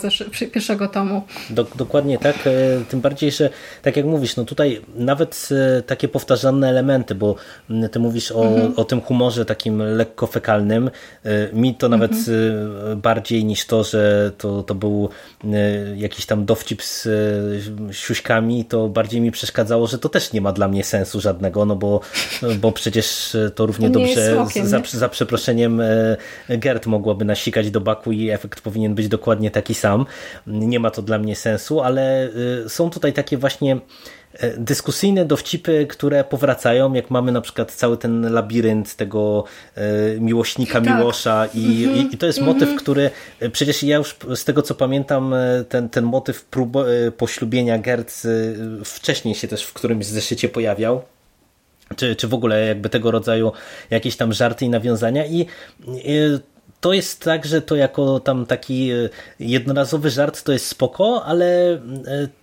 pierwszego 0.53 0.87
tomu. 0.87 1.21
Dokładnie 1.75 2.17
tak, 2.17 2.35
e, 2.47 2.51
tym 2.89 3.01
bardziej, 3.01 3.31
że 3.31 3.49
tak 3.81 3.97
jak 3.97 4.05
mówisz, 4.05 4.35
no 4.35 4.45
tutaj 4.45 4.81
nawet 4.95 5.49
e, 5.77 5.81
takie 5.81 6.07
powtarzane 6.07 6.69
elementy, 6.69 7.15
bo 7.15 7.35
ty 7.91 7.99
mówisz 7.99 8.31
o, 8.31 8.45
mhm. 8.45 8.73
o 8.75 8.83
tym 8.83 9.01
humorze 9.01 9.45
takim 9.45 9.81
lekko 9.81 10.27
fekalnym, 10.27 10.89
e, 11.23 11.53
mi 11.53 11.75
to 11.75 11.89
nawet 11.89 12.11
mhm. 12.11 13.01
bardziej 13.01 13.45
niż 13.45 13.65
to, 13.65 13.83
że 13.83 14.31
to, 14.37 14.63
to 14.63 14.75
był 14.75 15.09
jakiś 15.95 16.25
tam 16.25 16.45
dowcip 16.45 16.83
z 16.83 17.07
siuśkami, 17.91 18.65
to 18.65 18.89
bardziej 18.89 19.21
mi 19.21 19.31
przeszkadzało, 19.31 19.87
że 19.87 19.97
to 19.97 20.09
też 20.09 20.33
nie 20.33 20.41
ma 20.41 20.51
dla 20.51 20.67
mnie 20.67 20.83
sensu 20.83 21.21
żadnego, 21.21 21.65
no 21.65 21.75
bo, 21.75 21.99
bo 22.61 22.71
przecież 22.71 23.37
to 23.55 23.65
równie 23.65 23.89
dobrze 23.89 24.33
smokiem, 24.33 24.67
za, 24.67 24.81
za 24.85 25.09
przeproszeniem 25.09 25.81
Gert 26.49 26.85
mogłaby 26.85 27.25
nasikać 27.25 27.71
do 27.71 27.81
baku 27.81 28.11
i 28.11 28.29
efekt 28.29 28.61
powinien 28.61 28.95
być 28.95 29.07
dokładnie 29.07 29.51
taki 29.51 29.73
sam. 29.73 30.05
Nie 30.47 30.79
ma 30.79 30.91
to 30.91 31.01
dla 31.01 31.19
mnie 31.19 31.35
sensu, 31.37 31.81
ale 31.81 32.29
y, 32.65 32.69
są 32.69 32.89
tutaj 32.89 33.13
takie 33.13 33.37
właśnie 33.37 33.79
e, 34.33 34.57
dyskusyjne 34.57 35.25
dowcipy, 35.25 35.87
które 35.89 36.23
powracają, 36.23 36.93
jak 36.93 37.11
mamy 37.11 37.31
na 37.31 37.41
przykład 37.41 37.71
cały 37.71 37.97
ten 37.97 38.33
labirynt 38.33 38.95
tego 38.95 39.43
e, 39.75 39.81
miłośnika 40.19 40.81
tak. 40.81 40.97
Miłosza 40.97 41.47
i, 41.53 41.83
mm 41.83 41.95
-hmm. 41.95 42.13
i, 42.13 42.17
to 42.17 42.25
jest 42.25 42.41
motyw, 42.41 42.63
mm 42.63 42.75
-hmm. 42.75 42.81
który 42.81 43.09
przecież 43.51 43.83
ja 43.83 43.97
już 43.97 44.15
z 44.35 44.43
tego 44.43 44.61
co 44.61 44.75
pamiętam 44.75 45.35
ten, 45.69 45.89
ten 45.89 46.05
motyw 46.05 46.45
prób 46.45 46.73
poślubienia 47.17 47.79
Gertz 47.79 48.27
wcześniej 48.85 49.35
się 49.35 49.47
też 49.47 49.63
w 49.63 49.73
którymś 49.73 50.05
zeszycie 50.05 50.49
pojawiał 50.49 51.01
czy, 51.95 52.15
czy 52.15 52.27
w 52.27 52.33
ogóle 52.33 52.65
jakby 52.65 52.89
tego 52.89 53.11
rodzaju 53.11 53.51
jakieś 53.89 54.17
tam 54.17 54.33
żarty 54.33 54.65
i 54.65 54.69
nawiązania 54.69 55.25
i, 55.25 55.45
i 55.87 56.39
to 56.81 56.93
jest 56.93 57.23
tak, 57.23 57.45
że 57.45 57.61
to 57.61 57.75
jako 57.75 58.19
tam 58.19 58.45
taki 58.45 58.91
e, 58.91 59.09
jednorazowy 59.39 60.09
żart 60.09 60.43
to 60.43 60.51
jest 60.51 60.67
spoko, 60.67 61.23
ale 61.25 61.73
e, 61.73 61.79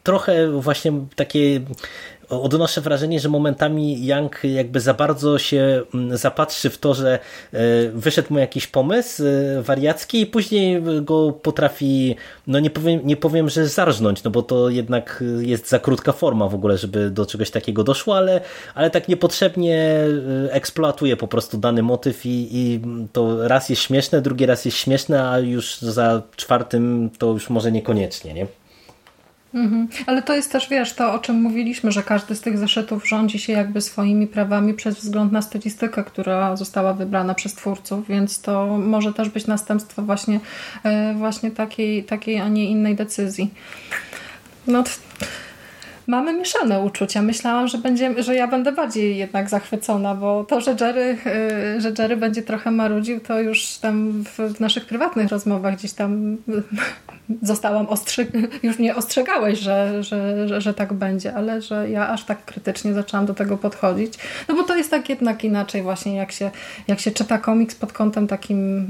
trochę 0.03 0.51
właśnie 0.61 0.93
takie 1.16 1.61
odnoszę 2.43 2.80
wrażenie, 2.80 3.20
że 3.20 3.28
momentami 3.28 4.07
Young 4.07 4.41
jakby 4.45 4.80
za 4.80 4.95
bardzo 4.95 5.39
się 5.39 5.82
mm, 5.95 6.16
zapatrzy 6.16 6.70
w 6.70 6.78
to, 6.78 6.95
że 6.95 7.18
e, 7.53 7.59
wyszedł 7.95 8.32
mu 8.32 8.39
jakiś 8.39 8.66
pomysł 8.66 9.22
e, 9.26 9.62
wariacki 9.62 10.20
i 10.20 10.26
później 10.26 10.82
go 11.03 11.32
potrafi, 11.32 12.16
no 12.47 12.61
nie 12.61 12.70
powiem, 12.70 13.01
nie 13.05 13.16
powiem, 13.16 13.49
że 13.49 13.68
zarżnąć, 13.68 14.22
no 14.22 14.30
bo 14.30 14.43
to 14.43 14.68
jednak 14.68 15.24
jest 15.41 15.68
za 15.68 15.78
krótka 15.78 16.12
forma 16.12 16.49
w 16.49 16.55
ogóle, 16.55 16.78
żeby 16.78 17.11
do 17.11 17.26
czegoś 17.26 17.51
takiego 17.51 17.85
doszło, 17.85 18.16
ale, 18.16 18.41
ale 18.74 18.91
tak 18.91 19.09
niepotrzebnie 19.09 19.76
e, 20.47 20.53
eksploatuje 20.53 21.16
po 21.16 21.28
prostu 21.28 21.59
dany 21.59 21.82
motyw 21.82 22.26
i, 22.26 22.49
i 22.53 22.80
to 23.12 23.49
raz 23.49 23.68
jest 23.68 23.82
śmieszne, 23.82 24.22
drugi 24.22 24.47
raz 24.47 24.64
jest 24.64 24.76
śmieszne, 24.76 25.28
a 25.28 25.39
już 25.39 25.78
za 25.78 26.22
czwartym 26.37 27.11
to 27.18 27.26
już 27.26 27.51
może 27.51 27.72
niekoniecznie, 27.72 28.35
nie? 28.35 28.47
Mhm. 29.55 29.88
Ale 30.07 30.22
to 30.22 30.34
jest 30.34 30.52
też, 30.52 30.68
wiesz, 30.68 30.92
to 30.92 31.12
o 31.12 31.18
czym 31.18 31.42
mówiliśmy, 31.42 31.92
że 31.92 32.02
każdy 32.02 32.34
z 32.34 32.40
tych 32.40 32.59
zeszytów 32.59 33.09
rządzi 33.09 33.38
się 33.38 33.52
jakby 33.52 33.80
swoimi 33.80 34.26
prawami 34.26 34.74
przez 34.74 34.96
wzgląd 34.96 35.32
na 35.32 35.42
stylistykę, 35.42 36.05
która 36.05 36.57
została 36.57 36.94
wybrana 36.94 37.34
przez 37.34 37.55
twórców, 37.55 38.09
więc 38.09 38.40
to 38.40 38.78
może 38.78 39.12
też 39.12 39.28
być 39.28 39.46
następstwo 39.46 40.02
właśnie, 40.02 40.40
e, 40.84 41.14
właśnie 41.14 41.50
takiej, 41.50 42.05
takiej, 42.05 42.40
a 42.40 42.48
nie 42.48 42.70
innej 42.70 42.96
decyzji. 42.96 43.50
No, 44.66 44.84
mamy 46.07 46.32
mieszane 46.32 46.80
uczucia. 46.80 47.22
Myślałam, 47.22 47.68
że, 47.68 47.78
będzie, 47.78 48.22
że 48.22 48.34
ja 48.34 48.46
będę 48.46 48.72
bardziej 48.72 49.16
jednak 49.16 49.50
zachwycona, 49.50 50.14
bo 50.14 50.44
to, 50.44 50.61
że 50.61 50.76
Jerry, 50.80 51.16
y, 51.76 51.80
że 51.80 51.92
Jerry 51.98 52.16
będzie 52.16 52.42
trochę 52.42 52.70
marudził, 52.70 53.20
to 53.20 53.40
już 53.40 53.76
tam 53.76 54.24
w, 54.24 54.61
naszych 54.61 54.86
prywatnych 54.86 55.28
rozmowach 55.28 55.76
gdzieś 55.76 55.92
tam 55.92 56.36
zostałam 57.42 57.86
ostrzy... 57.86 58.26
już 58.62 58.78
mnie 58.78 58.96
ostrzegałeś, 58.96 59.59
że, 59.59 60.02
że, 60.02 60.48
że, 60.48 60.61
że, 60.61 60.74
tak 60.74 60.92
będzie, 60.92 61.34
ale 61.34 61.62
że 61.62 61.90
ja 61.90 62.09
aż 62.09 62.24
tak 62.24 62.44
krytycznie 62.44 62.94
zaczęłam 62.94 63.26
do 63.26 63.34
tego 63.34 63.59
podchodzić. 63.59 64.14
No 64.48 64.55
bo 64.55 64.62
to 64.62 64.76
jest 64.76 64.90
tak 64.90 65.09
jednak 65.09 65.44
inaczej 65.44 65.82
właśnie, 65.82 66.16
jak 66.16 66.32
się, 66.32 66.50
jak 66.88 67.00
się 67.00 67.11
czyta 67.11 67.38
komiks 67.38 67.74
pod 67.74 67.92
kątem 67.92 68.26
takim 68.26 68.86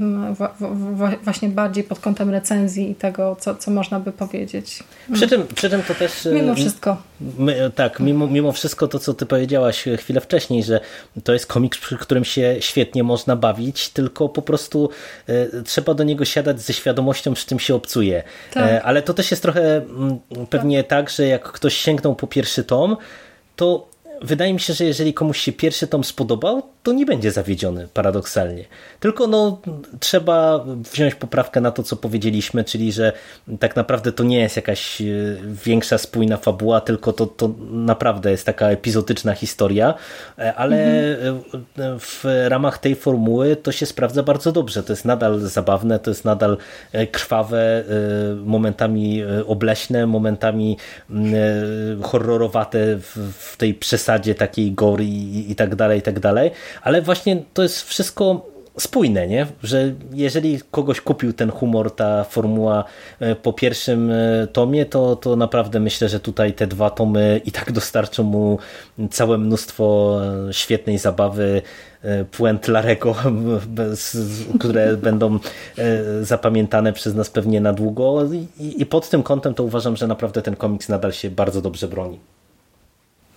właśnie 1.23 1.49
bardziej 1.49 1.83
pod 1.83 1.99
kątem 1.99 2.29
recenzji 2.29 2.91
i 2.91 2.95
tego, 2.95 3.35
co, 3.39 3.55
co 3.55 3.71
można 3.71 3.99
by 3.99 4.11
powiedzieć. 4.11 4.83
Przy 5.13 5.27
czym, 5.27 5.47
przy 5.55 5.69
czym 5.69 5.83
to 5.83 5.95
też... 5.95 6.27
Mimo 6.33 6.55
wszystko. 6.55 6.97
My, 7.21 7.71
tak, 7.75 7.99
mimo, 7.99 8.27
mimo 8.27 8.51
wszystko 8.51 8.87
to, 8.87 8.99
co 8.99 9.13
ty 9.13 9.25
powiedziałaś 9.25 9.85
chwilę 9.97 10.21
wcześniej, 10.21 10.63
że 10.63 10.79
to 11.23 11.33
jest 11.33 11.45
komiks, 11.47 11.79
przy 11.79 11.97
którym 11.97 12.25
się 12.25 12.55
świetnie 12.59 13.03
można 13.03 13.35
bawić, 13.35 13.89
tylko 13.89 14.29
po 14.29 14.41
prostu 14.41 14.89
y, 15.29 15.63
trzeba 15.65 15.93
do 15.93 16.03
niego 16.03 16.25
siadać 16.25 16.61
ze 16.61 16.73
świadomością, 16.73 17.35
z 17.35 17.45
czym 17.45 17.59
się 17.59 17.75
obcuje. 17.75 18.23
Tak. 18.53 18.63
E, 18.63 18.83
ale 18.83 19.01
to 19.01 19.13
też 19.13 19.31
jest 19.31 19.43
trochę 19.43 19.75
m, 19.75 20.19
pewnie 20.49 20.83
tak. 20.83 20.89
tak, 20.89 21.09
że 21.09 21.27
jak 21.27 21.43
ktoś 21.43 21.77
sięgnął 21.77 22.15
po 22.15 22.27
pierwszy 22.27 22.63
tom, 22.63 22.97
to 23.55 23.87
wydaje 24.21 24.53
mi 24.53 24.59
się, 24.59 24.73
że 24.73 24.85
jeżeli 24.85 25.13
komuś 25.13 25.39
się 25.39 25.51
pierwszy 25.51 25.87
tom 25.87 26.03
spodobał, 26.03 26.74
to 26.85 26.93
nie 26.93 27.05
będzie 27.05 27.31
zawiedziony 27.31 27.87
paradoksalnie. 27.93 28.65
Tylko 28.99 29.27
no, 29.27 29.61
trzeba 29.99 30.65
wziąć 30.93 31.15
poprawkę 31.15 31.61
na 31.61 31.71
to, 31.71 31.83
co 31.83 31.95
powiedzieliśmy, 31.95 32.63
czyli 32.63 32.91
że 32.91 33.13
tak 33.59 33.75
naprawdę 33.75 34.11
to 34.11 34.23
nie 34.23 34.39
jest 34.39 34.55
jakaś 34.55 35.01
e, 35.01 35.05
większa 35.65 35.97
spójna 35.97 36.37
fabuła, 36.37 36.81
tylko 36.81 37.13
to, 37.13 37.25
to 37.25 37.49
naprawdę 37.71 38.31
jest 38.31 38.45
taka 38.45 38.69
epizodyczna 38.69 39.33
historia, 39.33 39.93
e, 40.39 40.53
ale 40.53 40.77
mhm. 41.17 41.99
w 41.99 42.23
ramach 42.47 42.77
tej 42.77 42.95
formuły 42.95 43.55
to 43.55 43.71
się 43.71 43.85
sprawdza 43.85 44.23
bardzo 44.23 44.51
dobrze. 44.51 44.83
To 44.83 44.93
jest 44.93 45.05
nadal 45.05 45.39
zabawne, 45.39 45.99
to 45.99 46.11
jest 46.11 46.25
nadal 46.25 46.57
krwawe, 47.11 47.83
momentami 48.45 49.23
obleśne, 49.47 50.07
momentami 50.07 50.77
horrorowate 52.01 52.97
w 53.39 53.57
tej 53.57 53.73
przesadzie 53.73 54.35
takiej 54.35 54.71
gory 54.71 55.05
i, 55.05 55.51
i 55.51 55.55
tak 55.55 55.75
dalej, 55.75 55.99
i 55.99 56.01
tak 56.01 56.19
dalej 56.19 56.51
ale 56.81 57.01
właśnie 57.01 57.43
to 57.53 57.63
jest 57.63 57.81
wszystko 57.81 58.55
spójne, 58.79 59.27
nie? 59.27 59.47
że 59.63 59.93
jeżeli 60.13 60.59
kogoś 60.71 61.01
kupił 61.01 61.33
ten 61.33 61.51
humor, 61.51 61.95
ta 61.95 62.23
formuła 62.23 62.83
e, 63.19 63.35
po 63.35 63.53
pierwszym 63.53 64.11
e, 64.11 64.47
tomie, 64.47 64.85
to, 64.85 65.15
to 65.15 65.35
naprawdę 65.35 65.79
myślę, 65.79 66.09
że 66.09 66.19
tutaj 66.19 66.53
te 66.53 66.67
dwa 66.67 66.89
tomy 66.89 67.41
i 67.45 67.51
tak 67.51 67.71
dostarczą 67.79 68.23
mu 68.23 68.59
całe 69.11 69.37
mnóstwo 69.37 70.17
e, 70.49 70.53
świetnej 70.53 70.97
zabawy, 70.97 71.61
puent 72.31 72.67
Larego, 72.67 73.15
które 74.59 74.97
będą 75.07 75.39
zapamiętane 76.21 76.93
przez 76.93 77.15
nas 77.15 77.29
pewnie 77.29 77.61
na 77.61 77.73
długo 77.73 78.23
I, 78.59 78.81
i 78.81 78.85
pod 78.85 79.09
tym 79.09 79.23
kątem 79.23 79.53
to 79.53 79.63
uważam, 79.63 79.95
że 79.95 80.07
naprawdę 80.07 80.41
ten 80.41 80.55
komiks 80.55 80.89
nadal 80.89 81.13
się 81.13 81.29
bardzo 81.29 81.61
dobrze 81.61 81.87
broni. 81.87 82.19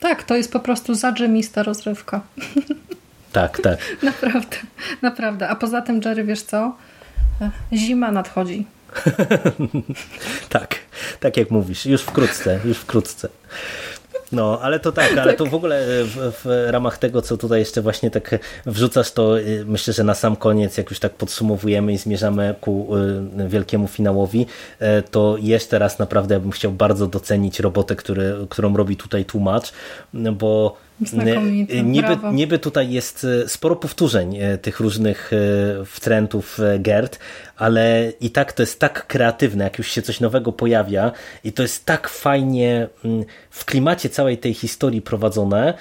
Tak, 0.01 0.23
to 0.23 0.37
jest 0.37 0.53
po 0.53 0.61
prostu 0.61 0.95
zadrzemista 0.95 1.63
rozrywka. 1.63 2.21
Tak, 3.33 3.61
tak. 3.61 3.79
naprawdę, 4.03 4.57
naprawdę. 5.03 5.49
A 5.49 5.57
poza 5.57 5.83
tym, 5.83 6.01
Jerry, 6.05 6.25
wiesz 6.25 6.43
co? 6.43 6.77
Zima 7.73 8.13
nadchodzi. 8.13 8.67
tak, 10.49 10.75
tak 11.21 11.37
jak 11.37 11.51
mówisz. 11.51 11.87
Już 11.87 12.03
wkrótce, 12.03 12.61
już 12.65 12.79
wkrótce. 12.79 13.29
No, 14.33 14.61
ale 14.63 14.81
to 14.81 14.93
tak, 14.93 15.19
ale 15.19 15.35
to 15.35 15.47
w 15.47 15.55
ogóle 15.55 15.85
w, 16.05 16.33
w, 16.45 16.67
ramach 16.71 16.99
tego, 16.99 17.23
co 17.23 17.37
tutaj 17.37 17.61
jeszcze 17.61 17.83
właśnie 17.83 18.11
tak 18.11 18.39
wrzucasz, 18.67 19.13
to 19.13 19.41
y, 19.41 19.65
myślę, 19.67 19.93
że 19.95 20.05
na 20.05 20.15
sam 20.15 20.37
koniec, 20.37 20.77
jak 20.77 20.91
już 20.91 21.01
tak 21.01 21.13
podsumowujemy 21.13 21.93
i 21.93 21.99
zmierzamy 21.99 22.55
ku 22.61 22.89
wielkiemu 23.49 23.89
finałowi, 23.89 24.47
to 25.11 25.37
jeszcze 25.41 25.79
raz 25.79 25.99
naprawdę 25.99 26.35
ja 26.35 26.41
bym 26.41 26.51
chciał 26.51 26.73
bardzo 26.73 27.07
docenić 27.07 27.61
robotę, 27.61 27.97
który, 27.97 28.35
którą 28.51 28.77
robi 28.77 28.97
tutaj 28.97 29.25
tłumacz, 29.25 29.73
bo 30.15 30.77
Niby, 31.85 32.17
niby 32.33 32.59
tutaj 32.59 32.91
jest 32.91 33.27
e, 33.45 33.49
sporo 33.49 33.77
powtórzeń 33.77 34.37
e, 34.37 34.59
tych 34.59 34.81
różnych 34.81 35.31
e, 35.33 35.85
wtrętów 35.85 36.59
Gerd, 36.79 37.19
ale 37.57 38.13
i 38.21 38.31
tak 38.31 38.53
to 38.53 38.63
jest 38.63 38.81
tak 38.81 39.07
kreatywne, 39.07 39.65
jak 39.65 39.79
już 39.79 39.91
się 39.91 40.03
coś 40.03 40.21
nowego 40.21 40.53
pojawia 40.53 41.13
i 41.45 41.53
to 41.53 41.63
jest 41.63 41.85
tak 41.85 42.09
fajnie 42.09 42.89
mm, 43.05 43.25
w 43.51 43.65
klimacie 43.65 44.09
całej 44.09 44.39
tej 44.39 44.55
historii 44.55 45.03
prowadzone, 45.03 45.75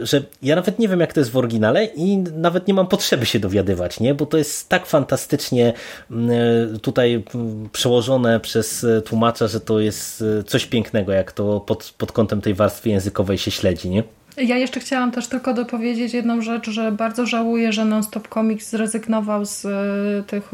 że 0.00 0.22
ja 0.42 0.56
nawet 0.56 0.78
nie 0.78 0.88
wiem, 0.88 1.00
jak 1.00 1.12
to 1.12 1.20
jest 1.20 1.30
w 1.30 1.36
oryginale 1.36 1.84
i 1.84 2.18
nawet 2.18 2.68
nie 2.68 2.74
mam 2.74 2.86
potrzeby 2.86 3.26
się 3.26 3.38
dowiadywać, 3.38 4.00
nie? 4.00 4.14
bo 4.14 4.26
to 4.26 4.38
jest 4.38 4.68
tak 4.68 4.86
fantastycznie 4.86 5.72
mm, 6.10 6.78
tutaj 6.78 7.24
mm, 7.34 7.68
przełożone 7.72 8.40
przez 8.40 8.86
tłumacza, 9.04 9.48
że 9.48 9.60
to 9.60 9.80
jest 9.80 10.24
coś 10.46 10.66
pięknego, 10.66 11.12
jak 11.12 11.32
to 11.32 11.60
pod, 11.60 11.94
pod 11.98 12.12
kątem 12.12 12.40
tej 12.40 12.54
warstwy 12.54 12.88
językowej 12.88 13.38
się 13.38 13.50
śledzi. 13.50 13.90
Nie? 13.90 14.02
Ja 14.42 14.56
jeszcze 14.56 14.80
chciałam 14.80 15.10
też 15.10 15.28
tylko 15.28 15.54
dopowiedzieć 15.54 16.14
jedną 16.14 16.42
rzecz, 16.42 16.70
że 16.70 16.92
bardzo 16.92 17.26
żałuję, 17.26 17.72
że 17.72 17.84
Nonstop 17.84 18.28
Comics 18.28 18.70
zrezygnował 18.70 19.44
z, 19.44 19.64
e, 19.64 20.22
tych, 20.26 20.50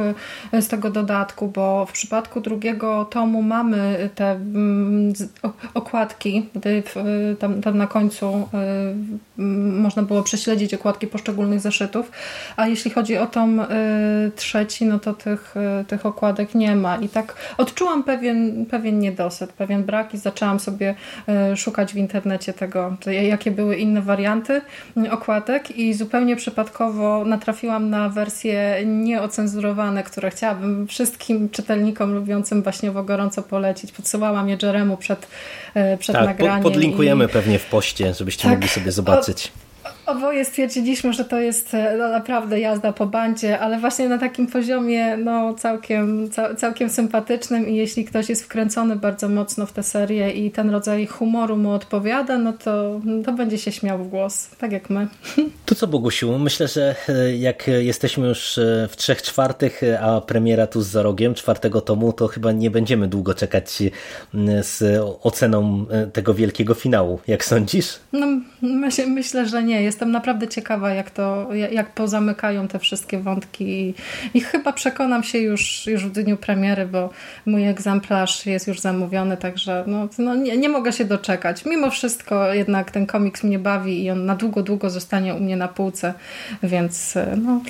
e, 0.52 0.62
z 0.62 0.68
tego 0.68 0.90
dodatku, 0.90 1.48
bo 1.48 1.86
w 1.86 1.92
przypadku 1.92 2.40
drugiego 2.40 3.04
tomu 3.04 3.42
mamy 3.42 4.10
te 4.14 4.30
mm, 4.30 5.12
okładki, 5.74 6.48
e, 6.96 7.36
tam, 7.36 7.62
tam 7.62 7.78
na 7.78 7.86
końcu 7.86 8.48
można 9.80 10.02
było 10.02 10.22
prześledzić 10.22 10.74
okładki 10.74 11.06
poszczególnych 11.06 11.60
zeszytów, 11.60 12.10
a 12.56 12.66
jeśli 12.66 12.90
chodzi 12.90 13.16
o 13.16 13.26
tom 13.26 13.62
trzeci, 14.36 14.84
no 14.84 14.98
to 14.98 15.14
tych, 15.14 15.54
tych 15.88 16.06
okładek 16.06 16.54
nie 16.54 16.76
ma. 16.76 16.96
I 16.96 17.08
tak 17.08 17.34
odczułam 17.58 18.02
pewien, 18.02 18.66
pewien 18.66 18.98
niedosyt, 18.98 19.52
pewien 19.52 19.84
brak 19.84 20.14
i 20.14 20.18
zaczęłam 20.18 20.60
sobie 20.60 20.94
szukać 21.56 21.92
w 21.92 21.96
internecie 21.96 22.52
tego, 22.52 22.96
jakie 23.06 23.50
były 23.50 23.75
inne 23.76 24.02
warianty 24.02 24.60
okładek 25.10 25.70
i 25.70 25.94
zupełnie 25.94 26.36
przypadkowo 26.36 27.24
natrafiłam 27.24 27.90
na 27.90 28.08
wersje 28.08 28.82
nieocenzurowane, 28.86 30.02
które 30.02 30.30
chciałabym 30.30 30.86
wszystkim 30.86 31.48
czytelnikom 31.48 32.14
lubiącym 32.14 32.62
baśniowo 32.62 33.02
gorąco 33.02 33.42
polecić. 33.42 33.92
Podsyłałam 33.92 34.48
je 34.48 34.56
Jeremu 34.62 34.96
przed, 34.96 35.26
e, 35.74 35.96
przed 35.96 36.16
tak, 36.16 36.26
nagraniem. 36.26 36.62
podlinkujemy 36.62 37.24
i... 37.24 37.28
pewnie 37.28 37.58
w 37.58 37.66
poście, 37.66 38.14
żebyście 38.14 38.42
tak, 38.42 38.52
mogli 38.52 38.68
sobie 38.68 38.92
zobaczyć. 38.92 39.52
Oboje 40.06 40.44
stwierdziliśmy, 40.44 41.12
że 41.12 41.24
to 41.24 41.40
jest 41.40 41.74
e, 41.74 41.96
no, 41.98 42.08
naprawdę 42.08 42.60
jazda 42.60 42.92
po 42.92 43.06
bandzie, 43.06 43.58
ale 43.58 43.80
właśnie 43.80 44.08
na 44.08 44.18
takim 44.18 44.46
poziomie 44.46 45.16
no, 45.16 45.54
całkiem, 45.54 46.30
całkiem 46.56 46.90
sympatycznym 46.90 47.68
i 47.68 47.76
jeśli 47.76 48.04
ktoś 48.04 48.28
jest 48.28 48.44
wkręcony 48.44 48.96
bardzo 48.96 49.28
mocno 49.28 49.66
w 49.66 49.72
tę 49.72 49.82
serię 49.82 50.30
i 50.30 50.50
ten 50.50 50.70
rodzaj 50.70 51.06
humoru 51.06 51.56
mu 51.56 51.70
odpowiada, 51.72 52.38
no 52.38 52.52
to, 52.52 53.00
to 53.24 53.32
będzie 53.32 53.58
się 53.58 53.72
śmiał 53.72 53.98
w 53.98 54.08
głos, 54.08 54.48
tak 54.58 54.72
jak 54.72 54.90
my. 54.90 55.08
To 55.66 55.74
co 55.74 55.86
Bogusiu, 55.86 56.38
myślę, 56.38 56.68
że 56.68 56.94
e, 57.08 57.36
jak 57.36 57.68
jesteśmy 57.68 58.28
już 58.28 58.58
e, 58.58 58.88
w 58.90 58.96
trzech 58.96 59.22
czwartych, 59.22 59.80
a 60.00 60.20
premiera 60.20 60.66
tu 60.66 60.82
za 60.82 61.02
rogiem 61.02 61.34
czwartego 61.34 61.80
tomu, 61.80 62.12
to 62.12 62.28
chyba 62.28 62.52
nie 62.52 62.70
będziemy 62.70 63.08
długo 63.08 63.34
czekać 63.34 63.82
z 64.62 64.82
oceną 65.22 65.86
tego 66.12 66.34
wielkiego 66.34 66.74
finału. 66.74 67.20
Jak 67.26 67.44
sądzisz? 67.44 67.98
No 68.12 68.26
myślę 69.06 69.46
że 69.46 69.62
nie. 69.62 69.82
Jest 69.82 69.95
jestem 69.96 70.10
naprawdę 70.10 70.48
ciekawa, 70.48 70.90
jak 70.90 71.10
to, 71.10 71.48
jak 71.70 71.90
pozamykają 71.90 72.68
te 72.68 72.78
wszystkie 72.78 73.18
wątki 73.18 73.94
i 74.34 74.40
chyba 74.40 74.72
przekonam 74.72 75.22
się 75.22 75.38
już, 75.38 75.86
już 75.86 76.04
w 76.04 76.10
dniu 76.12 76.36
premiery, 76.36 76.86
bo 76.86 77.10
mój 77.46 77.68
egzemplarz 77.68 78.46
jest 78.46 78.66
już 78.68 78.80
zamówiony, 78.80 79.36
także 79.36 79.84
no, 79.86 80.08
no 80.18 80.34
nie, 80.34 80.56
nie 80.56 80.68
mogę 80.68 80.92
się 80.92 81.04
doczekać. 81.04 81.64
Mimo 81.64 81.90
wszystko 81.90 82.54
jednak 82.54 82.90
ten 82.90 83.06
komiks 83.06 83.44
mnie 83.44 83.58
bawi 83.58 84.04
i 84.04 84.10
on 84.10 84.26
na 84.26 84.34
długo, 84.34 84.62
długo 84.62 84.90
zostanie 84.90 85.34
u 85.34 85.40
mnie 85.40 85.56
na 85.56 85.68
półce, 85.68 86.14
więc 86.62 87.14
no, 87.36 87.60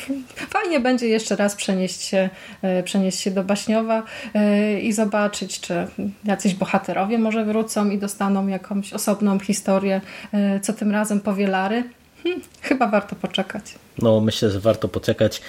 fajnie 0.48 0.80
będzie 0.80 1.08
jeszcze 1.08 1.36
raz 1.36 1.54
przenieść 1.54 2.02
się, 2.02 2.28
e, 2.62 2.82
przenieść 2.82 3.20
się 3.20 3.30
do 3.30 3.44
Baśniowa 3.44 4.02
e, 4.34 4.80
i 4.80 4.92
zobaczyć, 4.92 5.60
czy 5.60 5.86
jacyś 6.24 6.54
bohaterowie 6.54 7.18
może 7.18 7.44
wrócą 7.44 7.90
i 7.90 7.98
dostaną 7.98 8.46
jakąś 8.46 8.92
osobną 8.92 9.38
historię, 9.38 10.00
e, 10.32 10.60
co 10.60 10.72
tym 10.72 10.90
razem 10.90 11.20
powielary. 11.20 11.84
Hmm, 12.26 12.42
chyba 12.62 12.88
warto 12.88 13.16
poczekać. 13.16 13.74
No, 13.98 14.20
myślę, 14.20 14.50
że 14.50 14.60
warto 14.60 14.88
poczekać. 14.88 15.42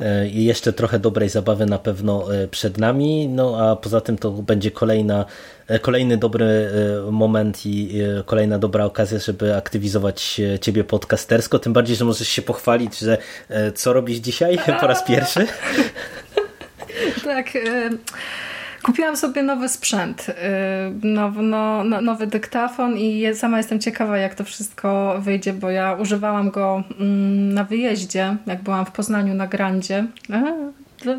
E, 0.00 0.28
I 0.28 0.44
jeszcze 0.44 0.72
trochę 0.72 0.98
dobrej 0.98 1.28
zabawy 1.28 1.66
na 1.66 1.78
pewno 1.78 2.34
e, 2.34 2.48
przed 2.48 2.78
nami. 2.78 3.28
No, 3.28 3.70
a 3.70 3.76
poza 3.76 4.00
tym 4.00 4.18
to 4.18 4.30
będzie 4.30 4.70
kolejna, 4.70 5.24
e, 5.66 5.78
kolejny 5.78 6.16
dobry 6.16 6.70
moment 7.10 7.66
i 7.66 8.02
kolejna 8.26 8.58
dobra 8.58 8.84
okazja, 8.84 9.18
żeby 9.18 9.56
aktywizować 9.56 10.40
Ciebie 10.60 10.84
podcastersko. 10.84 11.58
Tym 11.58 11.72
bardziej, 11.72 11.96
że 11.96 12.04
możesz 12.04 12.28
się 12.28 12.42
pochwalić, 12.42 12.98
że 12.98 13.18
co 13.74 13.92
robisz 13.92 14.18
dzisiaj 14.18 14.58
po 14.80 14.86
raz 14.86 15.04
pierwszy? 15.04 15.46
tak. 17.24 17.46
Kupiłam 18.84 19.16
sobie 19.16 19.42
nowy 19.42 19.68
sprzęt, 19.68 20.28
y, 20.28 21.06
nowy, 21.06 21.42
no, 21.42 21.84
no, 21.84 22.00
nowy 22.00 22.26
dyktafon 22.26 22.96
i 22.96 23.34
sama 23.34 23.58
jestem 23.58 23.80
ciekawa, 23.80 24.18
jak 24.18 24.34
to 24.34 24.44
wszystko 24.44 25.16
wyjdzie, 25.20 25.52
bo 25.52 25.70
ja 25.70 25.92
używałam 25.92 26.50
go 26.50 26.82
mm, 27.00 27.54
na 27.54 27.64
wyjeździe, 27.64 28.36
jak 28.46 28.62
byłam 28.62 28.86
w 28.86 28.90
Poznaniu 28.90 29.34
na 29.34 29.46
Grandzie. 29.46 30.06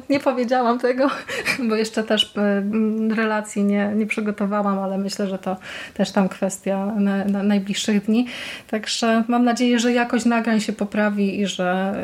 Nie 0.10 0.20
powiedziałam 0.20 0.80
tego, 0.80 1.10
bo 1.70 1.76
jeszcze 1.76 2.04
też 2.04 2.24
y, 2.24 3.16
relacji 3.16 3.64
nie, 3.64 3.92
nie 3.96 4.06
przygotowałam, 4.06 4.80
ale 4.80 4.98
myślę, 4.98 5.28
że 5.28 5.40
to 5.40 5.58
też 5.94 6.12
tam 6.12 6.30
kwestia 6.30 6.86
na, 6.86 7.26
na 7.26 7.44
najbliższych 7.44 8.06
dni. 8.06 8.28
Także 8.68 9.24
mam 9.28 9.44
nadzieję, 9.44 9.80
że 9.80 9.94
jakość 9.94 10.26
nagrań 10.26 10.60
się 10.60 10.74
poprawi 10.74 11.42
i 11.42 11.48
że 11.48 11.96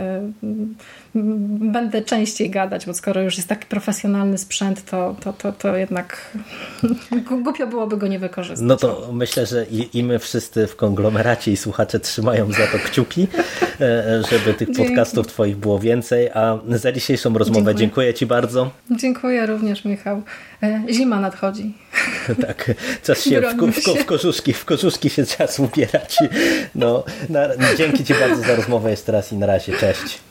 y, 0.43 1.10
będę 1.15 2.01
częściej 2.01 2.49
gadać, 2.49 2.85
bo 2.85 2.93
skoro 2.93 3.21
już 3.21 3.37
jest 3.37 3.49
taki 3.49 3.65
profesjonalny 3.65 4.37
sprzęt, 4.37 4.85
to, 4.85 5.15
to, 5.23 5.33
to, 5.33 5.51
to 5.51 5.77
jednak 5.77 6.31
głupio 7.43 7.67
byłoby 7.67 7.97
go 7.97 8.07
nie 8.07 8.19
wykorzystać. 8.19 8.67
No 8.67 8.75
to 8.75 9.09
myślę, 9.13 9.45
że 9.45 9.65
i, 9.65 9.97
i 9.97 10.03
my 10.03 10.19
wszyscy 10.19 10.67
w 10.67 10.75
konglomeracie 10.75 11.51
i 11.51 11.57
słuchacze 11.57 11.99
trzymają 11.99 12.51
za 12.51 12.67
to 12.67 12.77
kciuki, 12.85 13.27
e, 13.81 14.21
żeby 14.31 14.53
tych 14.53 14.71
Dzięki. 14.71 14.83
podcastów 14.83 15.27
Twoich 15.27 15.57
było 15.57 15.79
więcej, 15.79 16.29
a 16.29 16.59
za 16.69 16.91
dzisiejszą 16.91 17.37
rozmowę 17.37 17.59
dziękuję, 17.59 17.75
dziękuję 17.75 18.13
Ci 18.13 18.25
bardzo. 18.25 18.71
Dziękuję 18.91 19.45
również 19.45 19.85
Michał. 19.85 20.21
E, 20.63 20.81
zima 20.89 21.19
nadchodzi. 21.19 21.73
Tak, 22.47 22.71
czas 23.03 23.23
się 23.23 23.41
w, 23.41 23.71
w, 23.71 24.01
w, 24.01 24.05
kożuszki, 24.05 24.53
w 24.53 24.65
kożuszki 24.65 25.09
się 25.09 25.25
czas 25.25 25.59
ubierać. 25.59 26.17
No, 26.75 27.03
na, 27.29 27.47
dzięki 27.77 28.03
Ci 28.03 28.13
bardzo 28.13 28.41
za 28.41 28.55
rozmowę 28.55 28.91
jeszcze 28.91 29.11
raz 29.11 29.33
i 29.33 29.35
na 29.35 29.45
razie, 29.45 29.73
cześć. 29.73 30.30